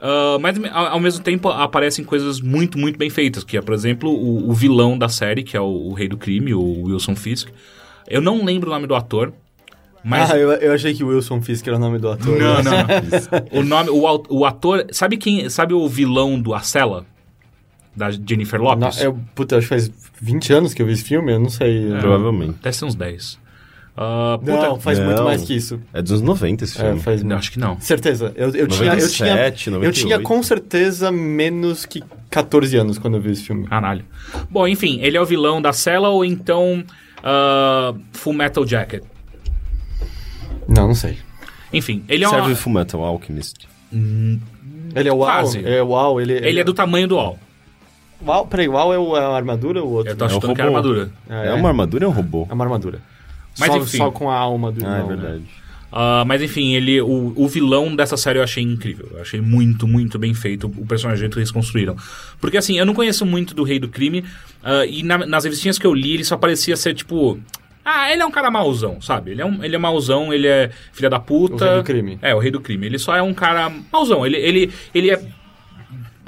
[0.00, 4.10] Ah, mas ao, mesmo tempo aparecem coisas muito, muito bem feitas, que é, por exemplo,
[4.10, 7.48] o, o vilão da série, que é o, o rei do crime, o Wilson Fisk.
[8.06, 9.32] Eu não lembro o nome do ator,
[10.04, 10.30] mas...
[10.30, 12.38] Ah, eu, eu achei que o Wilson Fisk era o nome do ator.
[12.38, 13.60] Não, não, não.
[13.60, 14.86] o nome, o, o ator...
[14.92, 15.48] Sabe quem...
[15.48, 17.06] Sabe o vilão do A Cela?
[17.96, 19.00] Da Jennifer Não, Lopes?
[19.00, 19.90] eu, puta, acho que faz
[20.20, 21.92] 20 anos que eu vi esse filme, eu não sei.
[21.92, 21.98] É.
[21.98, 22.58] Provavelmente.
[22.62, 23.38] Deve ser uns 10.
[23.96, 25.24] Ah, puta, Não, faz muito Não.
[25.24, 25.80] mais que isso.
[25.92, 27.00] É dos anos 90 esse É, filme.
[27.00, 27.78] faz não, acho que não.
[27.80, 28.32] Certeza.
[28.34, 30.22] Eu, eu tinha, eu tinha, 97, eu tinha 98.
[30.24, 33.66] com certeza menos que 14 anos quando eu vi esse filme.
[33.68, 34.04] Caralho.
[34.50, 36.82] Bom, enfim, ele é o vilão da Cela ou então
[37.22, 39.02] ah, Full Metal Jacket.
[40.68, 41.18] Não, não sei.
[41.72, 42.56] Enfim, ele é Serve uma...
[42.56, 43.68] Fullmetal Alchemist.
[43.92, 45.18] Ele é o?
[45.18, 45.64] Quase.
[45.64, 47.38] É o UAU, ele, Ele é do tamanho do All.
[48.24, 50.12] UAU, peraí, UAU é, é a armadura ou o outro?
[50.12, 50.76] Eu tô É o achando que é a robô.
[50.78, 51.10] armadura.
[51.28, 52.46] Ah, É, uma armadura ou é um robô?
[52.50, 53.00] É uma armadura.
[53.58, 53.96] Mas só, enfim.
[53.98, 55.16] só com a alma do Ah, é irmão, né?
[55.16, 55.44] verdade.
[55.96, 59.08] Ah, mas enfim, ele, o, o vilão dessa série eu achei incrível.
[59.12, 61.96] Eu achei muito, muito bem feito o personagem que eles construíram.
[62.40, 64.24] Porque assim, eu não conheço muito do Rei do Crime,
[64.62, 67.38] ah, e na- nas revistinhas que eu li, ele só parecia ser tipo.
[67.84, 69.32] Ah, ele é um cara mauzão, sabe?
[69.32, 71.64] Ele é, um, ele é mauzão, ele é filha da puta.
[71.64, 72.18] O rei do crime.
[72.22, 72.86] É, o rei do crime.
[72.86, 74.24] Ele só é um cara mauzão.
[74.26, 75.22] Ele, ele, ele é.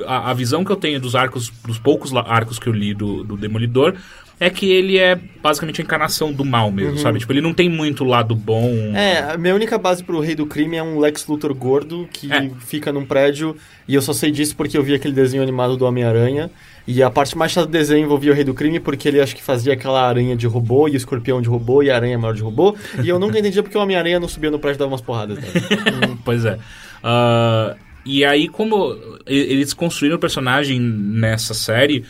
[0.07, 3.25] A, a visão que eu tenho dos arcos, dos poucos arcos que eu li do,
[3.25, 3.95] do Demolidor,
[4.39, 7.19] é que ele é basicamente a encarnação do mal mesmo, sabe?
[7.19, 8.65] Tipo, ele não tem muito lado bom.
[8.71, 8.95] Uhum.
[8.95, 12.31] É, a minha única base pro Rei do Crime é um Lex Luthor gordo que
[12.31, 12.51] É.
[12.59, 13.57] fica num prédio
[13.89, 16.51] e eu só sei disso porque eu vi aquele desenho animado do Homem-Aranha
[16.87, 19.35] e a parte mais chata do desenho envolvia o Rei do Crime porque ele acho
[19.35, 22.35] que fazia aquela aranha de robô e o escorpião de robô e a aranha maior
[22.35, 24.91] de robô e eu nunca entendia porque o Homem-Aranha não subia no prédio e dava
[24.91, 25.39] umas porradas.
[25.39, 25.47] Né?
[26.25, 26.59] pois é.
[27.03, 27.75] Ah,
[28.05, 32.05] e aí, como eles construíram o personagem nessa série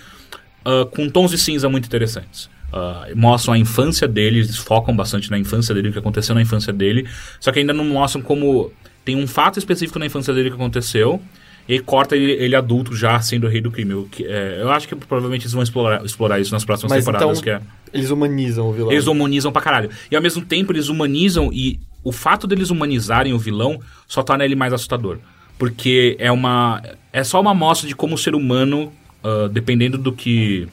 [0.66, 2.50] ah, com tons de cinza muito interessantes.
[2.72, 6.42] Ah, mostram a infância dele, eles focam bastante na infância dele, o que aconteceu na
[6.42, 7.08] infância dele,
[7.40, 8.72] só que ainda não mostram como.
[9.04, 11.22] Tem um fato específico na infância dele que aconteceu,
[11.68, 14.06] e corta ele, ele adulto já sendo o rei do crime.
[14.10, 17.38] que, é, eu acho que provavelmente eles vão explorar, explorar isso nas próximas Mas temporadas,
[17.38, 17.60] então- é.
[17.94, 18.90] Eles humanizam o vilão.
[18.92, 19.90] Eles humanizam pra caralho.
[20.10, 24.44] E ao mesmo tempo eles humanizam e o fato deles humanizarem o vilão só torna
[24.44, 25.18] ele mais assustador.
[25.58, 26.82] Porque é uma.
[27.12, 28.92] É só uma amostra de como o ser humano,
[29.24, 30.68] ah, dependendo do que.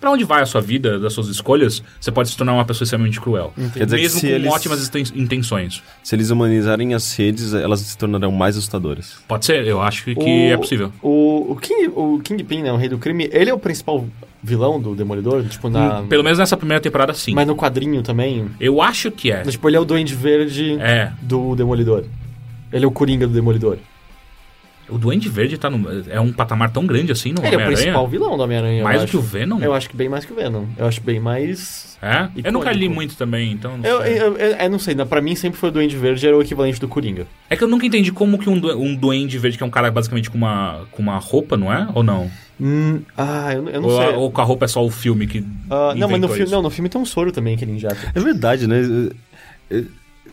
[0.00, 2.84] Pra onde vai a sua vida, das suas escolhas, você pode se tornar uma pessoa
[2.84, 3.52] extremamente cruel.
[3.72, 5.80] Quer dizer que Mesmo com eles- ótimas inten- intenções.
[6.02, 9.18] Se eles humanizarem as redes, elas se tornarão mais assustadoras.
[9.28, 10.22] Pode ser, eu acho que O-
[10.52, 10.92] é possível.
[11.00, 14.04] O, o, King, o Kingpin, né, o Rei do Crime, ele é o principal
[14.42, 15.44] vilão do Demolidor?
[15.44, 16.00] Tipo, na...
[16.00, 17.32] Hum, Pelo menos nessa primeira temporada, sim.
[17.32, 18.46] Mas no quadrinho também?
[18.58, 19.42] Eu acho que é.
[19.42, 21.12] Tipo, ele é o Duende Verde É.
[21.22, 22.02] do Demolidor.
[22.72, 23.78] Ele é o Coringa do Demolidor.
[24.88, 27.66] O Duende Verde tá no, é um patamar tão grande assim no Ele é o
[27.66, 29.10] principal vilão do Homem-Aranha, eu Mais do acho.
[29.12, 29.60] que o Venom?
[29.60, 30.64] Eu acho que bem mais que o Venom.
[30.76, 31.96] Eu acho bem mais...
[32.02, 32.28] É?
[32.44, 32.94] Eu nunca li Icônico.
[32.94, 34.18] muito também, então não Eu, sei.
[34.18, 36.80] eu, eu, eu não sei, pra mim sempre foi o Duende Verde, era o equivalente
[36.80, 37.28] do Coringa.
[37.48, 39.88] É que eu nunca entendi como que um, um duende verde, que é um cara
[39.90, 41.86] basicamente com uma, com uma roupa, não é?
[41.94, 42.28] Ou não?
[42.60, 44.14] Hum, ah, eu, eu não ou, sei.
[44.16, 45.44] ou com a roupa é só o filme que.
[45.70, 48.12] Ah, não, mas no filme, não, no filme tem um soro também que ele injeta.
[48.14, 48.82] É verdade, né?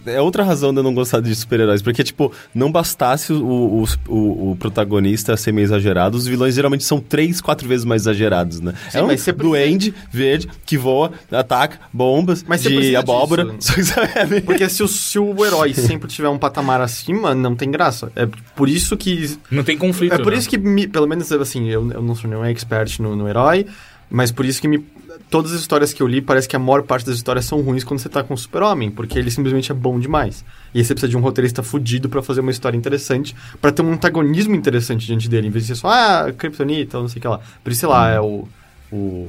[0.05, 3.83] É- outra razão de eu não gostar de super-heróis, porque, tipo, não bastasse o, o,
[4.07, 8.59] o- o protagonista ser meio exagerado, os vilões geralmente são três, quatro vezes mais exagerados,
[8.61, 8.73] né?
[8.89, 12.95] Sim, é um mas você precisa- duende verde que voa, ataca, bombas Mas você de
[12.95, 13.45] abóbora.
[13.45, 13.73] disso.
[13.83, 14.41] Sabe?
[14.41, 18.11] Porque se o, se o herói sempre tiver um patamar acima, não tem graça.
[18.15, 20.13] É por isso que Não tem conflito.
[20.13, 20.37] É por né?
[20.37, 23.65] isso que, me- pelo menos assim, eu, eu não sou nenhum expert no, no herói,
[24.09, 24.83] mas por isso que me.
[25.29, 27.83] Todas as histórias que eu li, parece que a maior parte das histórias são ruins
[27.83, 30.43] quando você tá com o super-homem, porque ele simplesmente é bom demais.
[30.73, 33.81] E aí você precisa de um roteirista fudido pra fazer uma história interessante, pra ter
[33.81, 37.21] um antagonismo interessante diante dele, em vez de ser só, ah, Kryptonita, não sei o
[37.21, 37.39] que lá.
[37.63, 38.47] Por isso, sei lá, é o...
[38.91, 39.27] o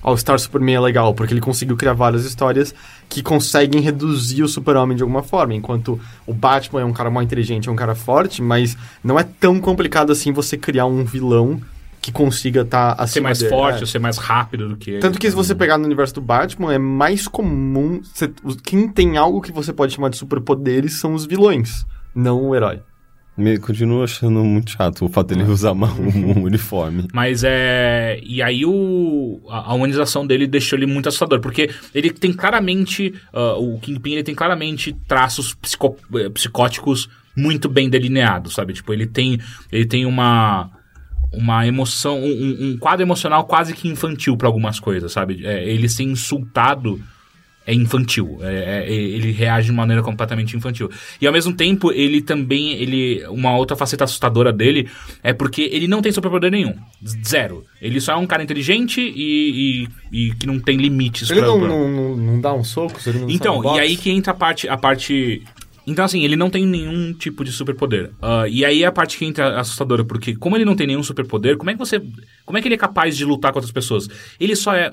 [0.00, 2.72] All-Star Superman é legal, porque ele conseguiu criar várias histórias
[3.08, 5.54] que conseguem reduzir o super-homem de alguma forma.
[5.54, 9.24] Enquanto o Batman é um cara mais inteligente, é um cara forte, mas não é
[9.24, 11.60] tão complicado assim você criar um vilão
[12.00, 13.50] que consiga estar tá Ser mais dele.
[13.50, 13.80] forte, É.
[13.80, 15.00] ou ser mais rápido do que ele.
[15.00, 18.00] Tanto que se você pegar no universo do Batman, é mais comum...
[18.02, 18.30] você-
[18.64, 21.84] quem tem algo que você pode chamar de superpoderes são os vilões,
[22.14, 22.80] não o herói.
[23.36, 27.06] Me continuo achando muito chato o fato dele usar uma- um, uniforme.
[27.14, 28.18] Mas é.
[28.24, 33.14] E aí o, a, a humanização dele deixou ele muito assustador, porque ele tem claramente.
[33.32, 38.72] ah, o Kingpin ele tem claramente traços psico- eh, psicóticos muito bem delineados, sabe?
[38.72, 39.38] Tipo, ele tem.
[39.70, 40.70] Ele tem uma.
[41.32, 45.44] Uma emoção, um, um- um quadro emocional quase que infantil pra algumas coisas, sabe?
[45.44, 47.00] É, ele ser insultado
[47.66, 48.38] é infantil.
[48.40, 50.90] É- é- ele reage de maneira completamente infantil.
[51.20, 52.72] E ao mesmo tempo, ele também.
[52.72, 54.88] ele Uma outra faceta assustadora dele
[55.22, 56.74] é porque ele não tem superpoder nenhum.
[57.26, 57.62] Zero.
[57.82, 61.48] Ele só é um cara inteligente e, e- e que não tem limites Ele pra-
[61.50, 63.06] não, pra- não, não, dá uns socos?
[63.06, 64.66] Ele não então, e aí que entra a parte.
[64.66, 65.42] A parte
[65.90, 68.10] então, assim, ele não tem nenhum tipo de superpoder.
[68.20, 71.02] Ah, e aí é a parte que entra assustadora, porque como ele não tem nenhum
[71.02, 72.02] superpoder, como é que você.
[72.44, 74.08] Como é que ele é capaz de lutar com outras pessoas?
[74.38, 74.92] Ele só é.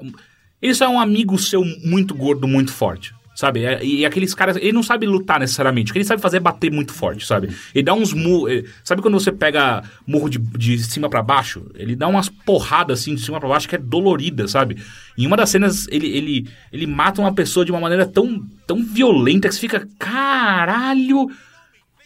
[0.62, 3.14] Ele só é um amigo seu muito gordo, muito forte.
[3.36, 3.66] Sabe?
[3.66, 4.56] É- E aqueles caras.
[4.56, 5.92] Ele não sabe lutar necessariamente.
[5.92, 7.50] O que ele sabe fazer é bater muito forte, sabe?
[7.74, 8.64] Ele dá uns murros.
[8.82, 11.66] Sabe quando você pega murro de, de cima pra baixo?
[11.76, 14.78] Ele dá umas porradas assim de cima pra baixo que é dolorida, sabe?
[15.18, 18.82] Em uma das cenas, ele, ele, ele mata uma pessoa de uma maneira tão, tão
[18.82, 19.86] violenta que você fica.
[20.00, 21.30] Caralho!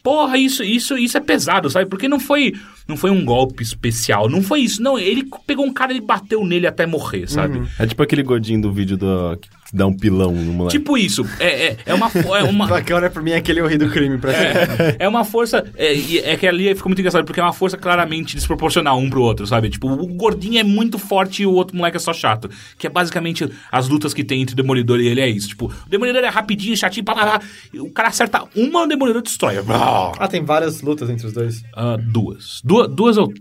[0.01, 1.85] Porra, isso, isso, isso é pesado, sabe?
[1.87, 2.53] Porque não foi,
[2.89, 4.81] não foi um golpe especial, não foi isso.
[4.81, 7.61] Não, ele pegou um cara e bateu nele até morrer, sabe?
[7.77, 10.77] É tipo aquele gordinho do vídeo do, que dá um pilão no moleque.
[10.77, 11.25] Tipo isso.
[11.39, 12.09] É, é, é uma.
[12.37, 14.17] É uma Agora, pra mim, é aquele rei do crime.
[14.17, 15.65] Pra é, é uma força.
[15.75, 19.21] É, é que ali ficou muito engraçado, porque é uma força claramente desproporcional um pro
[19.21, 19.69] outro, sabe?
[19.69, 22.49] Tipo, o gordinho é muito forte e o outro moleque é só chato.
[22.77, 25.49] Que é basicamente as lutas que tem entre o Demolidor e ele é isso.
[25.49, 27.45] Tipo, o Demolidor é rapidinho, chatinho, pá, pá, pá.
[27.73, 29.55] E O cara acerta uma, o Demolidor destrói.
[29.69, 31.63] Ah, tem várias lutas entre os dois.
[31.75, 32.61] Ah, duas.
[32.63, 32.78] duas.
[32.87, 33.33] Duas ou.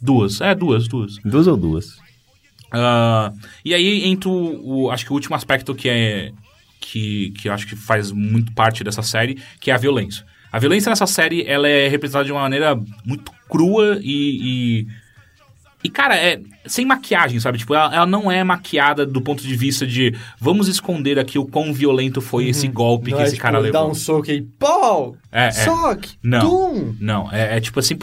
[0.00, 0.40] Duas.
[0.40, 1.16] É, duas, duas.
[1.24, 1.98] Duas ou duas?
[2.70, 3.32] Ah,
[3.64, 6.32] e aí entra o, o- Acho que o último aspecto que é.
[6.80, 10.24] Que, que eu acho que faz muito parte dessa série, que é a violência.
[10.50, 12.74] A violência nessa série, ela é representada de uma maneira
[13.04, 14.84] muito crua e...
[14.84, 15.07] e
[15.82, 17.58] e, cara, é sem maquiagem, sabe?
[17.58, 21.46] Tipo, ela, ela não é maquiada do ponto de vista de vamos esconder aqui o
[21.46, 23.72] quão violento foi esse golpe Não que é, esse tipo, cara levou.
[23.80, 25.16] Dá um soco e pau!
[25.30, 25.50] É, é.
[25.50, 26.16] Soque!
[26.22, 26.40] Não.
[26.40, 26.94] Tum!
[27.00, 27.96] Não, é, é tipo assim.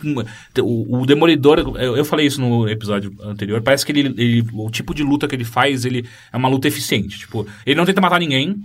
[0.62, 4.70] O, o Demolidor, eu, eu falei isso no episódio anterior, parece que ele, ele- O
[4.70, 7.20] tipo de luta que ele faz, ele é uma luta eficiente.
[7.20, 8.56] Tipo, ele não tenta matar ninguém.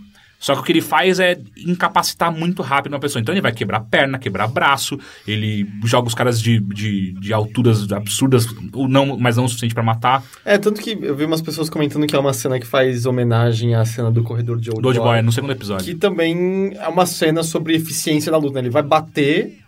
[0.43, 3.21] Só que o que ele faz é incapacitar muito rápido uma pessoa.
[3.21, 7.93] Então ele vai quebrar perna, quebrar braço, ele joga os caras de, de, de alturas
[7.93, 10.25] absurdas, ou não, mas não o suficiente pra matar.
[10.43, 13.75] É, tanto que eu vi umas pessoas comentando que é uma cena que faz homenagem
[13.75, 14.95] à cena do corredor de Old Boy.
[14.99, 15.85] Boy no segundo episódio.
[15.85, 18.61] Que também é uma cena sobre eficiência na luta, né?
[18.61, 19.59] Ele vai bater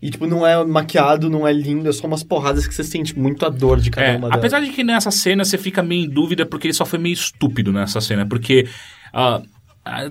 [0.00, 3.18] e, tipo, não é maquiado, não é lindo, é só umas porradas que você sente
[3.18, 4.38] muito a dor de cada É, uma delas.
[4.38, 7.12] apesar de que nessa cena você fica meio em dúvida porque ele só foi meio
[7.14, 8.66] estúpido nessa cena, porque
[9.12, 9.42] ah,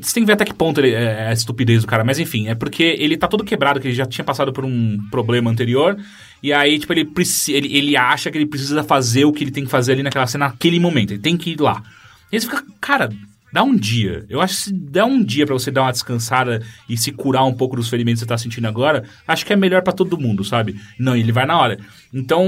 [0.02, 2.48] você tem que ver até que ponto ele, é a estupidez do cara, mas enfim,
[2.48, 5.98] é porque ele tá todo quebrado, que ele já tinha passado por um problema anterior,
[6.42, 7.08] e aí, tipo, ele,
[7.50, 10.26] ele, ele acha que ele precisa fazer o que ele tem que fazer ali naquela
[10.28, 11.84] cena, naquele momento, ele tem que ir lá.
[12.32, 13.10] E aí você fica, cara,
[13.52, 14.26] dá um dia.
[14.30, 17.46] Eu acho que se der um dia pra você dar uma descansada e se curar
[17.46, 20.18] um pouco dos ferimentos que você tá sentindo agora, acho que é melhor pra todo
[20.20, 20.76] mundo, sabe?
[21.00, 21.78] Não, ele vai na hora.
[22.14, 22.48] Então,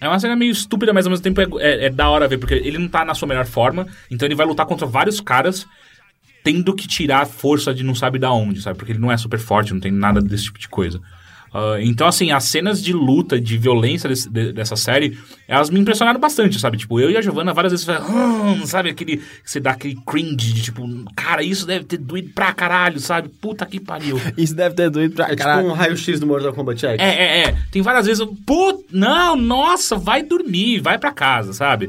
[0.00, 2.38] é uma cena meio estúpida, mas ao mesmo tempo é, é- é da hora ver,
[2.38, 5.66] porque ele não tá na sua melhor forma, então ele vai lutar contra vários caras
[6.44, 8.78] tendo que tirar força de não sabe da onde, sabe?
[8.78, 11.00] Porque ele não é super forte, não tem nada desse tipo de coisa.
[11.56, 15.16] Ah, então, assim, as cenas de luta, de violência desse- de- dessa série,
[15.46, 16.76] elas me impressionaram bastante, sabe?
[16.76, 18.90] Tipo, eu e a Giovanna várias vezes falam, "Hum", sabe?
[18.90, 20.84] Aquele, você dá aquele cringe de tipo,
[21.14, 23.28] cara, isso deve ter doído pra caralho, sabe?
[23.40, 24.20] Puta que pariu.
[24.36, 25.68] Isso deve ter doido pra É tipo caralho.
[25.68, 26.98] um raio-x do Mortal Kombat X.
[27.00, 27.56] É, é, é.
[27.70, 31.88] Tem várias vezes, eu, put, não, nossa, vai dormir, vai pra casa, sabe?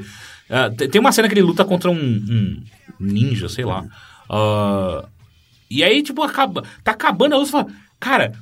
[0.78, 2.62] Te- tem uma cena que ele luta contra um, um
[3.00, 3.84] ninja, sei lá.
[4.30, 5.06] Ah,
[5.70, 7.68] e aí, tipo, acaba, tá acabando a luz e fala,
[8.00, 8.34] cara,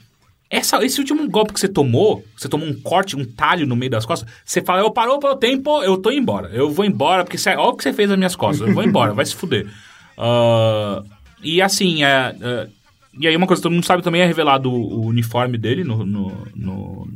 [0.50, 3.90] essa, esse último golpe que você tomou, você tomou um corte, um talho no meio
[3.90, 6.50] das costas, você fala, eu parou pelo tempo, eu tô indo embora.
[6.54, 8.84] Eu vou embora, porque você, olha o que você fez nas minhas costas, eu vou
[8.84, 9.68] embora, vai se fuder.
[10.18, 11.02] Ah,
[11.42, 12.68] e assim, é, é,
[13.20, 15.84] e aí uma coisa que todo mundo sabe também é revelado o, o uniforme dele
[15.84, 17.08] no, no- no-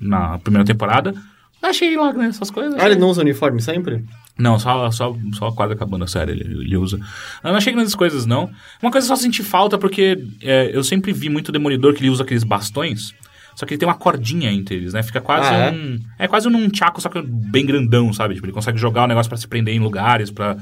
[0.00, 1.14] na primeira temporada.
[1.62, 2.78] Achei lá, né, essas coisas.
[2.80, 4.04] Ah, ele não usa uniforme sempre?
[4.38, 6.98] Não, só, só, só quase acabando a série ele, ele usa.
[7.42, 8.50] Eu não achei grandes coisas, não.
[8.82, 12.10] Uma coisa eu só senti falta porque é, eu sempre vi muito Demolidor que ele
[12.10, 13.14] usa aqueles bastões.
[13.54, 15.02] Só que ele tem uma cordinha entre eles, né?
[15.02, 15.72] Fica quase Ah, é?
[15.72, 15.98] um.
[16.18, 18.34] É quase um tchaco, só que bem grandão, sabe?
[18.34, 20.56] Tipo, ele consegue jogar o negócio pra se prender em lugares, pra,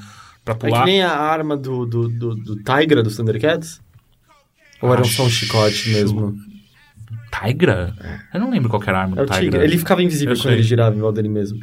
[0.44, 0.80] pra É pular.
[0.80, 3.80] que nem a arma do, do, do, do Tigra dos Thundercats?
[4.80, 6.36] Ou era só um Acho- chicote mesmo?
[7.42, 7.92] Tigra?
[8.32, 9.44] Eu não lembro qual que era a arma Era do Tigra.
[9.50, 9.64] Tigra.
[9.64, 10.52] Ele ficava invisível Eu quando sei.
[10.52, 11.58] ele girava em volta dele mesmo.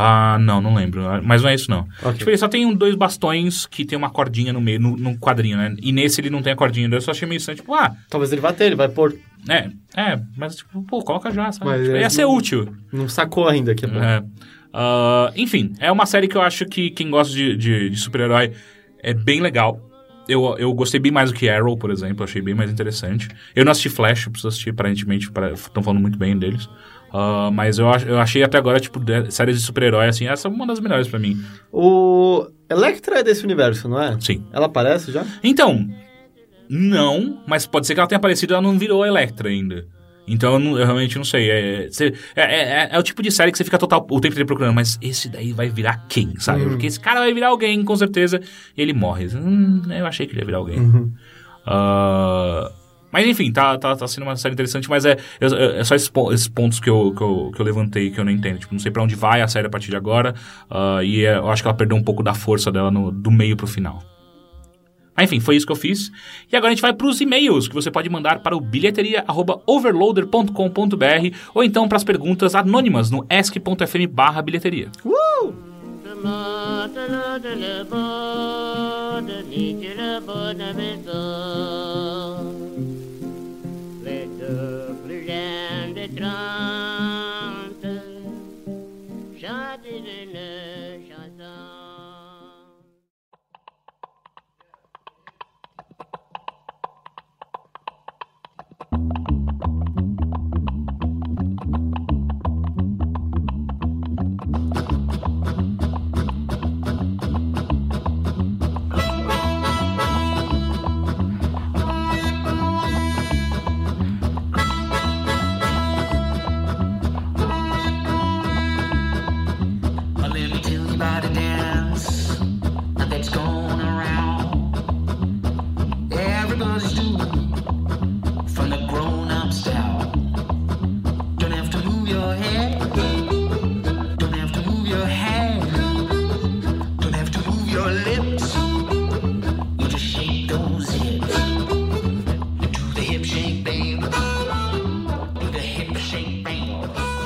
[0.00, 1.02] Ah, não, não lembro.
[1.24, 1.80] Mas não é isso, não.
[2.02, 2.18] Ok.
[2.18, 5.56] Tipo, ele só tem um- dois bastões que tem uma cordinha no meio, no, quadrinho,
[5.56, 5.74] né?
[5.82, 6.88] E nesse ele não tem a cordinha.
[6.88, 9.16] Eu só achei meio estranho, tipo, ah, Talvez ele vá ter, ele vai pôr.
[9.48, 11.66] é, é, mas tipo, pô, coloca já, sabe?
[11.66, 12.72] Mas Tipo, é- ia ser útil.
[12.92, 14.00] Não sacou ainda que é bom.
[14.00, 14.22] É.
[14.72, 18.52] Ah, enfim, é uma série que eu acho que quem gosta de, de, de super-herói
[19.02, 19.84] é bem legal.
[20.28, 23.26] Eu, eu gostei bem mais do que Arrow, por exemplo, achei bem mais interessante.
[23.56, 26.68] Eu não assisti Flash, eu preciso assistir, aparentemente, estão falando muito bem deles.
[27.12, 30.46] Ah, mas eu, ach- eu achei até agora, tipo, de- séries de super-herói, assim, essa
[30.46, 31.40] é uma das melhores pra mim.
[31.72, 34.16] O Electra é desse universo, não é?
[34.20, 34.44] Sim.
[34.52, 35.24] Ela aparece já?
[35.42, 35.88] Então,
[36.68, 39.86] não, mas pode ser que ela tenha aparecido e ela não virou Electra ainda.
[40.30, 41.50] Então eu, não- eu realmente não sei.
[41.50, 44.34] É, é, é- é- é o tipo de série que você fica total, o tempo
[44.34, 46.64] inteiro procurando, mas esse daí vai virar quem, sabe?
[46.66, 48.38] Porque esse cara vai virar alguém, com certeza,
[48.76, 49.26] e ele morre.
[49.34, 50.78] Hum, eu achei que ele ia virar alguém.
[51.66, 52.70] Ah,
[53.10, 56.08] mas enfim, tá, tá, tá sendo uma série interessante, mas é, é, é só esses,
[56.08, 58.58] po- esses pontos que eu, que, eu, que eu levantei que eu não entendo.
[58.58, 60.34] Tipo, não sei pra onde vai a série a partir de agora,
[60.70, 63.30] ah, e é- eu acho que ela perdeu um pouco da força dela no- do
[63.30, 64.02] meio pro final.
[65.16, 66.12] Mas enfim, foi isso que eu fiz.
[66.52, 71.36] E agora a gente vai para os e-mails que você pode mandar para o bilheteria@overloader.com.br
[71.52, 74.40] ou então para as perguntas anônimas no ask.fm barra
[86.38, 86.97] bilheteria.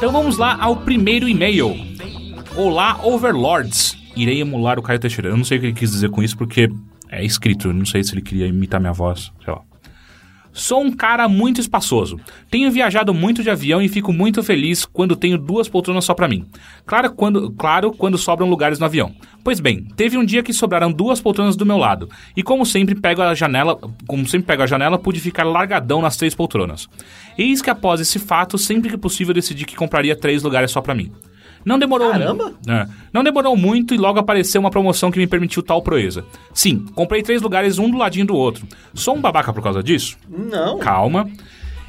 [0.02, 1.91] Então vamos lá ao primeiro e-mail.
[2.54, 3.96] Olá, Overlords.
[4.14, 5.30] Irei emular o Caio Teixeira.
[5.30, 6.68] Eu não sei o que ele quis dizer com isso porque
[7.10, 7.68] é escrito.
[7.68, 9.32] Eu não sei se ele queria imitar minha voz.
[9.42, 9.62] Sei lá.
[10.52, 12.20] Sou um cara muito espaçoso.
[12.50, 16.28] Tenho viajado muito de avião e fico muito feliz quando tenho duas poltronas só pra
[16.28, 16.46] mim.
[16.84, 19.14] Claro quando, claro quando sobram lugares no avião.
[19.42, 22.06] Pois bem, teve um dia que sobraram duas poltronas do meu lado.
[22.36, 26.18] E como sempre pego a janela, como sempre pego a janela, pude ficar largadão nas
[26.18, 26.86] três poltronas.
[27.38, 30.94] Eis que após esse fato, sempre que possível decidi que compraria três lugares só pra
[30.94, 31.10] mim.
[31.64, 32.52] Não demorou Caramba!
[32.68, 32.86] é.
[33.12, 36.24] Não demorou muito e logo apareceu uma promoção que me permitiu tal proeza.
[36.52, 38.66] Sim, comprei três lugares um do ladinho do outro.
[38.94, 40.16] Sou um babaca por causa disso?
[40.28, 40.78] Não.
[40.78, 41.28] Calma.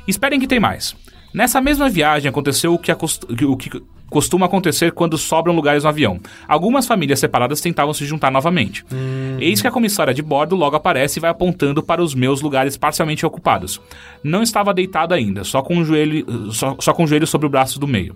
[0.07, 0.95] Esperem que tem mais.
[1.33, 5.89] Nessa mesma viagem aconteceu o que, acost- o que costuma acontecer quando sobram lugares no
[5.89, 6.19] avião.
[6.47, 8.85] Algumas famílias separadas tentavam se juntar novamente.
[9.39, 12.77] Eis que a comissária de bordo logo aparece e vai apontando para os meus lugares
[12.77, 13.81] parcialmente ocupados.
[14.23, 17.49] Não estava deitado ainda, só com o joelho, só, só com o joelho sobre o
[17.49, 18.15] braço do meio.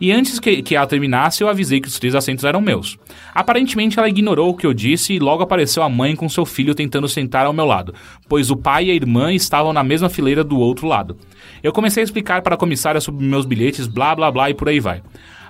[0.00, 2.96] E antes que, que ela terminasse, eu avisei que os três assentos eram meus.
[3.34, 6.74] Aparentemente, ela ignorou o que eu disse e logo apareceu a mãe com seu filho
[6.74, 7.94] tentando sentar ao meu lado,
[8.26, 11.18] pois o pai e a irmã estavam na mesma fileira do outro lado.
[11.62, 14.68] Eu comecei a explicar para a comissária sobre meus bilhetes, blá blá blá e por
[14.70, 15.02] aí vai.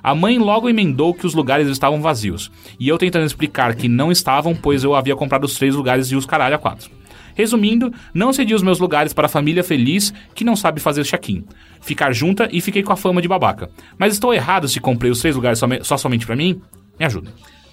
[0.03, 4.11] A mãe logo emendou que os lugares estavam vazios, e eu tentando explicar que não
[4.11, 6.91] estavam, pois eu havia comprado os três lugares e os caralho a quatro.
[7.35, 11.45] Resumindo, não cedi os meus lugares para a família feliz que não sabe fazer check-in.
[11.81, 13.71] Ficar junta e fiquei com a fama de babaca.
[13.99, 16.61] Mas estou errado se comprei os três lugares some- só somente para mim?
[16.99, 17.31] Me ajuda.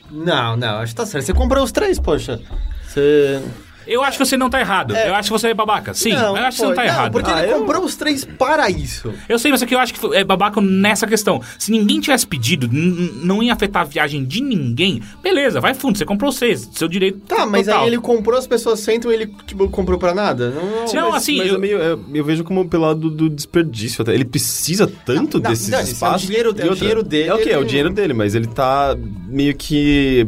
[0.10, 1.26] Não, não, acho que tá certo.
[1.26, 2.40] Você comprou os três, poxa.
[2.86, 3.42] Você.
[3.88, 4.96] Eu acho que você não tá errado.
[4.96, 5.94] Eu acho que você é babaca.
[5.94, 7.12] Sim, eu acho que você não tá errado.
[7.12, 9.14] Porque Ah, ele eu- comprou os três para isso.
[9.30, 11.42] Eu sei, mas aqui eu acho que é babaca nessa questão.
[11.58, 16.06] Se ninguém tivesse pedido, não ia afetar a viagem de ninguém, beleza, vai fundo, você
[16.06, 17.82] comprou seis, seu direito Tá, mas total.
[17.82, 20.50] aí ele comprou, as pessoas sentam e ele, tipo, comprou pra nada?
[20.52, 20.94] Não, não.
[20.94, 24.02] Não, mas, assim, mas eu- é meio- é- eu vejo como pelo lado do desperdício.
[24.02, 24.14] até.
[24.14, 26.28] Ele precisa tanto Não, não, desses dane-se, é o espaços.
[26.28, 27.50] dinheiro- é o dinheiro dele, É o quê?
[27.50, 28.96] É o dinheiro dele, mas ele tá
[29.28, 30.28] meio que.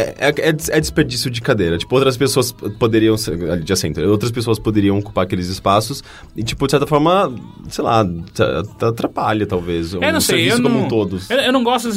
[0.00, 1.76] É, é, é é desperdício de cadeira.
[1.78, 3.16] Tipo, outras pessoas poderiam.
[3.16, 4.00] ser- De assento.
[4.02, 6.02] Outras pessoas poderiam ocupar aqueles espaços
[6.36, 7.34] e, tipo, de certa forma,
[7.68, 8.04] sei lá,
[8.82, 9.92] atrapalha, talvez.
[9.94, 11.30] Eu o não sei, serviço eu como não, um todos.
[11.30, 11.90] eu, eu não gosto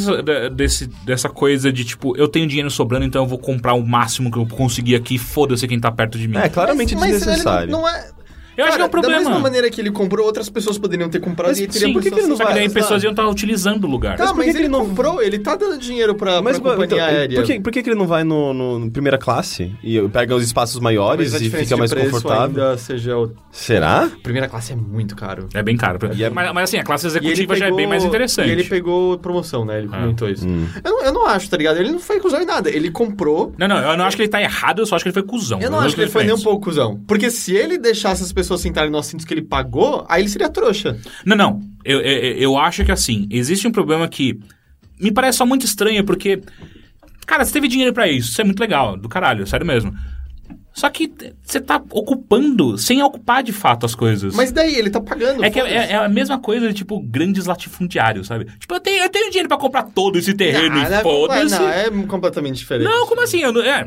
[0.54, 4.32] desse, dessa coisa de tipo, eu tenho dinheiro sobrando, então eu vou comprar o máximo
[4.32, 6.38] que eu conseguir aqui, foda-se quem tá perto de mim.
[6.38, 7.72] É, claramente mas, mas desnecessário.
[7.72, 8.10] Não é...
[8.58, 9.18] Eu acho que é um Da problema.
[9.20, 12.02] mesma maneira que ele comprou, outras pessoas poderiam ter comprado Mas e teria Sim, por
[12.02, 14.18] que que ele não Só que daí pessoas iam estar utilizando o lugar.
[14.18, 16.72] Tá, por mas que ele ele não- comprou, ele tá dando dinheiro pra, Mas pra
[16.72, 17.36] companhia então, aérea.
[17.40, 20.36] Por que, por que, que ele não vai no, no- no primeira classe e pega
[20.36, 22.64] os espaços maiores e fica de mais preço confortável?
[22.64, 23.18] ainda seja...
[23.18, 23.32] O...
[23.52, 24.10] Será?
[24.22, 25.48] Primeira classe é muito caro.
[25.54, 26.00] É bem caro.
[26.20, 28.48] É- Mas, mas assim, a classe executiva já é bem pegou- mais interessante.
[28.48, 29.80] E ele pegou promoção, né?
[29.80, 29.98] Ele Ah.
[30.00, 30.48] comentou isso.
[30.48, 30.68] Hum.
[30.84, 31.78] Eu, não, eu não acho, tá ligado?
[31.78, 32.70] Ele não foi cuzão em nada.
[32.70, 33.54] Ele comprou...
[33.58, 35.24] Não, não, eu não acho que ele tá errado, eu só acho que ele foi
[35.24, 35.60] cuzão.
[35.60, 37.02] Eu não acho que ele foi nem um pouco cuzão.
[37.08, 40.50] Porque se ele deixasse as pessoas sentarem nos assentos que ele pagou, aí ele seria
[40.50, 40.98] trouxa.
[41.26, 41.62] Não, não.
[41.84, 44.40] Eu, eu, eu acho que assim, existe um problema que
[45.00, 46.42] me parece só muito estranho, porque.
[47.26, 49.94] Cara, você teve dinheiro pra isso, isso é muito legal, do caralho, sério mesmo.
[50.74, 51.12] Só que
[51.44, 54.36] você tá ocupando sem ocupar de fato as coisas.
[54.36, 55.44] Mas daí, ele tá pagando.
[55.44, 58.46] É que é, é a mesma coisa de, tipo, grandes latifundiários, sabe?
[58.60, 61.56] Tipo, eu tenho, eu tenho dinheiro pra comprar todo esse terreno Ah, e não, foda-se.
[61.60, 62.86] Não, é completamente diferente.
[62.90, 63.40] Não, como assim?
[63.42, 63.86] Eu não- é,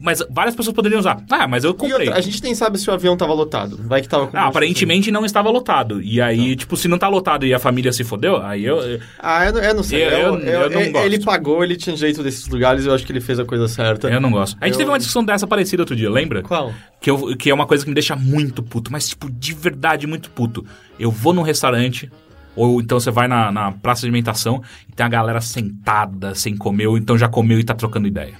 [0.00, 1.22] mas várias pessoas poderiam usar.
[1.30, 2.06] Ah, mas eu comprei.
[2.08, 3.76] outra, a gente nem sabe se o avião tava lotado.
[3.84, 6.00] Vai que tava com Ah, aparentemente não estava lotado.
[6.00, 8.76] E aí, tipo, se não tá lotado e a família se fodeu, aí eu.
[8.78, 10.04] eu- Ah, eu, não- eu não sei.
[10.04, 11.04] Eu- eu- não gosto.
[11.06, 14.08] Ele pagou, ele tinha jeito desses lugares, eu acho que ele fez a coisa certa.
[14.08, 14.56] Eu não gosto.
[14.60, 16.27] A gente teve uma discussão dessa parecida outro dia, lembra?
[16.42, 16.72] Qual?
[17.00, 20.06] Que, eu, que é uma coisa que me deixa muito puto, mas, tipo, de verdade
[20.06, 20.64] muito puto.
[20.98, 22.10] Eu vou num restaurante,
[22.56, 26.56] ou então você vai na, na praça de alimentação e tem a galera sentada, sem
[26.56, 28.34] comer, ou então já comeu e tá trocando ideia.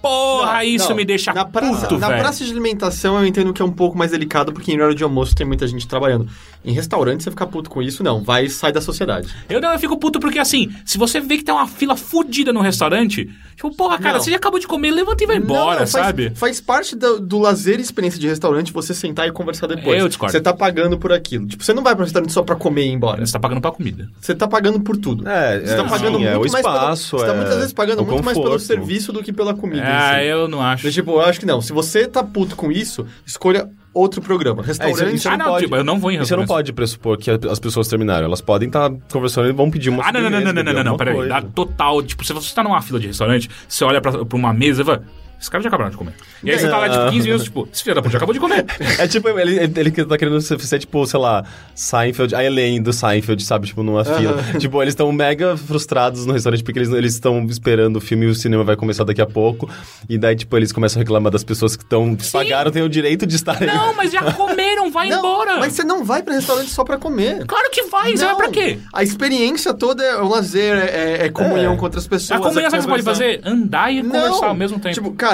[0.00, 0.96] Porra, Não, isso não.
[0.96, 2.20] me deixa na praça, puto, Na velho.
[2.20, 5.04] praça de alimentação eu entendo que é um pouco mais delicado, porque em hora de
[5.04, 6.26] almoço tem muita gente trabalhando.
[6.64, 8.22] Em restaurante, você ficar puto com isso, não.
[8.22, 9.28] Vai sai da sociedade.
[9.48, 12.52] Eu não, eu fico puto porque assim, se você vê que tem uma fila fodida
[12.52, 14.24] no restaurante, tipo, porra, cara, Não.
[14.24, 16.30] você já acabou de comer, levanta e vai embora, Não, não, faz, sabe?
[16.34, 19.98] Faz parte do, do lazer e experiência de restaurante você sentar e conversar depois.
[19.98, 20.32] Eu discordo.
[20.32, 21.46] Você tá pagando por aquilo.
[21.46, 23.26] Tipo, você não vai pro restaurante só pra comer e ir embora.
[23.26, 24.08] Você tá pagando pra comida.
[24.20, 25.28] Você tá pagando por tudo.
[25.28, 27.36] É, Você tá é, pagando sim, muito é o mais espaço, pelo, Você tá é
[27.36, 28.66] muitas vezes pagando muito mais pelo conforto.
[28.66, 29.82] serviço do que pela comida.
[29.84, 30.30] Ah, em si.
[30.30, 30.84] eu não acho.
[30.84, 31.60] Mas, tipo, eu acho que não.
[31.60, 34.62] Se você tá puto com isso, escolha outro programa.
[34.62, 35.02] É, restaurante.
[35.02, 37.16] É, isso, isso ah, não, pode, tipo, eu não vou em Você não pode pressupor
[37.18, 38.26] que as pessoas terminaram.
[38.26, 40.72] Elas podem estar tá conversando e vão pedir uma Ah, não, não, não, não, não,
[40.72, 41.16] não, não, peraí.
[41.54, 42.02] Total.
[42.02, 45.04] Tipo, você está numa fila de restaurante, você olha para uma mesa e fala.
[45.42, 46.12] Esse cara já acabou de comer.
[46.44, 48.32] E aí você tá lá, tipo, 15 minutos, tipo, esse filho da puta já acabou
[48.32, 48.64] de comer.
[49.02, 51.44] É tipo, ele, ele, tá querendo ser, tipo, sei lá,
[51.74, 53.66] Seinfeld, a Elaine do Seinfeld, sabe?
[53.66, 54.36] Tipo, numa fila.
[54.60, 58.28] Tipo, eles estão mega frustrados no restaurante porque eles eles estão esperando o filme e
[58.28, 59.68] o cinema vai começar daqui a pouco.
[60.08, 63.26] E daí, tipo, eles começam a reclamar das pessoas que estão pagaram, têm o direito
[63.26, 63.66] de estar aí.
[63.66, 65.56] Não, mas já comeram, vai Não, embora.
[65.58, 67.44] Mas você não vai pra restaurante só pra comer.
[67.46, 68.78] Claro que vai, você vai pra quê?
[68.92, 71.76] A experiência toda é o lazer, é, é comunhão É.
[71.76, 72.38] com outras pessoas.
[72.38, 73.40] A comunhão é sabe o que você pode fazer?
[73.44, 74.10] Andar e Não.
[74.10, 74.94] conversar ao mesmo tempo.
[74.94, 75.31] Tipo, cara,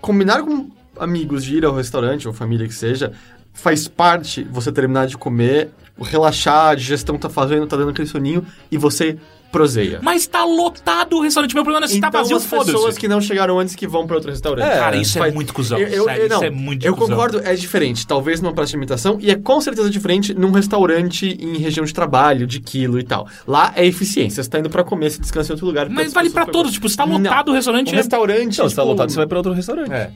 [0.00, 3.12] combinar com amigos de ir ao restaurante, ou família que seja,
[3.52, 8.46] faz parte você terminar de comer, relaxar, a digestão tá fazendo, tá dando aquele soninho,
[8.70, 9.18] e você
[9.50, 9.98] proseia.
[10.02, 11.54] Mas tá lotado o restaurante.
[11.54, 13.00] Meu problema é se tá então vazio, as pessoas foda-se.
[13.00, 14.66] que não chegaram antes que vão pra outro restaurante.
[14.66, 15.78] É, Cara, isso é Faz- muito cuzão.
[15.78, 17.16] Eu, eu- sério, eu- não, isso é muito eu cuzão.
[17.16, 18.06] concordo, é diferente.
[18.06, 21.92] Talvez numa praça de alimentação, e é com certeza diferente num restaurante em região de
[21.94, 23.26] trabalho, de quilo e tal.
[23.46, 24.42] Lá é eficiência.
[24.42, 25.88] Você tá indo pra comer, você descansa em outro lugar.
[25.88, 26.72] Mas as vale pra todos.
[26.72, 27.18] Tipo, se tá Não.
[27.18, 27.90] lotado o restaurante...
[27.90, 28.54] Um é- restaurante.
[28.54, 29.90] Então, se tá tipo, lotado, você vai pra outro restaurante.
[29.92, 30.10] É.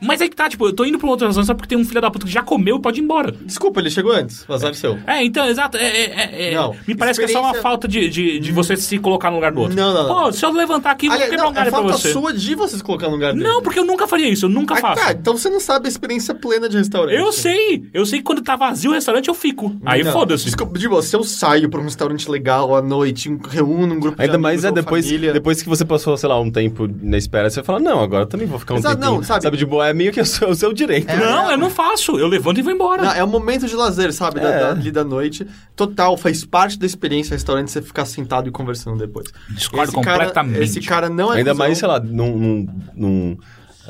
[0.00, 1.78] Mas aí que tá, tipo, eu tô indo pra um outro restaurante só porque tem
[1.78, 3.32] um filho da puta que já comeu e pode ir embora.
[3.32, 4.44] Desculpa, ele chegou antes.
[4.50, 4.98] Azar seu.
[5.06, 5.76] É, então, exato.
[5.78, 8.38] É, é, é, é- Não, me parece que é só uma experiência- falta de, de,
[8.40, 9.76] de você se colocar no lugar do outro.
[9.76, 10.24] Não, não, não.
[10.24, 12.12] Pô, se eu levantar aqui, eu vou quebrar não, um galho é pra falta você.
[12.12, 13.44] sua de você se colocar no lugar dele.
[13.44, 15.02] Não, porque eu nunca faria isso, eu nunca Ah, faço.
[15.02, 17.16] tá, então você não sabe a experiência plena de restaurante.
[17.16, 19.74] Eu sei, eu sei que quando tá vazio o restaurante eu fico.
[19.86, 20.44] Aí foda-se.
[20.44, 24.22] Desculpa, de você, eu saio pra um restaurante legal à noite, reúno um grupo de
[24.22, 25.32] Ainda mais amigos é depois, família.
[25.32, 28.26] depois que você passou, sei lá, um tempo na espera, você fala, não, agora eu
[28.26, 29.16] também vou ficar um Exato, tempinho.
[29.16, 29.54] não, sabe?
[29.54, 31.08] de boa, é meio que o seu, o seu direito.
[31.10, 32.18] É, Não, eu não faço.
[32.18, 33.02] Eu levanto e vou embora.
[33.02, 34.40] Não, é um momento de lazer, sabe?
[34.40, 34.60] Da, É.
[34.60, 35.46] da, ali da noite.
[35.76, 39.26] Total, faz parte da experiência restaurante você ficar sentado e conversando depois.
[39.50, 40.62] Discordo Esse cara- completamente.
[40.62, 41.66] esse cara não é Ainda cuzão.
[41.66, 42.36] mais, sei lá, num...
[42.38, 43.38] num, num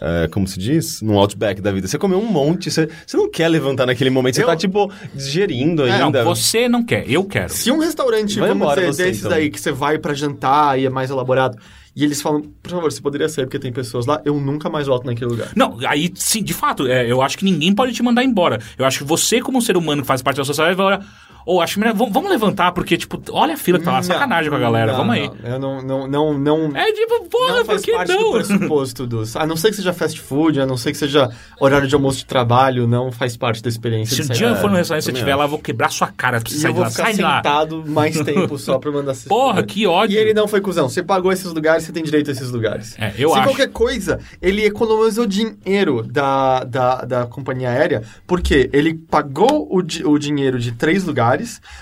[0.01, 1.01] é, como se diz?
[1.03, 1.87] Num outback da vida.
[1.87, 4.91] Você comeu um monte, você, você não quer levantar naquele momento, você Eu- tá, tipo,
[5.15, 6.25] digerindo É, Não, ainda.
[6.25, 7.49] você não quer, eu quero.
[7.53, 9.37] Se um restaurante, Vai vamos embora dizer, você, desses então.
[9.37, 11.57] aí que você vai pra jantar e é mais elaborado,
[11.97, 14.87] e eles falam, por favor, você poderia sair porque tem pessoas lá, eu nunca mais
[14.87, 15.53] volto naquele lugar.
[15.55, 18.59] Não, aí sim, de fato, é, eu acho que ninguém pode te mandar embora.
[18.77, 21.07] Eu acho que você, como um ser humano que faz parte da sociedade, vai olhar.
[21.47, 24.57] Ou acho melhor, vamos, levantar, porque, tipo, olha a fila que tá lá, sacanagem com
[24.57, 25.31] a galera, não, vamos aí.
[25.43, 28.19] não, eu não, não, não, não, É tipo, porra, não por faz que parte do
[28.21, 28.33] não?
[28.33, 29.37] pressuposto dos.
[29.37, 31.31] A não ser que seja fast food, a não ser que seja
[31.61, 34.16] horário de almoço de trabalho, não faz parte da experiência.
[34.16, 35.91] Se de um dia eu for no restaurante e você estiver lá, eu vou quebrar
[35.91, 36.91] sua cara pra você sair eu de vou lá.
[36.91, 37.37] ficar Sai de lá.
[37.37, 39.29] sentado mais tempo só pra mandar assistir.
[39.29, 40.15] Porra, que ódio.
[40.16, 40.89] E ele não foi cuzão.
[40.89, 42.97] Você pagou esses lugares, você tem direito a esses lugares.
[42.99, 43.49] É, eu Se acho.
[43.49, 50.05] qualquer coisa, ele economizou dinheiro da, da, da companhia aérea, porque ele pagou o, di-
[50.05, 51.34] o dinheiro de três lugares,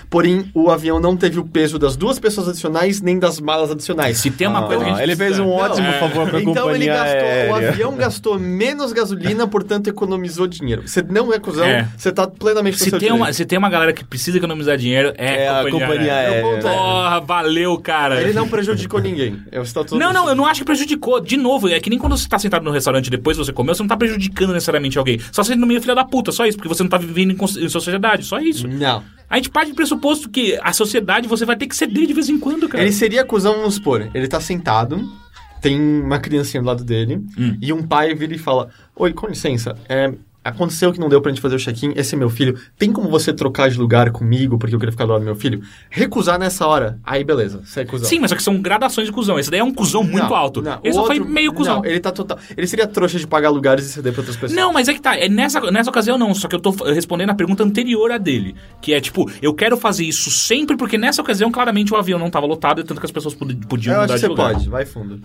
[0.09, 4.17] porém o avião não teve o peso das duas pessoas adicionais, nem das malas adicionais.
[4.17, 5.99] Se tem uma Ah, coisa que a gente ele fez um ótimo é.
[5.99, 7.69] favor pra Então ele companhia gastou, o aérea.
[7.69, 10.83] avião gastou menos gasolina, portanto economizou dinheiro.
[10.87, 11.87] Você não é cuzão, É.
[11.97, 13.15] você tá plenamente Se tem, direito.
[13.15, 16.41] uma, se tem uma galera que precisa economizar dinheiro, é, É a companhia aérea.
[16.43, 18.21] Meu ponto é- Porra, valeu, cara.
[18.21, 19.41] Ele não prejudicou ninguém.
[19.51, 21.19] Eu estou todo Não, não, eu não acho que prejudicou.
[21.19, 23.73] De novo, é que nem quando você tá sentado no restaurante e depois você comeu,
[23.75, 25.19] você não tá prejudicando necessariamente alguém.
[25.31, 27.69] Só sendo meio filha da puta, só isso, porque você não tá vivendo em, em
[27.69, 28.67] sociedade, só isso.
[28.67, 29.03] Não.
[29.33, 32.29] A gente parte do pressuposto que a sociedade você vai ter que ceder de vez
[32.29, 32.83] em quando, cara.
[32.83, 34.07] Ele seria cuzão, vamos supor.
[34.13, 35.11] Ele tá sentado,
[35.59, 37.57] tem uma criancinha do lado dele, Hum.
[37.59, 41.31] e um pai vira e fala: Oi, com licença, é, aconteceu que não deu pra
[41.31, 44.57] gente fazer o check-in, esse é meu filho, tem como você trocar de lugar comigo
[44.57, 45.61] porque eu queria ficar do lado do meu filho?
[45.89, 48.07] Recusar nessa hora, aí beleza, você é cuzão.
[48.09, 49.39] Sim, mas só que são gradações de cuzão.
[49.39, 50.61] Esse daí é um cuzão muito Não, alto.
[50.61, 50.79] não.
[50.83, 51.77] Ele O só foi outro- meio cuzão.
[51.77, 52.37] Não, ele tá total.
[52.57, 54.53] Ele seria trouxa de pagar lugares e ceder pra outras pessoas.
[54.53, 55.17] Não, mas é que tá.
[55.17, 56.33] É nessa, nessa ocasião não.
[56.35, 58.55] Só que eu tô f- respondendo a pergunta anterior a dele.
[58.81, 62.29] Que é tipo, eu quero fazer isso sempre, porque nessa ocasião, claramente, o avião não
[62.29, 64.41] tava lotado e tanto que as pessoas pod- podiam eu mudar acho que de você
[64.41, 64.53] lugar.
[64.53, 65.21] pode, vai fundo.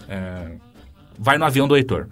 [1.18, 2.06] Vai no avião do Heitor.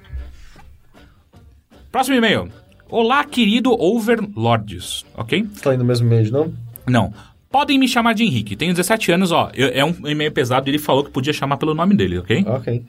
[1.93, 2.51] Próximo e-mail.
[2.89, 5.05] Olá, querido Overlords.
[5.17, 5.45] Ok?
[5.63, 6.53] Tá indo no mesmo meio, não?
[6.87, 7.13] Não.
[7.51, 8.55] Podem me chamar de Henrique.
[8.55, 9.51] Tenho 17 anos, ó.
[9.55, 10.69] Eu- é um e-mail pesado.
[10.69, 12.45] Ele falou que podia chamar pelo nome dele, ok?
[12.47, 12.85] Ok.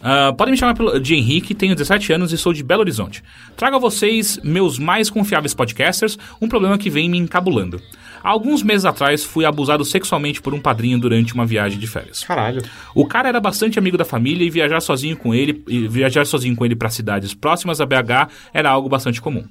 [0.00, 3.22] Ah, podem me chamar de Henrique, tenho 17 anos e sou de Belo Horizonte.
[3.56, 7.80] Trago a vocês, meus mais confiáveis podcasters, um problema que vem me encabulando.
[8.22, 12.24] Alguns meses atrás, fui abusado sexualmente por um padrinho durante uma viagem de férias.
[12.24, 12.62] Caralho.
[12.94, 16.56] O cara era bastante amigo da família e viajar sozinho com ele, e viajar sozinho
[16.56, 19.44] com ele para cidades próximas a BH era algo bastante comum.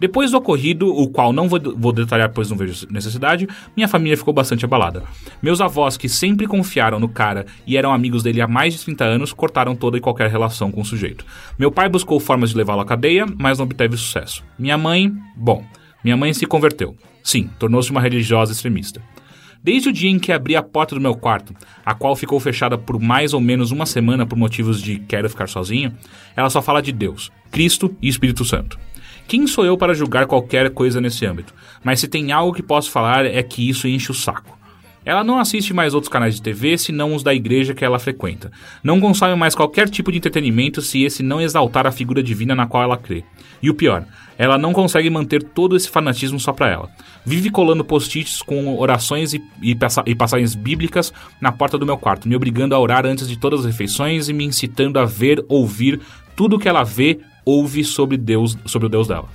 [0.00, 4.16] Depois do ocorrido, o qual não vou, vou detalhar pois não vejo necessidade, minha família
[4.16, 5.02] ficou bastante abalada.
[5.42, 9.04] Meus avós, que sempre confiaram no cara e eram amigos dele há mais de 30
[9.04, 11.26] anos, cortaram toda e qualquer relação com o sujeito.
[11.58, 14.42] Meu pai buscou formas de levá-lo à cadeia, mas não obteve sucesso.
[14.58, 15.62] Minha mãe, bom,
[16.02, 16.96] minha mãe se converteu.
[17.22, 19.02] Sim, tornou-se uma religiosa extremista.
[19.62, 22.78] Desde o dia em que abri a porta do meu quarto, a qual ficou fechada
[22.78, 25.94] por mais ou menos uma semana por motivos de quero ficar sozinho,
[26.34, 28.78] ela só fala de Deus, Cristo e Espírito Santo.
[29.28, 31.54] Quem sou eu para julgar qualquer coisa nesse âmbito?
[31.84, 34.58] Mas se tem algo que posso falar é que isso enche o saco.
[35.10, 38.52] Ela não assiste mais outros canais de TV senão os da igreja que ela frequenta.
[38.80, 42.68] Não consome mais qualquer tipo de entretenimento se esse não exaltar a figura divina na
[42.68, 43.24] qual ela crê.
[43.60, 44.06] E o pior,
[44.38, 46.88] ela não consegue manter todo esse fanatismo só pra ela.
[47.26, 49.76] Vive colando post-its com orações e, e,
[50.06, 53.60] e passagens bíblicas na porta do meu quarto, me obrigando a orar antes de todas
[53.60, 55.98] as refeições e me incitando a ver, ouvir
[56.36, 59.28] tudo que ela vê, ouve sobre Deus, sobre o Deus dela.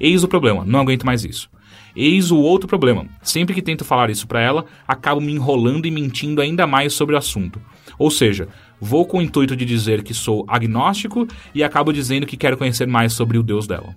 [0.00, 1.50] Eis o problema, não aguento mais isso.
[2.00, 3.06] Eis o outro problema.
[3.20, 7.16] Sempre que tento falar isso pra ela, acabo me enrolando e mentindo ainda mais sobre
[7.16, 7.60] o assunto.
[7.98, 8.46] Ou seja,
[8.80, 12.86] vou com o intuito de dizer que sou agnóstico e acabo dizendo que quero conhecer
[12.86, 13.96] mais sobre o Deus dela.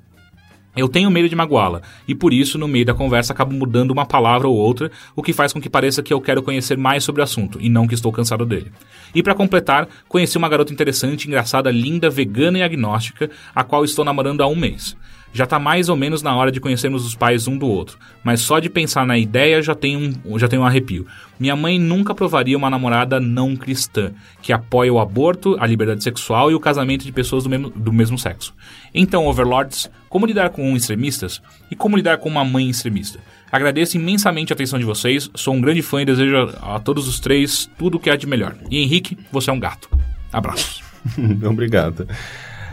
[0.75, 4.05] Eu tenho medo de magoá-la, e por isso, no meio da conversa, acabo mudando uma
[4.05, 7.21] palavra ou outra, o que faz com que pareça que eu quero conhecer mais sobre
[7.21, 8.71] o assunto, e não que estou cansado dele.
[9.13, 14.05] E para completar, conheci uma garota interessante, engraçada, linda, vegana e agnóstica, a qual estou
[14.05, 14.95] namorando há um mês.
[15.33, 18.41] Já tá mais ou menos na hora de conhecermos os pais um do outro, mas
[18.41, 21.07] só de pensar na ideia já tenho um, já tenho um arrepio.
[21.39, 26.51] Minha mãe nunca aprovaria uma namorada não cristã, que apoia o aborto, a liberdade sexual
[26.51, 28.53] e o casamento de pessoas do mesmo, do mesmo sexo.
[28.93, 33.19] Então, overlords, como lidar com extremistas e como lidar com uma mãe extremista?
[33.51, 37.07] Agradeço imensamente a atenção de vocês, sou um grande fã e desejo a, a todos
[37.07, 38.55] os três tudo o que há de melhor.
[38.69, 39.89] E Henrique, você é um gato.
[40.31, 40.81] Abraços.
[41.43, 42.07] Obrigado.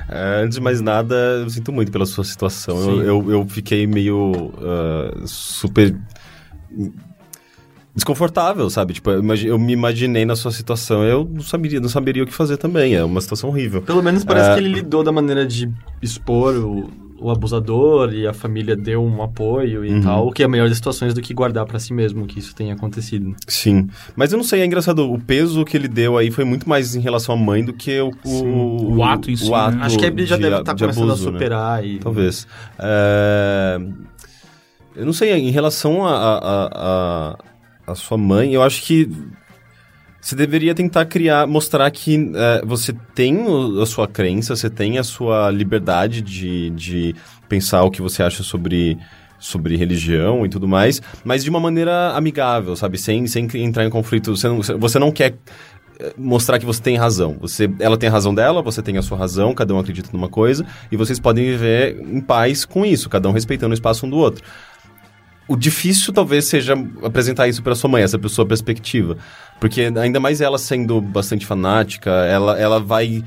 [0.08, 2.78] É, antes de mais nada, eu sinto muito pela sua situação.
[2.78, 5.94] Eu, eu, eu fiquei meio ah, super
[7.94, 8.94] desconfortável, sabe?
[8.94, 12.32] Tipo, eu, eu me imaginei na sua situação, eu não saberia, não saberia o que
[12.32, 12.94] fazer também.
[12.94, 13.82] É uma situação horrível.
[13.82, 14.54] Pelo menos parece É.
[14.54, 15.70] que ele lidou da maneira de
[16.00, 20.00] expor o, o abusador e a família deu um apoio e Uhum.
[20.02, 22.38] tal, o que é a melhor das situações do que guardar pra si mesmo que
[22.38, 23.34] isso tenha acontecido.
[23.46, 23.88] Sim.
[24.14, 26.94] Mas eu não sei, é engraçado, o peso que ele deu aí foi muito mais
[26.94, 29.56] em relação à mãe do que o, o, O ato em si, o né?
[29.56, 31.38] ato Acho que ele já de- deve estar de começando abuso, a né?
[31.38, 31.98] superar e...
[31.98, 32.46] Talvez.
[32.78, 33.80] É,
[34.96, 37.36] Eu não sei, em relação a, a, a-
[37.86, 39.08] a sua mãe, eu acho que.
[40.20, 43.38] Você deveria tentar criar, mostrar que eh, você tem
[43.80, 47.14] a sua crença, você tem a sua liberdade de, de
[47.48, 48.98] pensar o que você acha sobre,
[49.38, 52.98] sobre religião e tudo mais, mas de uma maneira amigável, sabe?
[52.98, 54.36] Sem, sem entrar em conflito.
[54.36, 55.36] Você não, você não quer
[56.00, 57.36] eh, mostrar que você tem razão.
[57.40, 60.28] Você, ela tem a razão dela, você tem a sua razão, cada um acredita numa
[60.28, 64.10] coisa, e vocês podem viver em paz com isso, cada um respeitando o espaço um
[64.10, 64.42] do outro.
[65.48, 69.16] O difícil talvez seja apresentar isso para sua mãe, essa sua perspectiva.
[69.58, 73.24] Porque ainda mais ela sendo bastante fanática, ela, ela vai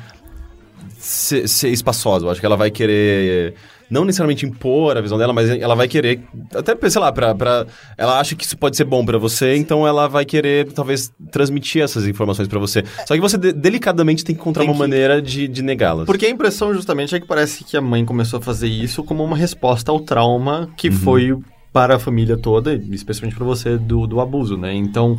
[1.00, 2.26] ser, ser espaçosa.
[2.26, 3.56] Eu acho que ela vai querer
[3.90, 6.22] não necessariamente impor a visão dela, mas ela vai querer
[6.56, 7.66] até, sei lá, pra, pra,
[7.98, 11.82] ela acha que isso pode ser bom pra você, então ela vai querer talvez transmitir
[11.82, 12.86] essas informações pra você.
[13.06, 16.06] Só que você de- delicadamente tem que encontrar Tem uma que- maneira de, de negá-las.
[16.06, 19.26] Porque a impressão justamente é que parece que a mãe começou a fazer isso como
[19.26, 20.96] uma resposta ao trauma que Uhum.
[20.96, 21.38] foi
[21.74, 24.74] para a família toda, especialmente para você, do, do abuso, né?
[24.74, 25.18] Então,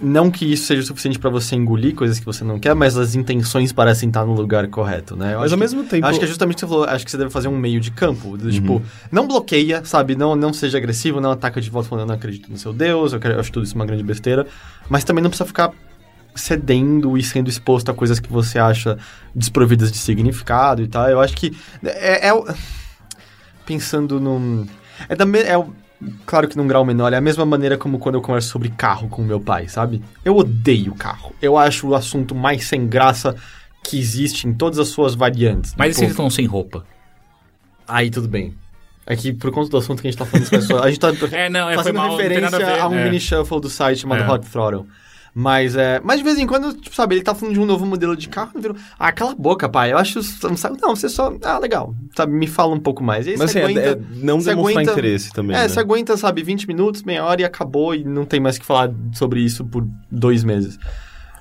[0.00, 2.96] não que isso seja o suficiente para você engolir coisas que você não quer, mas
[2.98, 5.34] as intenções parecem estar no lugar correto, né?
[5.34, 6.04] Eu Mas ao que- mesmo tempo.
[6.06, 7.78] Acho que é justamente o que você falou, acho que você deve fazer um meio
[7.78, 8.36] de campo.
[8.36, 8.82] do Tipo,
[9.12, 10.16] não bloqueia, sabe?
[10.16, 13.12] Não, não seja agressivo, não ataca de volta falando eu não acredito no seu Deus,
[13.12, 14.44] eu, quero- eu acho tudo isso uma grande besteira.
[14.88, 15.70] Mas também não precisa ficar
[16.34, 18.98] cedendo e sendo exposto a coisas que você acha
[19.32, 21.08] desprovidas de significado e tal.
[21.08, 22.44] Eu acho que é, é
[23.64, 24.66] pensando num
[25.08, 25.64] é da é
[26.26, 29.08] claro que num grau menor, é a mesma maneira como quando eu converso sobre carro
[29.08, 30.02] com meu pai, sabe?
[30.24, 31.32] Eu odeio carro.
[31.40, 33.36] Eu acho o assunto mais sem graça
[33.82, 35.74] que existe em todas as suas variantes.
[35.76, 36.84] Mas e se eles estão sem roupa?
[37.86, 38.54] Aí tudo bem.
[39.04, 41.08] É que por conta do assunto que a gente tá falando, isso, a gente tá
[41.32, 42.80] É, não, é, fazendo mal, referência a ver.
[42.80, 43.04] a um é.
[43.04, 44.30] mini shuffle do site chamado É.
[44.30, 44.86] Hot Throttle.
[45.34, 47.86] Mas, é, mas de vez em quando, tipo, sabe, ele tá falando de um novo
[47.86, 50.94] modelo de carro, eu viro, ah, cala a boca, pai, eu acho, não, sabe, não,
[50.94, 53.26] você só, ah, legal, sabe, me fala um pouco mais.
[53.26, 55.56] Aí Mas você assim, é- aguenta, é não você demonstrar aguenta- interesse também.
[55.56, 55.68] é, né?
[55.68, 58.66] você aguenta, sabe, 20 minutos, meia hora e acabou e não tem mais o que
[58.66, 60.78] falar sobre isso por dois meses.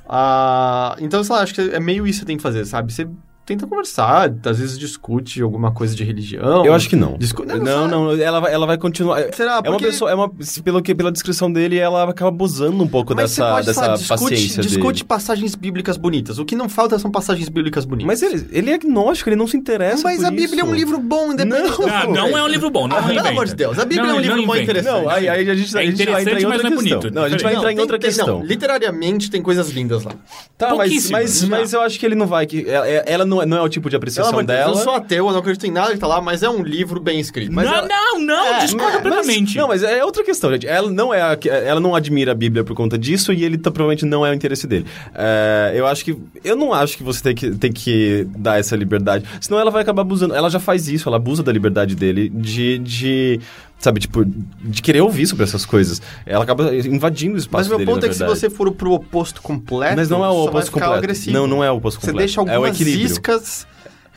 [0.07, 2.91] Ah, então, sei lá, acho que é meio isso que você tem que fazer, sabe?
[2.93, 3.07] Você
[3.51, 6.65] tenta conversar, às vezes discute alguma coisa de religião.
[6.65, 7.17] Eu acho que não.
[7.17, 9.21] Discu- não, não, não, ela, vai, ela vai continuar.
[9.33, 9.53] Será?
[9.53, 10.31] É uma Porque- pessoa, é uma,
[10.63, 13.87] pelo que, pela descrição dele, ela acaba abusando um pouco Mas você dessa, pode, dessa
[13.93, 15.07] discute, paciência discute dele.
[15.07, 16.39] passagens bíblicas bonitas.
[16.39, 18.07] O que não falta são passagens bíblicas bonitas.
[18.07, 20.59] Mas ele, ele é agnóstico, ele não se interessa Mas por a Bíblia isso.
[20.59, 22.17] é um livro bom, independente do Ah, filme.
[22.17, 24.17] não é um livro bom, não Ah, pelo amor de Deus, a Bíblia Não, é
[24.17, 24.71] um livro não bom inventa.
[24.71, 25.03] interessante.
[25.03, 26.75] Não, aí, aí a gente, É a gente vai entrar em outra mas não é
[26.75, 26.99] questão.
[26.99, 27.13] bonito.
[27.15, 28.27] Não, a gente vai Não, entrar em tem- outra questão.
[28.27, 30.11] Não, literariamente tem coisas lindas lá.
[30.57, 32.45] Tá, mas, mas, mas eu acho que ele não vai.
[32.45, 34.59] Que, ela, ela não, é, não é o tipo de Pelo apreciação amor de Deus,
[34.59, 34.71] dela.
[34.71, 36.99] eu sou ateu, eu não acredito em nada que tá lá, mas é um livro
[36.99, 37.51] bem escrito.
[37.51, 39.57] Mas não, ela- não, não, É, discordo mas- plenamente.
[39.57, 40.67] Não, mas é outra questão, gente.
[40.67, 43.71] Ela não é a- ela não admira a Bíblia por conta disso e ele tá,
[43.71, 44.85] provavelmente não é o interesse dele.
[45.13, 48.75] É, eu acho que eu não acho que você tem que, tem que dar essa
[48.75, 50.33] liberdade, senão ela vai acabar abusando.
[50.35, 53.39] Ela já faz isso, ela abusa da liberdade dele de, de
[53.81, 56.01] sabe, tipo, de querer ouvir sobre essas coisas.
[56.25, 58.91] Ela acaba invadindo o Mas espaço meu dele, ponto é que se você for pro
[58.91, 61.03] oposto completo, Mas não é o oposto ficar completo.
[61.03, 61.37] agressivo.
[61.37, 62.17] Não, não é o oposto Você completo.
[62.27, 63.05] deixa é algumas equilíbrio.
[63.05, 63.67] iscas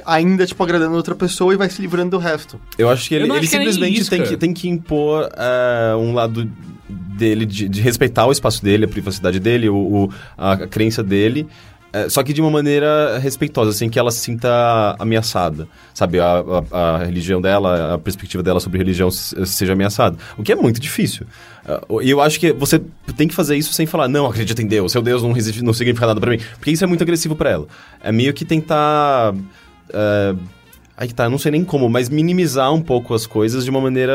[0.04, 2.60] ainda, tipo, agradando outra pessoa e vai se livrando do resto.
[2.76, 4.28] Eu acho que ele, ele acho que é simplesmente tem isca.
[4.30, 6.50] que, tem que impor eh, um lado
[6.88, 11.46] dele, de, de respeitar o espaço dele, a privacidade dele, o, o- a crença dele,
[11.94, 16.18] eh, só que de uma maneira respeitosa, assim, que ela se sinta ameaçada, sabe?
[16.20, 20.16] A, a- a religião dela, a perspectiva dela sobre religião se- seja ameaçada.
[20.36, 21.26] O que é muito difícil.
[21.66, 22.80] Ah, E eu acho que você
[23.16, 25.72] tem que fazer isso sem falar, não, acredita em Deus, seu Deus não, resiste, não
[25.72, 26.38] significa nada pra mim.
[26.58, 27.66] Porque isso é muito agressivo pra ela.
[28.02, 29.32] É meio que tentar.
[29.92, 30.34] eh,
[30.96, 33.80] Aí que tá, não sei nem como, mas minimizar um pouco as coisas de uma
[33.80, 34.14] maneira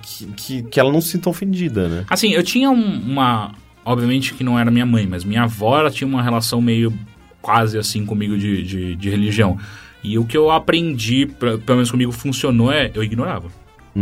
[0.00, 2.04] que, que, que ela não se sinta ofendida, né?
[2.08, 3.50] Assim, eu tinha um- uma.
[3.84, 6.92] Obviamente que não era minha mãe, mas minha avó ela tinha uma relação meio
[7.42, 9.58] quase assim comigo de, de, de religião.
[10.02, 13.48] E o que eu aprendi, pra- pelo menos comigo funcionou, é eu ignorava.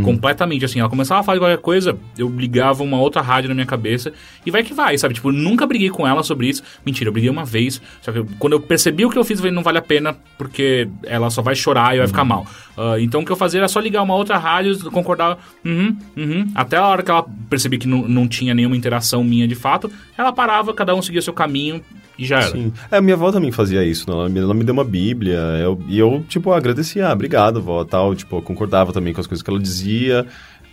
[0.04, 3.54] Completamente, assim, ela começava a falar de qualquer coisa, eu ligava uma outra rádio na
[3.54, 4.12] minha cabeça
[4.44, 5.14] e vai que vai, sabe?
[5.14, 6.62] Tipo, nunca briguei com ela sobre isso.
[6.84, 9.38] Mentira, eu briguei uma vez, só que eu- quando eu percebi o que eu fiz,
[9.38, 12.46] eu falei, não vale a pena, porque ela só vai chorar e vai ficar mal.
[12.78, 16.46] Ah, então o que eu fazia era só ligar uma outra rádio, concordar, uhum, uhum.
[16.54, 19.90] Até a hora que ela percebi que não, não tinha nenhuma interação minha de fato,
[20.16, 21.82] ela parava, cada um seguia seu caminho
[22.16, 22.50] e já era.
[22.52, 22.72] Sim.
[22.90, 24.14] É, minha avó também fazia isso, né?
[24.16, 27.84] ela, me, ela me deu uma bíblia, eu- e eu, tipo, agradecia, ah, obrigado, vó,
[27.84, 30.24] tal, tipo, concordava também com as coisas que ela dizia,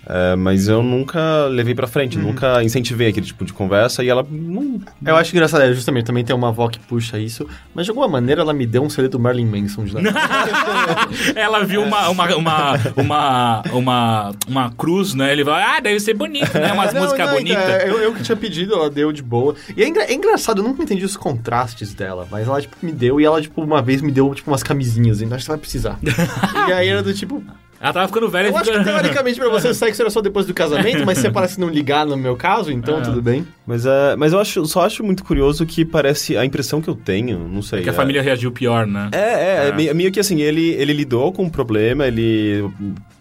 [0.07, 4.25] é, mas eu nunca levei pra frente, nunca incentivei aquele tipo de conversa, e ela
[4.29, 4.79] não...
[5.05, 8.07] Eu acho engraçado, é, justamente, também tem uma avó que puxa isso, mas de alguma
[8.07, 10.21] maneira ela me deu um CD do Marilyn Manson de Natal.
[11.35, 15.31] Ela viu uma, uma, uma, uma, uma, uma cruz, né?
[15.31, 16.71] Ele falou, ah, deve ser bonito, né?
[16.73, 17.63] Umas Não, músicas não, bonitas.
[17.63, 19.55] então, é, eu, eu que tinha pedido, ela deu de boa.
[19.75, 22.91] E é, engra- é engraçado, eu nunca entendi os contrastes dela, mas ela, tipo, me
[22.91, 25.51] deu e ela, tipo, uma vez me deu, tipo, umas camisinhas, então acho que você
[25.51, 25.99] vai precisar.
[26.69, 27.43] e aí era do tipo,
[27.85, 28.47] Ela tava ficando velha.
[28.47, 31.59] Eu acho que teoricamente pra você sexo era só depois do casamento, mas você parece
[31.59, 33.01] não ligar no meu caso, então É.
[33.01, 33.45] tudo bem.
[33.67, 36.35] Mas, é, mas eu acho, só acho muito curioso que parece.
[36.35, 37.83] A impressão que eu tenho, não sei.
[37.83, 39.09] Que a é- família reagiu pior, né?
[39.11, 39.67] É, é, é.
[39.69, 39.71] É.
[39.71, 42.67] meio- meio que assim, ele, ele lidou com o problema, ele.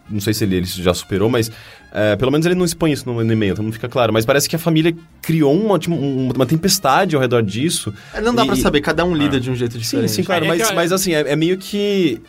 [0.09, 1.51] Não sei se ele, ele já superou, mas.
[1.93, 4.13] é, pelo menos ele não expõe isso no, no e-mail, então não fica claro.
[4.13, 7.93] Mas parece que a família criou uma, tipo, um- uma tempestade ao redor disso.
[8.13, 10.11] É, Não dá pra E- saber, cada um lida de um jeito Sim, diferente.
[10.11, 10.45] sim, claro.
[10.45, 12.21] É mas, mas assim, é, é meio que.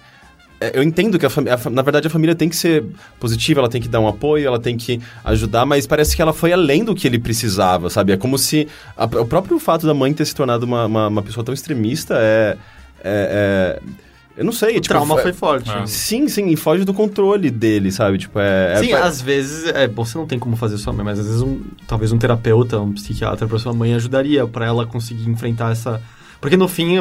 [0.67, 1.29] É, Eu entendo que, a
[1.71, 2.83] na verdade, a família tem que ser
[3.19, 6.33] positiva, ela tem que dar um apoio, ela tem que ajudar, mas parece que ela
[6.33, 8.13] foi além do que ele precisava, sabe?
[8.13, 8.67] É como se
[8.97, 12.15] a- o próprio fato da mãe ter se tornado uma, uma, uma pessoa tão extremista
[12.17, 12.57] é.
[13.03, 14.05] é- é-
[14.37, 15.71] eu não sei, O tipo, trauma fo- foi forte.
[15.73, 15.87] Ah.
[15.87, 18.17] Sim, sim, e foge do controle dele, sabe?
[18.17, 18.73] Tipo, é.
[18.73, 21.41] é Sim, às vezes, é, você não tem como fazer sua mãe, mas às vezes
[21.41, 26.01] um, talvez um terapeuta, um psiquiatra pra sua mãe ajudaria pra ela conseguir enfrentar essa...
[26.41, 26.99] Porque no fim,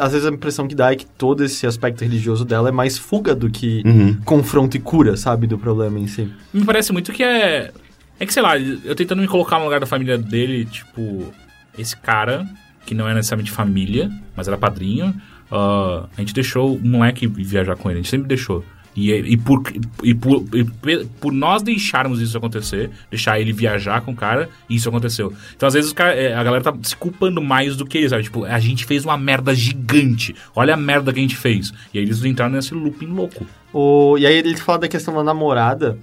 [0.00, 2.96] às vezes a impressão que dá é que todo esse aspecto religioso dela é mais
[2.96, 4.16] fuga do que Uhum.
[4.24, 6.30] confronto e cura, sabe, do problema em si.
[6.52, 7.72] Me parece muito que é.
[8.18, 11.32] É que, sei lá, eu tentando me colocar no lugar da família dele, tipo,
[11.78, 12.46] esse cara,
[12.86, 15.14] que não é necessariamente família, mas era padrinho,
[15.52, 18.64] ah, a gente deixou o moleque viajar com ele, a gente sempre deixou.
[18.96, 19.62] E, e, por,
[20.02, 24.88] e, por, e por nós deixarmos isso acontecer, deixar ele viajar com o cara, isso
[24.88, 25.32] aconteceu.
[25.54, 28.22] Então, às vezes, é, a galera tá se culpando mais do que ele, sabe?
[28.22, 30.34] Tipo, a gente fez uma merda gigante.
[30.54, 31.72] Olha a merda que a gente fez.
[31.92, 33.46] E aí eles entraram nesse looping louco.
[33.72, 35.98] O, e aí ele fala da questão da namorada.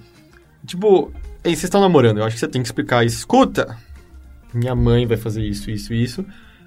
[0.64, 1.12] Tipo,
[1.42, 3.18] ei, vocês estão namorando, eu acho que você tem que explicar isso.
[3.18, 3.76] Escuta,
[4.52, 6.24] minha mãe vai fazer isso, isso, isso.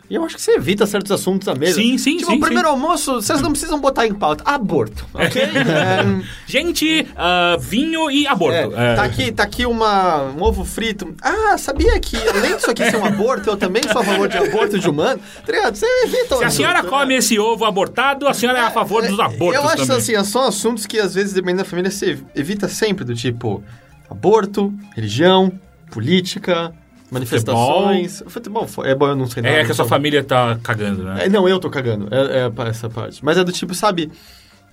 [0.09, 1.75] E eu acho que você evita certos assuntos à mesa.
[1.81, 4.41] Sim, sim, tipo, sim, o primeiro almoço, vocês não precisam botar em pauta.
[4.45, 5.41] Aborto, ok?
[5.67, 8.73] É, Gente, ah, vinho e aborto.
[8.75, 8.95] É, É.
[8.95, 11.13] Tá aqui, tá aqui uma, um ovo frito.
[11.21, 14.37] Ah, sabia que além disso aqui ser um aborto, eu também sou a favor de
[14.37, 15.19] aborto de humano?
[15.45, 15.75] Tá ligado?
[15.75, 19.05] Você evita o Se a senhora come esse ovo abortado, a senhora é a favor
[19.05, 19.97] dos abortos Eu acho também.
[19.97, 23.61] assim, são assuntos que às vezes, dependendo da família, você evita sempre, do tipo
[24.09, 25.51] aborto, religião,
[25.91, 26.73] política,
[27.11, 28.23] manifestações.
[28.27, 29.55] Futebol, é bom, eu não sei nada.
[29.55, 29.87] é que a sua então.
[29.87, 31.25] família tá cagando, né?
[31.25, 32.07] É, não, eu tô cagando.
[32.13, 33.23] É, é essa parte.
[33.23, 34.11] Mas é do tipo, sabe?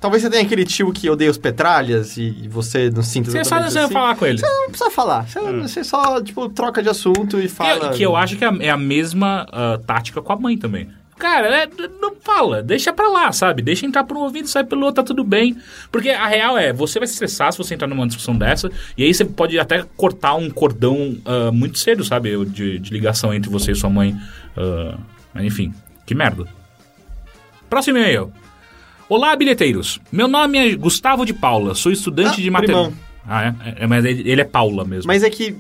[0.01, 3.43] Talvez você tenha aquele tio que odeia os petralhas e, e você não sinta Você
[3.43, 3.89] só vai assim.
[3.91, 4.39] falar com ele.
[4.39, 5.27] Você não precisa falar.
[5.27, 7.91] Você, você só, tipo, troca de assunto e Que, fala.
[7.91, 10.91] que eu acho que é a, é a mesma ah, tática com a mãe também.
[11.19, 11.69] Cara, é,
[12.01, 13.63] não fala, deixa pra lá, sabe?
[13.63, 15.57] Deixa entrar por um ouvido, sai pelo outro, tá tudo bem.
[15.93, 19.05] Porque a real é, você vai se estressar se você entrar numa discussão dessa, e
[19.05, 22.45] aí você pode até cortar um cordão ah, muito cedo, sabe?
[22.47, 24.17] De, de ligação entre você e sua mãe.
[25.33, 25.73] Mas enfim,
[26.05, 26.47] que merda.
[27.71, 28.33] Próximo e-mail.
[29.09, 30.01] Olá, bilheteiros.
[30.11, 32.97] Meu nome é Gustavo de Paula, sou estudante Ah, de matemática.
[33.27, 33.85] Ah, é?
[33.85, 33.87] é?
[33.87, 35.07] Mas ele, ele é Paula mesmo.
[35.07, 35.57] Mas é que,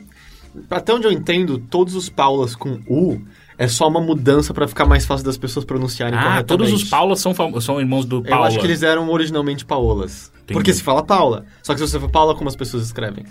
[0.70, 3.20] até onde eu entendo, todos os Paulas com U
[3.58, 6.46] é só uma mudança pra ficar mais fácil das pessoas pronunciarem Ah, corretamente.
[6.48, 8.46] todos os Paulas são, são irmãos do Eu Paula.
[8.48, 10.32] acho que eles eram originalmente Paolas.
[10.42, 10.52] Entendi.
[10.54, 11.44] Porque se fala Paula.
[11.62, 13.24] Só que se você for Paula, como as pessoas escrevem?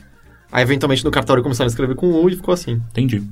[0.51, 2.73] Aí, eventualmente, no cartório começaram a escrever com U e ficou assim.
[2.91, 3.23] Entendi.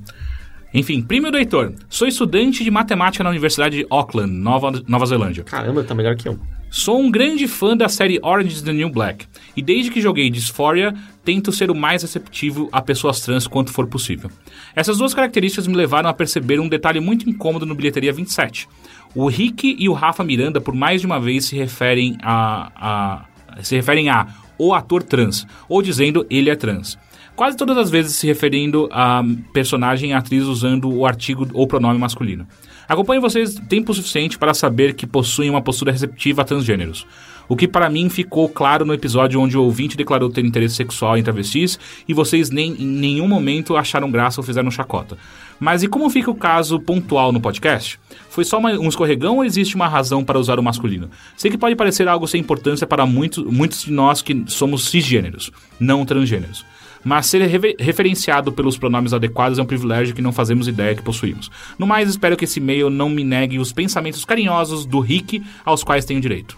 [0.73, 1.73] Enfim, primo do Heitor.
[1.89, 5.43] Sou estudante de matemática na Universidade de Auckland, Nova, Nova Zelândia.
[5.43, 6.39] Caramba, tá melhor que eu.
[6.69, 9.26] Sou um grande fã da série Orange is the New Black.
[9.57, 10.93] E desde que joguei Dysphoria,
[11.23, 14.30] tento ser o mais receptivo a pessoas trans quanto for possível.
[14.76, 18.68] Essas duas características me levaram a perceber um detalhe muito incômodo no Bilheteria 27.
[19.14, 23.64] O Rick e o Rafa Miranda, por mais de uma vez, se referem a, a
[23.64, 24.27] se referem a
[24.57, 26.98] o ator trans, ou dizendo ele é trans.
[27.35, 31.98] Quase todas as vezes se referindo a personagem e atriz usando o artigo ou pronome
[31.98, 32.45] masculino.
[32.88, 37.07] Acompanho vocês tempo suficiente para saber que possuem uma postura receptiva a transgêneros.
[37.51, 41.17] O que para mim ficou claro no episódio onde o ouvinte declarou ter interesse sexual
[41.17, 45.17] em travestis e vocês nem, em nenhum momento acharam graça ou fizeram chacota.
[45.59, 47.99] Mas e como fica o caso pontual no podcast?
[48.29, 51.09] Foi só uma- um escorregão ou existe uma razão para usar o masculino?
[51.35, 55.51] Sei que pode parecer algo sem importância para muito, muitos de nós que somos cisgêneros,
[55.77, 56.65] não transgêneros.
[57.03, 57.41] Mas ser
[57.77, 61.51] referenciado pelos pronomes adequados é um privilégio que não fazemos ideia que possuímos.
[61.77, 65.83] No mais, espero que esse e-mail não me negue os pensamentos carinhosos do Rick aos
[65.83, 66.57] quais tenho direito.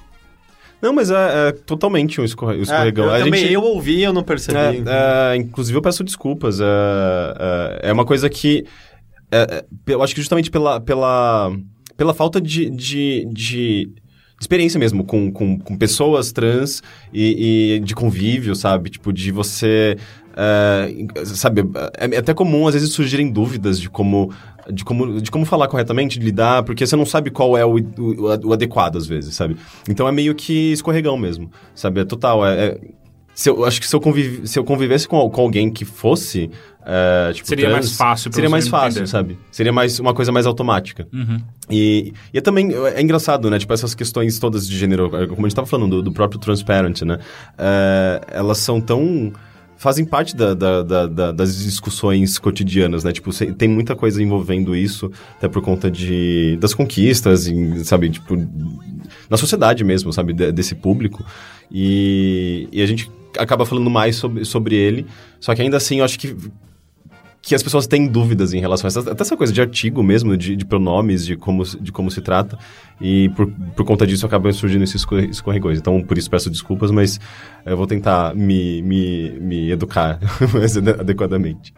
[0.83, 3.05] Não, mas é, é totalmente um escorre- um escorregão.
[3.05, 4.83] É, eu A também, gente- eu ouvi eu não percebi.
[4.85, 6.59] É, é, inclusive eu peço desculpas.
[6.59, 6.65] É,
[7.83, 8.65] é, é uma coisa que.
[9.31, 11.51] é, é, eu acho que justamente pela, pela,
[11.95, 13.89] pela falta de, de, de
[14.41, 16.83] experiência mesmo com, com, com pessoas trans
[17.13, 18.89] e, e de convívio, sabe?
[18.89, 19.95] Tipo, de você.
[20.35, 21.61] é, sabe,
[21.97, 24.33] é até comum às vezes surgirem dúvidas de como,
[24.71, 27.75] de como, de como falar corretamente, de lidar, porque você não sabe qual é o,
[27.77, 29.57] o, o adequado às vezes, sabe?
[29.89, 32.01] Então é meio que escorregão mesmo, sabe?
[32.01, 32.79] É total, é- é,
[33.35, 36.49] Se eu acho que se eu, conviv, se eu convivesse com, com alguém que fosse.
[36.85, 39.07] é, tipo, Seria trans, mais fácil pra Seria mais fácil, entender.
[39.07, 39.37] sabe?
[39.51, 41.07] Seria mais uma coisa mais automática.
[41.11, 41.39] Uhum.
[41.69, 43.57] E, e é também é engraçado, né?
[43.57, 47.01] Tipo, essas questões todas de gênero, como a gente tava falando, do, do próprio Transparent,
[47.01, 47.17] né?
[47.57, 49.33] É, elas são tão.
[49.83, 53.11] Fazem parte da- da- da- da- das discussões cotidianas, né?
[53.11, 58.09] Tipo, tem muita coisa envolvendo isso, até por conta de, das conquistas, em, sabe?
[58.09, 58.35] Tipo,
[59.29, 60.31] na sociedade mesmo, sabe?
[60.33, 61.23] de- desse público.
[61.69, 65.05] E, e a gente acaba falando mais sobre, sobre ele,
[65.39, 66.33] só que ainda assim eu acho que
[67.45, 70.37] que as pessoas têm dúvidas em relação a essa, até essa coisa de artigo mesmo,
[70.37, 72.57] de, de pronomes, de como, se- de como se trata.
[73.01, 75.77] E por, por conta disso acabam surgindo esses escorre- escorregões.
[75.77, 77.19] Então, por isso peço desculpas, mas
[77.65, 80.19] eu vou tentar me, me, me educar
[80.53, 81.73] mais ade- adequadamente.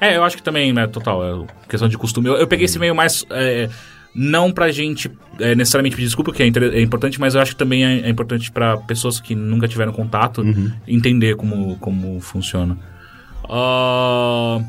[0.00, 2.26] É, eu acho que também, né, total, é questão de costume.
[2.28, 3.26] Eu, eu peguei esse meio mais.
[3.28, 3.68] é,
[4.14, 7.58] não pra gente é, necessariamente pedir desculpa, que é, é importante, mas eu acho que
[7.58, 10.42] também é, é importante pra pessoas que nunca tiveram contato
[10.88, 12.76] entender como, como funciona.
[13.48, 14.60] Ah,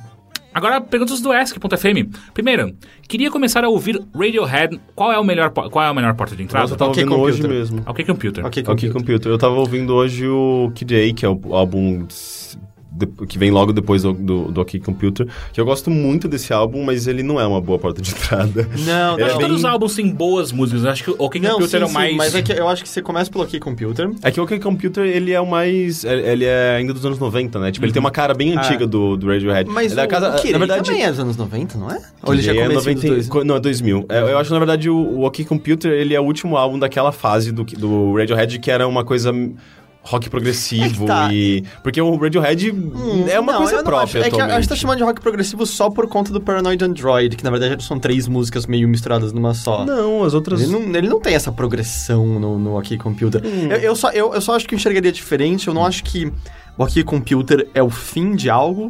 [0.53, 2.09] agora, perguntas do Ask.fm.
[2.33, 2.75] Primeiro,
[3.07, 4.79] queria começar a ouvir Radiohead.
[4.95, 6.63] Qual é, o melhor, qual é a melhor porta de entrada?
[6.63, 7.57] Nossa, eu tava Ok, ouvindo hoje computer.
[7.59, 7.83] mesmo.
[7.85, 8.45] Ok, computer.
[8.45, 8.93] Ok, Ok, computer.
[8.93, 9.31] Computer.
[9.31, 12.05] Eu tava ouvindo hoje o Kid A, que é o álbum
[12.91, 16.51] de- que vem logo depois do, do, do Ok Computer, que eu gosto muito desse
[16.51, 18.67] álbum, mas ele não é uma boa porta de entrada.
[18.85, 20.83] Não, Eu Ele acho é que bem- todos os álbuns têm boas músicas.
[20.83, 22.15] Eu acho que o OK Não, Computer sim, é o sim, mais.
[22.17, 24.09] mas é que eu acho que você começa pelo OK Computer.
[24.21, 26.03] É que o OK Computer, ele é o mais...
[26.03, 27.71] Ele é ainda dos anos 90, né?
[27.71, 29.69] Tipo, ele tem uma cara bem antiga do, do Radiohead.
[29.69, 32.01] Mas Ele é o, casa- o na verdade, também é dos anos 90, não é?
[32.23, 33.45] Ou ele já é começou 90 dos dois?
[33.45, 34.05] Não, é 2000.
[34.09, 36.77] É, eu acho que, na verdade, o, o OK Computer, ele é o último álbum
[36.77, 39.31] daquela fase do, do Radiohead, que era uma coisa
[40.03, 41.29] rock progressivo É que tá.
[41.33, 41.63] e...
[41.83, 44.27] Porque o Radiohead Hum, é uma não, coisa própria Acho.
[44.27, 47.35] É que a- gente tá chamando de rock progressivo só por conta do Paranoid Android,
[47.37, 49.85] que na verdade são três músicas meio misturadas numa só.
[49.85, 50.61] Não, as outras...
[50.61, 53.41] Ele não, ele não tem essa progressão no, no OK Computer.
[53.45, 53.67] Hum.
[53.71, 55.67] Eu, eu só, eu, eu só acho que eu enxergaria diferente.
[55.67, 56.25] Eu não acho que
[56.77, 58.89] o OK Computer é o fim de algo,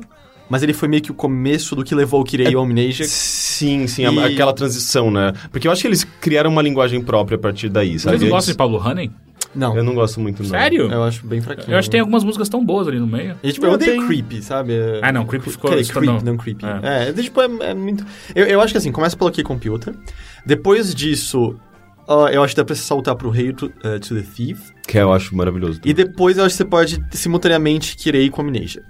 [0.50, 3.06] mas ele foi meio que o começo do que levou o Kirei ao Amnesia.
[3.06, 5.34] Sim, sim, a- E- aquela transição, né?
[5.52, 8.18] Porque eu acho que eles criaram uma linguagem própria a partir daí, sabe?
[8.18, 9.12] Vocês gostam de Paulo Honey?
[9.54, 10.50] Não, Eu não gosto muito, não.
[10.50, 10.90] Sério?
[10.92, 11.74] eu acho bem fraquinho.
[11.74, 13.36] Eu acho que tem algumas músicas tão boas ali no meio.
[13.44, 14.74] E, tipo, Não, eu odeio tem- Creepy, sabe?
[15.02, 16.66] Ah, não, Creepy ficou- Creep, se tornou- não Creepy.
[16.84, 17.10] É.
[17.10, 18.06] É, tipo, é, é muito...
[18.34, 19.94] Eu, eu acho que assim, começa pelo OK Computer.
[20.46, 21.56] Depois disso,
[22.08, 24.70] ó, eu acho que dá pra você saltar pro Hail to, eh, to the Thief.
[24.88, 25.82] Que eu acho maravilhoso.
[25.84, 28.86] E depois eu acho que você pode simultaneamente Kirei com Amnesiac.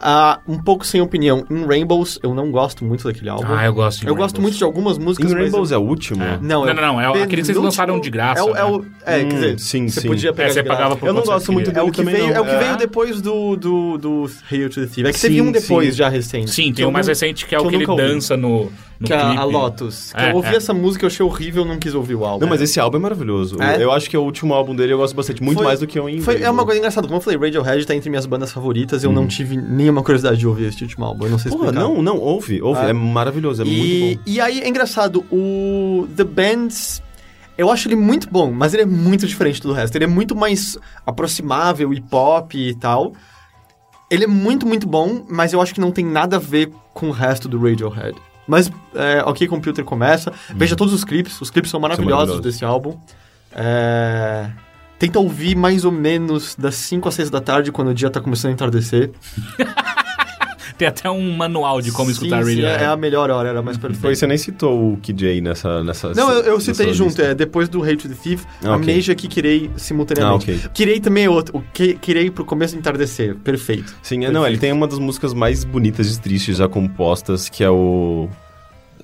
[0.00, 1.44] Ah, um pouco sem opinião.
[1.50, 3.46] Em Rainbows, eu não gosto muito daquele álbum.
[3.48, 4.42] Ah, eu gosto de Eu gosto Rainbows.
[4.42, 5.40] muito de algumas músicas, mas...
[5.42, 6.22] Rainbows é o último?
[6.22, 6.38] É.
[6.40, 8.64] Não, Não, não, não, é o- aquele que vocês lançaram de graça, É, o, é,
[8.64, 8.86] o- né?
[9.06, 10.08] é, quer Hum, dizer, sim, você sim.
[10.08, 10.76] podia pegar É, você de graça.
[10.82, 11.80] pagava por Eu não gosto você muito queria.
[11.80, 12.36] É o dele que, também veio, não.
[12.36, 12.58] é o que É.
[12.58, 15.06] veio depois do, do, do Hail to the Thief.
[15.08, 15.98] É que Sim, teve um depois sim.
[15.98, 16.50] já recente.
[16.50, 18.02] Sim, que tem o mais recente que é que o eu que ele ouvi.
[18.02, 19.38] dança no, no Que é a, clipe.
[19.38, 20.12] a Lotus.
[20.12, 20.56] Que É, eu ouvi é.
[20.56, 22.40] essa música, eu achei horrível, não quis ouvir o álbum.
[22.44, 23.60] Não, mas esse álbum é maravilhoso.
[23.60, 23.82] É?
[23.82, 25.42] Eu acho que é o último álbum dele eu gosto bastante.
[25.42, 27.06] Muito Foi- mais do que o Foi, é uma coisa engraçada.
[27.06, 29.14] Como eu falei, Radiohead tá entre minhas bandas favoritas e eu Hum.
[29.14, 31.24] não tive nenhuma curiosidade de ouvir esse último álbum.
[31.24, 31.88] Eu não sei Porra, explicar.
[31.88, 32.80] não, não, ouve, ouve.
[32.80, 32.88] Ah.
[32.88, 34.22] É maravilhoso, é e, muito bom.
[34.26, 37.02] e aí é engraçado, o The Bands.
[37.56, 39.94] Eu acho ele muito bom, mas ele é muito diferente do resto.
[39.96, 40.76] Ele é muito mais
[41.06, 43.12] aproximável e pop e tal.
[44.10, 47.08] Ele é muito, muito bom, mas eu acho que não tem nada a ver com
[47.08, 48.16] o resto do Radiohead.
[48.46, 50.32] Mas, é, ok, Computer começa.
[50.54, 51.40] Veja todos os clipes.
[51.40, 52.42] Os clipes são maravilhosos maravilhosos.
[52.42, 52.98] desse álbum.
[53.52, 54.50] É,
[54.98, 58.20] Tenta ouvir mais ou menos das 5 às 6 da tarde, quando o dia tá
[58.20, 59.10] começando a entardecer.
[60.78, 62.82] Tem até um manual de como Sim, escutar sim, Radiohead.
[62.82, 64.00] é, é a melhor hora, era mais perfeita.
[64.02, 65.84] Foi, você nem citou o KJ nessa.
[65.84, 67.22] nessa Não, eu, eu nessa citei junto, lista.
[67.22, 68.74] é depois do Hate to the Thief, Ah, ok.
[68.74, 70.50] Amnesia que Kirei simultaneamente.
[70.50, 70.70] Ah, ok.
[70.74, 73.94] Kirei também é outro, o Ki- Kirei pro começo do entardecer, perfeito.
[74.02, 77.62] Sim, é, não, ele tem uma das músicas mais bonitas e tristes já compostas, que
[77.62, 78.28] é o.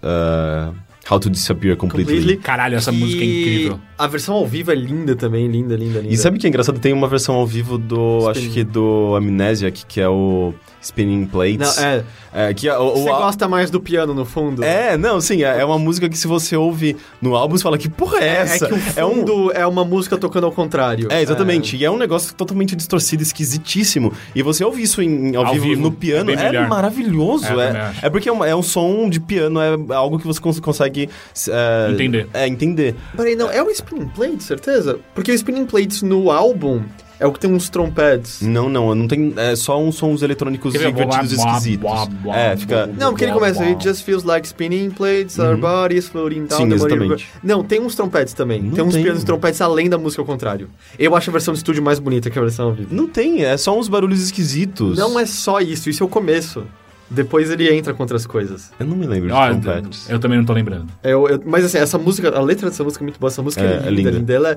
[0.03, 0.73] ah,
[1.11, 2.15] How to Disappear Completely.
[2.19, 2.43] Completely.
[2.43, 3.81] Caralho, essa música é E incrível.
[3.99, 6.13] A versão ao vivo é linda também, linda, linda, linda.
[6.13, 6.79] E sabe o que é engraçado?
[6.79, 8.29] Tem uma versão ao vivo do.
[8.29, 11.77] Acho que do Amnesiac, que é o Spinning Plates.
[11.77, 14.63] Não, é, É, que é o, você gosta mais do piano no fundo?
[14.65, 17.77] É, não, sim, é, é uma música que se você ouve no álbum, você fala,
[17.77, 18.67] que porra é É essa?
[18.67, 21.09] que o É um- fundo é, uma música tocando ao contrário.
[21.11, 21.77] É, exatamente.
[21.77, 24.13] E é um negócio totalmente distorcido, esquisitíssimo.
[24.35, 27.47] E você ouve isso em, ao, Ao vivo, vivo, no piano, é é, maravilhoso.
[27.61, 30.41] É, É, é porque é um, é um som de piano, é algo que você
[30.41, 31.09] cons- consegue...
[31.49, 32.29] é, Entender.
[32.33, 32.95] É, entender.
[33.17, 34.99] Peraí, não, é o Spinning Plates, certeza?
[35.15, 36.83] Porque o Spinning Plates no álbum
[37.21, 38.41] é o que tem uns trompetes.
[38.43, 39.33] Não, não, não tem...
[39.37, 41.77] É só uns sons eletrônicos divertidos esquisitos.
[41.79, 42.87] blá, blá, é, fica...
[42.87, 46.69] Não, porque ele começa, it just feels like spinning plates, our bodies floating down Sim,
[46.71, 47.29] the exatamente.
[47.43, 48.63] Não, tem uns trompetes também.
[48.63, 49.03] Não tem uns tem.
[49.05, 50.69] pianos e trompetes além da música ao contrário.
[50.99, 52.95] Eu acho a versão de estúdio mais bonita que a versão ao vivo.
[52.95, 54.99] Não tem, é só uns barulhos esquisitos.
[54.99, 56.65] Não é só isso, isso é o começo.
[57.13, 58.71] Depois ele entra com outras coisas.
[58.79, 60.09] Eu não me lembro de Ah, Compacts.
[60.09, 60.87] eu também não tô lembrando.
[61.03, 63.29] Eu- eu- mas assim, essa música, a letra dessa música é muito boa.
[63.29, 64.11] Essa música É, é, é linda, linda.
[64.13, 64.33] linda.
[64.33, 64.57] Ela é,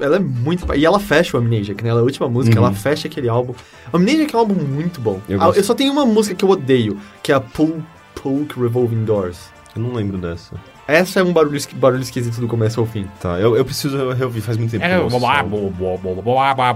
[0.00, 0.66] ela é muito.
[0.74, 1.90] E ela fecha o Amnesiac, né?
[1.90, 2.66] Ela é a última música, Uhum.
[2.66, 3.54] ela fecha aquele álbum.
[3.92, 5.20] O Amnesiac é um álbum muito bom.
[5.28, 5.58] Eu Ah, gosto.
[5.58, 7.82] eu só tenho uma música que eu odeio, que é a Pull,
[8.14, 9.50] Polk Revolving Doors.
[9.74, 10.54] Eu não lembro dessa.
[10.88, 13.06] Essa é um barulho, esqui- barulho esquisito do começo ao fim.
[13.20, 15.02] Tá, eu, eu preciso reouvir, faz muito tempo que É, eu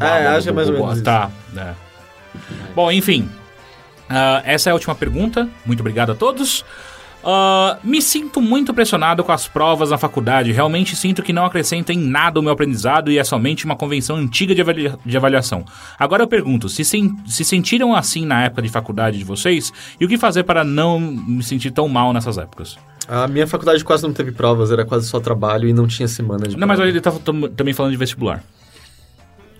[0.04, 1.30] É, acho que é mais ou menos Tá.
[1.56, 1.72] é.
[2.74, 3.28] Bom, enfim.
[4.08, 5.48] Ah, essa é a última pergunta.
[5.64, 6.64] Muito obrigado a todos.
[7.24, 10.52] Ah, me sinto muito pressionado com as provas na faculdade.
[10.52, 14.16] Realmente sinto que não acrescenta em nada o meu aprendizado e é somente uma convenção
[14.16, 15.64] antiga de, avalia- de avaliação.
[15.98, 20.04] Agora eu pergunto: se, sen- se sentiram assim na época de faculdade de vocês e
[20.04, 22.76] o que fazer para não me sentir tão mal nessas épocas?
[23.08, 26.46] A minha faculdade quase não teve provas, era quase só trabalho e não tinha semana
[26.46, 26.88] de Não, mas prova.
[26.90, 28.42] ele tá tam- também falando de vestibular.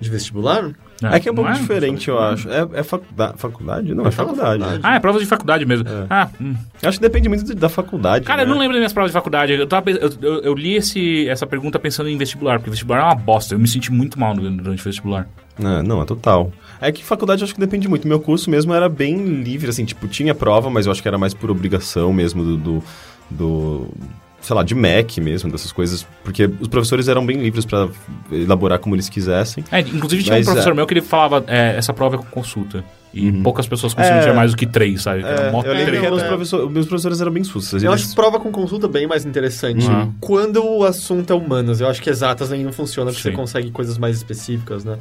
[0.00, 0.70] De vestibular?
[1.02, 2.48] É que é um pouco Não diferente, eu acho.
[2.50, 3.94] É, é faculdade, faculdade?
[3.94, 4.58] Não, é é faculdade.
[4.62, 4.80] faculdade.
[4.82, 5.86] Ah, é prova de faculdade mesmo.
[5.86, 6.06] É.
[6.08, 6.54] Ah, hum.
[6.82, 8.24] Eu Acho que depende muito da faculdade.
[8.24, 8.52] Cara, eu né?
[8.52, 9.52] não lembro das minhas provas de faculdade.
[9.52, 13.04] Eu, tava, eu, eu- eu li esse, essa pergunta pensando em vestibular, porque vestibular é
[13.04, 13.54] uma bosta.
[13.54, 15.28] Eu me senti muito mal durante o vestibular.
[15.58, 16.50] Não, não, é total.
[16.80, 18.08] É que faculdade eu acho que depende muito.
[18.08, 21.18] Meu curso mesmo era bem livre, assim, tipo, tinha prova, mas eu acho que era
[21.18, 22.56] mais por obrigação mesmo do.
[22.56, 22.82] do,
[23.30, 23.88] do
[24.40, 27.88] sei lá, de MEC mesmo, dessas coisas, porque os professores eram bem livres pra
[28.32, 29.62] elaborar como eles quisessem.
[29.70, 30.74] É, inclusive tinha Mas, um professor é.
[30.74, 32.82] meu que ele falava, é, essa prova é com consulta.
[33.12, 33.42] E Uhum.
[33.42, 34.22] poucas pessoas conseguiam É.
[34.22, 35.24] tirar mais do que três, sabe?
[35.24, 36.28] É, eu lembro que os é.
[36.28, 37.82] professores, meus professores eram bem sustos.
[37.82, 39.84] Eu eles- acho prova com consulta bem mais interessante.
[39.86, 40.14] Uhum.
[40.20, 43.30] Quando o assunto é humanas, eu acho que exatas ainda não funciona, porque Sim.
[43.30, 44.96] você consegue coisas mais específicas, né?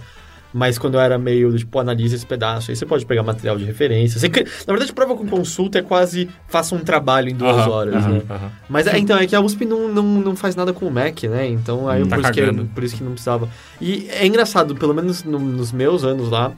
[0.51, 3.63] Mas quando eu era meio, tipo, analisa esse pedaço, aí você pode pegar material de
[3.65, 4.19] referência.
[4.19, 4.27] Você
[4.67, 8.21] Na verdade, prova com consulta é quase faça um trabalho em duas horas, né?
[8.67, 11.21] Mas é, então, é que a USP não, não, não faz nada com o Mac,
[11.25, 11.47] né?
[11.47, 13.47] Então, aí Tá por, isso que, por isso que não precisava.
[13.79, 16.51] E é engraçado, pelo menos no- nos meus anos lá,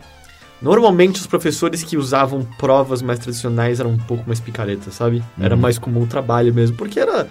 [0.61, 5.23] normalmente os professores que usavam provas mais tradicionais eram um pouco mais picaretas, sabe?
[5.39, 5.61] Era Uhum.
[5.61, 7.27] mais comum o trabalho mesmo, porque era...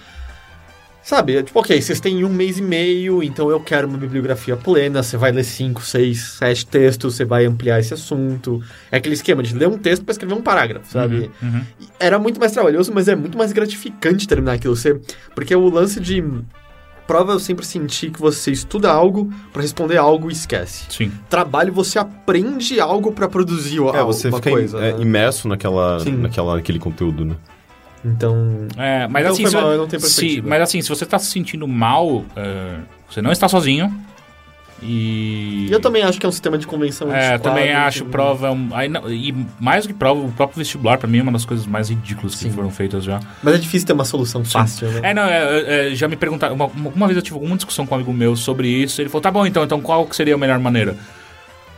[1.02, 4.55] Sabe, é tipo, ok, vocês têm um mês e meio, então eu quero uma bibliografia
[4.56, 8.62] plena, você vai ler cinco, seis, sete textos, você vai ampliar esse assunto.
[8.93, 11.31] É aquele esquema de ler um texto pra escrever um parágrafo, sabe?
[11.43, 11.62] Uhum, uhum.
[11.98, 14.77] era muito mais trabalhoso, mas é muito mais gratificante terminar aquilo.
[14.77, 15.01] Você,
[15.35, 16.22] porque o lance de
[17.06, 20.85] prova eu sempre senti que você estuda algo pra responder algo e esquece.
[20.90, 21.10] Sim.
[21.28, 24.78] Trabalho você aprende algo pra produzir É, algo, você fica coisa.
[24.78, 25.02] é, né?
[25.02, 26.12] imerso naquela, Sim.
[26.12, 27.35] naquela, naquele conteúdo, né?
[28.05, 32.24] Então, É, mas assim, se, mal, se- mas assim, se você tá se sentindo mal,
[32.35, 32.77] é,
[33.09, 33.93] você não está sozinho.
[34.82, 35.68] E.
[35.70, 38.51] eu também acho que é um sistema de convenção É, também acho que- prova.
[38.51, 41.32] um- aí não- e mais do que prova, o próprio vestibular, pra mim, é uma
[41.32, 42.51] das coisas mais ridículas que Sim.
[42.51, 43.20] foram feitas já.
[43.43, 45.01] Mas é difícil ter uma solução fácil, né?
[45.10, 46.55] É, não, é, é, já me perguntaram.
[46.55, 49.02] Uma, uma vez eu tive alguma discussão com um amigo meu sobre isso.
[49.02, 50.97] Ele falou: tá bom, então, então qual que seria a melhor maneira?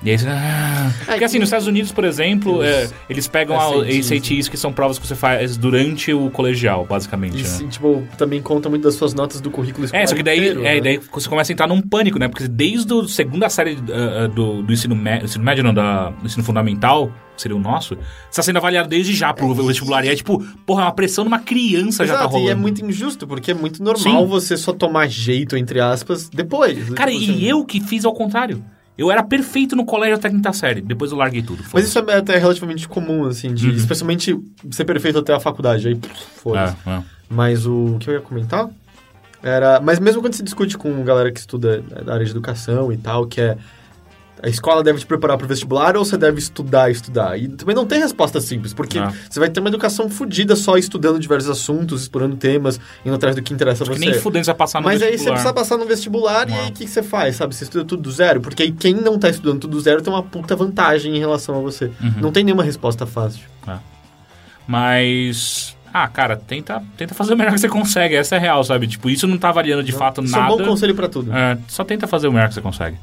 [0.04, 0.26] E aí você.
[0.28, 4.98] Ah, porque assim, nos Estados Unidos, por exemplo, é, eles pegam ACTs, que são provas
[4.98, 7.38] que você faz durante o colegial, basicamente.
[7.40, 7.68] E, né?
[7.70, 10.60] tipo, também conta muito das suas notas do currículo escolar É, só que daí, inteiro,
[10.64, 10.80] é, né?
[10.80, 12.28] daí você começa a entrar num pânico, né?
[12.28, 16.26] Porque desde a segunda série ah, do, do ensino, médio, ensino médio, não, da, do
[16.26, 17.96] ensino fundamental, que seria o nosso,
[18.30, 20.04] você tá sendo avaliado desde já pro vestibular.
[20.04, 22.48] E é tipo, porra, é uma pressão numa criança já tá Exato, rolando.
[22.48, 24.26] e é muito injusto, porque é muito normal Sim.
[24.26, 26.90] você só tomar jeito, entre aspas, depois.
[26.90, 28.64] Cara, Tipo, e assim, eu que fiz ao contrário.
[29.02, 30.80] Eu era perfeito no colégio até a quinta série.
[30.80, 31.62] Depois eu larguei tudo.
[31.72, 33.74] Mas isso é até relativamente comum, assim, de, Uhum.
[33.76, 34.38] especialmente
[34.70, 35.88] ser perfeito até a faculdade.
[35.88, 35.98] Aí,
[36.36, 36.76] foda-se.
[36.86, 37.02] é, é.
[37.28, 38.68] Mas o que eu ia comentar
[39.42, 39.80] era.
[39.80, 43.26] Mas mesmo quando se discute com galera que estuda da área de educação e tal,
[43.26, 43.56] que é.
[44.40, 47.38] A escola deve te preparar para o vestibular ou você deve estudar, estudar?
[47.38, 49.12] E também não tem resposta simples, porque Ah.
[49.30, 53.42] você vai ter uma educação fodida só estudando diversos assuntos, explorando temas, indo atrás do
[53.42, 54.00] que interessa a Que você.
[54.00, 55.34] nem fudendo você passar no Mas aí você vestibular.
[55.34, 56.56] precisa passar no vestibular e Ah.
[56.62, 57.54] aí o que, que você faz, sabe?
[57.54, 58.40] Você estuda tudo do zero?
[58.40, 61.56] Porque aí quem não tá estudando tudo do zero tem uma puta vantagem em relação
[61.56, 61.92] a você.
[62.00, 62.14] Uhum.
[62.20, 63.42] Não tem nenhuma resposta fácil.
[64.66, 65.76] Mas...
[65.94, 68.14] Ah, cara, tenta, tenta fazer o melhor que você consegue.
[68.16, 68.86] Essa é a real, sabe?
[68.86, 70.56] Tipo, isso não tá variando de fato Isso é um nada.
[70.56, 71.30] bom conselho pra tudo.
[71.36, 72.96] É, só tenta fazer o melhor que você consegue.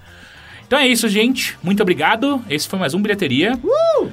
[0.69, 1.57] Então é isso, gente.
[1.63, 2.45] Muito obrigado.
[2.47, 3.57] Esse foi mais um Bilheteria.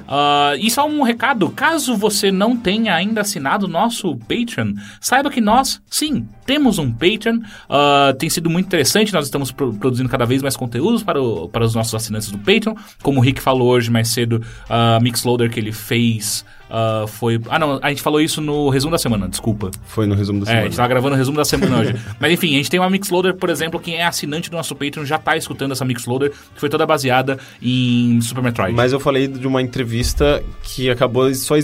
[0.08, 5.30] Ah, e só um recado: caso você não tenha ainda assinado o nosso Patreon, saiba
[5.30, 7.40] que nós, sim, temos um Patreon.
[7.68, 9.12] Ah, tem sido muito interessante.
[9.12, 12.38] Nós estamos pro- produzindo cada vez mais conteúdos para, o- para os nossos assinantes do
[12.38, 12.74] Patreon.
[13.02, 16.44] Como o Rick falou hoje mais cedo, a Mixloader que ele fez.
[16.70, 17.40] ah, foi.
[17.48, 19.70] Ah, não, a gente falou isso no resumo da semana, desculpa.
[19.84, 20.66] Foi no resumo da É, a semana.
[20.68, 21.94] gente tava gravando o resumo da semana hoje.
[22.18, 25.04] Mas enfim, a gente tem uma Mixloader, por exemplo, quem é assinante do nosso Patreon
[25.04, 28.74] já tá escutando essa Mixloader, que foi toda baseada em Super Metroid.
[28.74, 31.54] Mas eu falei de uma entrevista que acabou só,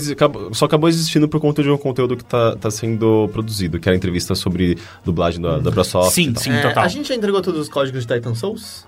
[0.51, 3.95] só acabou existindo por conta de um conteúdo que tá, tá sendo produzido, que era
[3.95, 6.13] a entrevista sobre dublagem da, da Brasoft.
[6.13, 6.83] Sim, sim, É, total.
[6.83, 8.85] A gente já entregou todos os códigos de Titan Souls?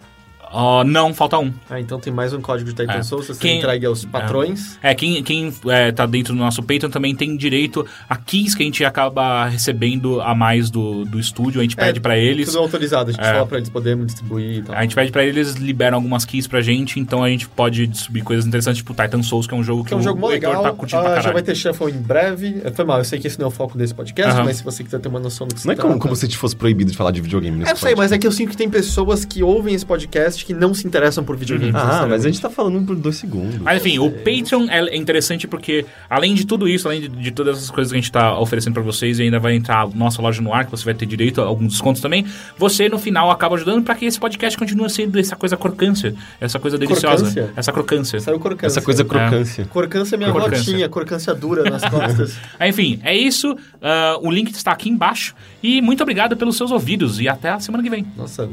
[0.58, 1.52] Ah, não, falta um.
[1.70, 3.04] Ah, então tem mais um código de Titan É.
[3.04, 4.80] Souls, você Quem- entregue aos patrões.
[4.82, 8.64] É, quem, quem é, tá dentro do nosso Patreon também tem direito a keys que
[8.64, 11.60] a gente acaba recebendo a mais do, do estúdio.
[11.60, 12.48] A gente pede É, pra eles.
[12.48, 13.34] Tudo autorizado, a gente É.
[13.34, 14.76] fala pra eles poderem distribuir e tal.
[14.76, 17.90] A gente pede pra eles, eles liberam algumas keys pra gente, então a gente pode
[17.98, 20.04] subir coisas interessantes, tipo Titan Souls, que é um jogo que, Que é um o
[20.04, 22.62] jogo mó Heitor legal, tá curtindo ah, pra já vai ter shuffle em breve.
[22.64, 24.64] É, Foi mal, eu sei que esse não é o foco desse podcast, mas se
[24.64, 26.28] você quiser ter uma noção do que se Não é como, trata- como se a
[26.30, 28.52] gente fosse proibido de falar de videogame nesse Eu sei, mas é que eu sinto
[28.52, 31.72] que tem pessoas que ouvem esse podcast que não se interessam por videogame.
[31.76, 33.58] Ah, mas a gente tá falando por dois segundos.
[33.58, 37.58] Mas enfim, o Patreon é interessante porque, além de tudo isso, além de, de todas
[37.58, 40.22] essas coisas que a gente tá oferecendo pra vocês, e ainda vai entrar a nossa
[40.22, 42.26] loja no ar, que você vai ter direito a alguns descontos também,
[42.58, 46.60] você no final acaba ajudando pra que esse podcast continue sendo essa coisa crocância, essa
[46.60, 47.54] coisa deliciosa, Crocância?
[47.56, 48.20] essa crocância.
[48.20, 48.68] Saiu crocância.
[48.68, 49.66] Essa coisa crocância.
[49.66, 50.58] Crocância é minha Crocância.
[50.72, 52.38] rotinha, crocância dura nas costas.
[52.60, 53.58] Ah, Enfim, é isso.
[53.82, 55.34] ah, o link está aqui embaixo.
[55.64, 57.20] E muito obrigado pelos seus ouvidos.
[57.20, 58.06] E até a semana que vem.
[58.16, 58.48] Nossa,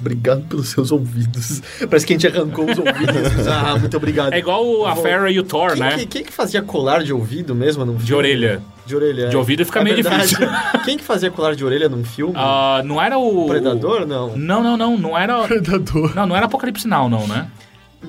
[0.00, 1.60] obrigado pelos seus ouvidos.
[1.88, 3.46] Parece que a gente arrancou os ouvidos.
[3.48, 4.32] Ah, muito obrigado.
[4.32, 5.98] É igual a Vou- Farrah e o Thor, Quem, né?
[5.98, 8.06] que, quem que fazia colar de ouvido mesmo num filme?
[8.06, 8.62] De orelha.
[8.86, 9.28] De orelha.
[9.28, 9.38] De é.
[9.38, 10.28] ouvido fica É meio verdade.
[10.28, 10.48] difícil.
[10.84, 12.32] Quem que fazia colar de orelha num filme?
[12.36, 13.46] Ah, não era o.
[13.46, 14.06] Predador?
[14.06, 14.34] Não.
[14.36, 14.96] Não, não, não.
[14.96, 15.42] Não era.
[15.46, 16.14] Predador.
[16.14, 17.48] Não, não era Apocalipse Now, não, né?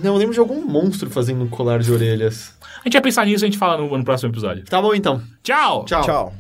[0.02, 2.54] Não, eu lembro de algum monstro fazendo um colar de orelhas.
[2.80, 4.64] A gente vai pensar nisso e a gente fala no, no próximo episódio.
[4.64, 5.22] Tá bom então.
[5.44, 5.84] Tchau!
[5.86, 6.04] Tchau.
[6.04, 6.34] Tchau.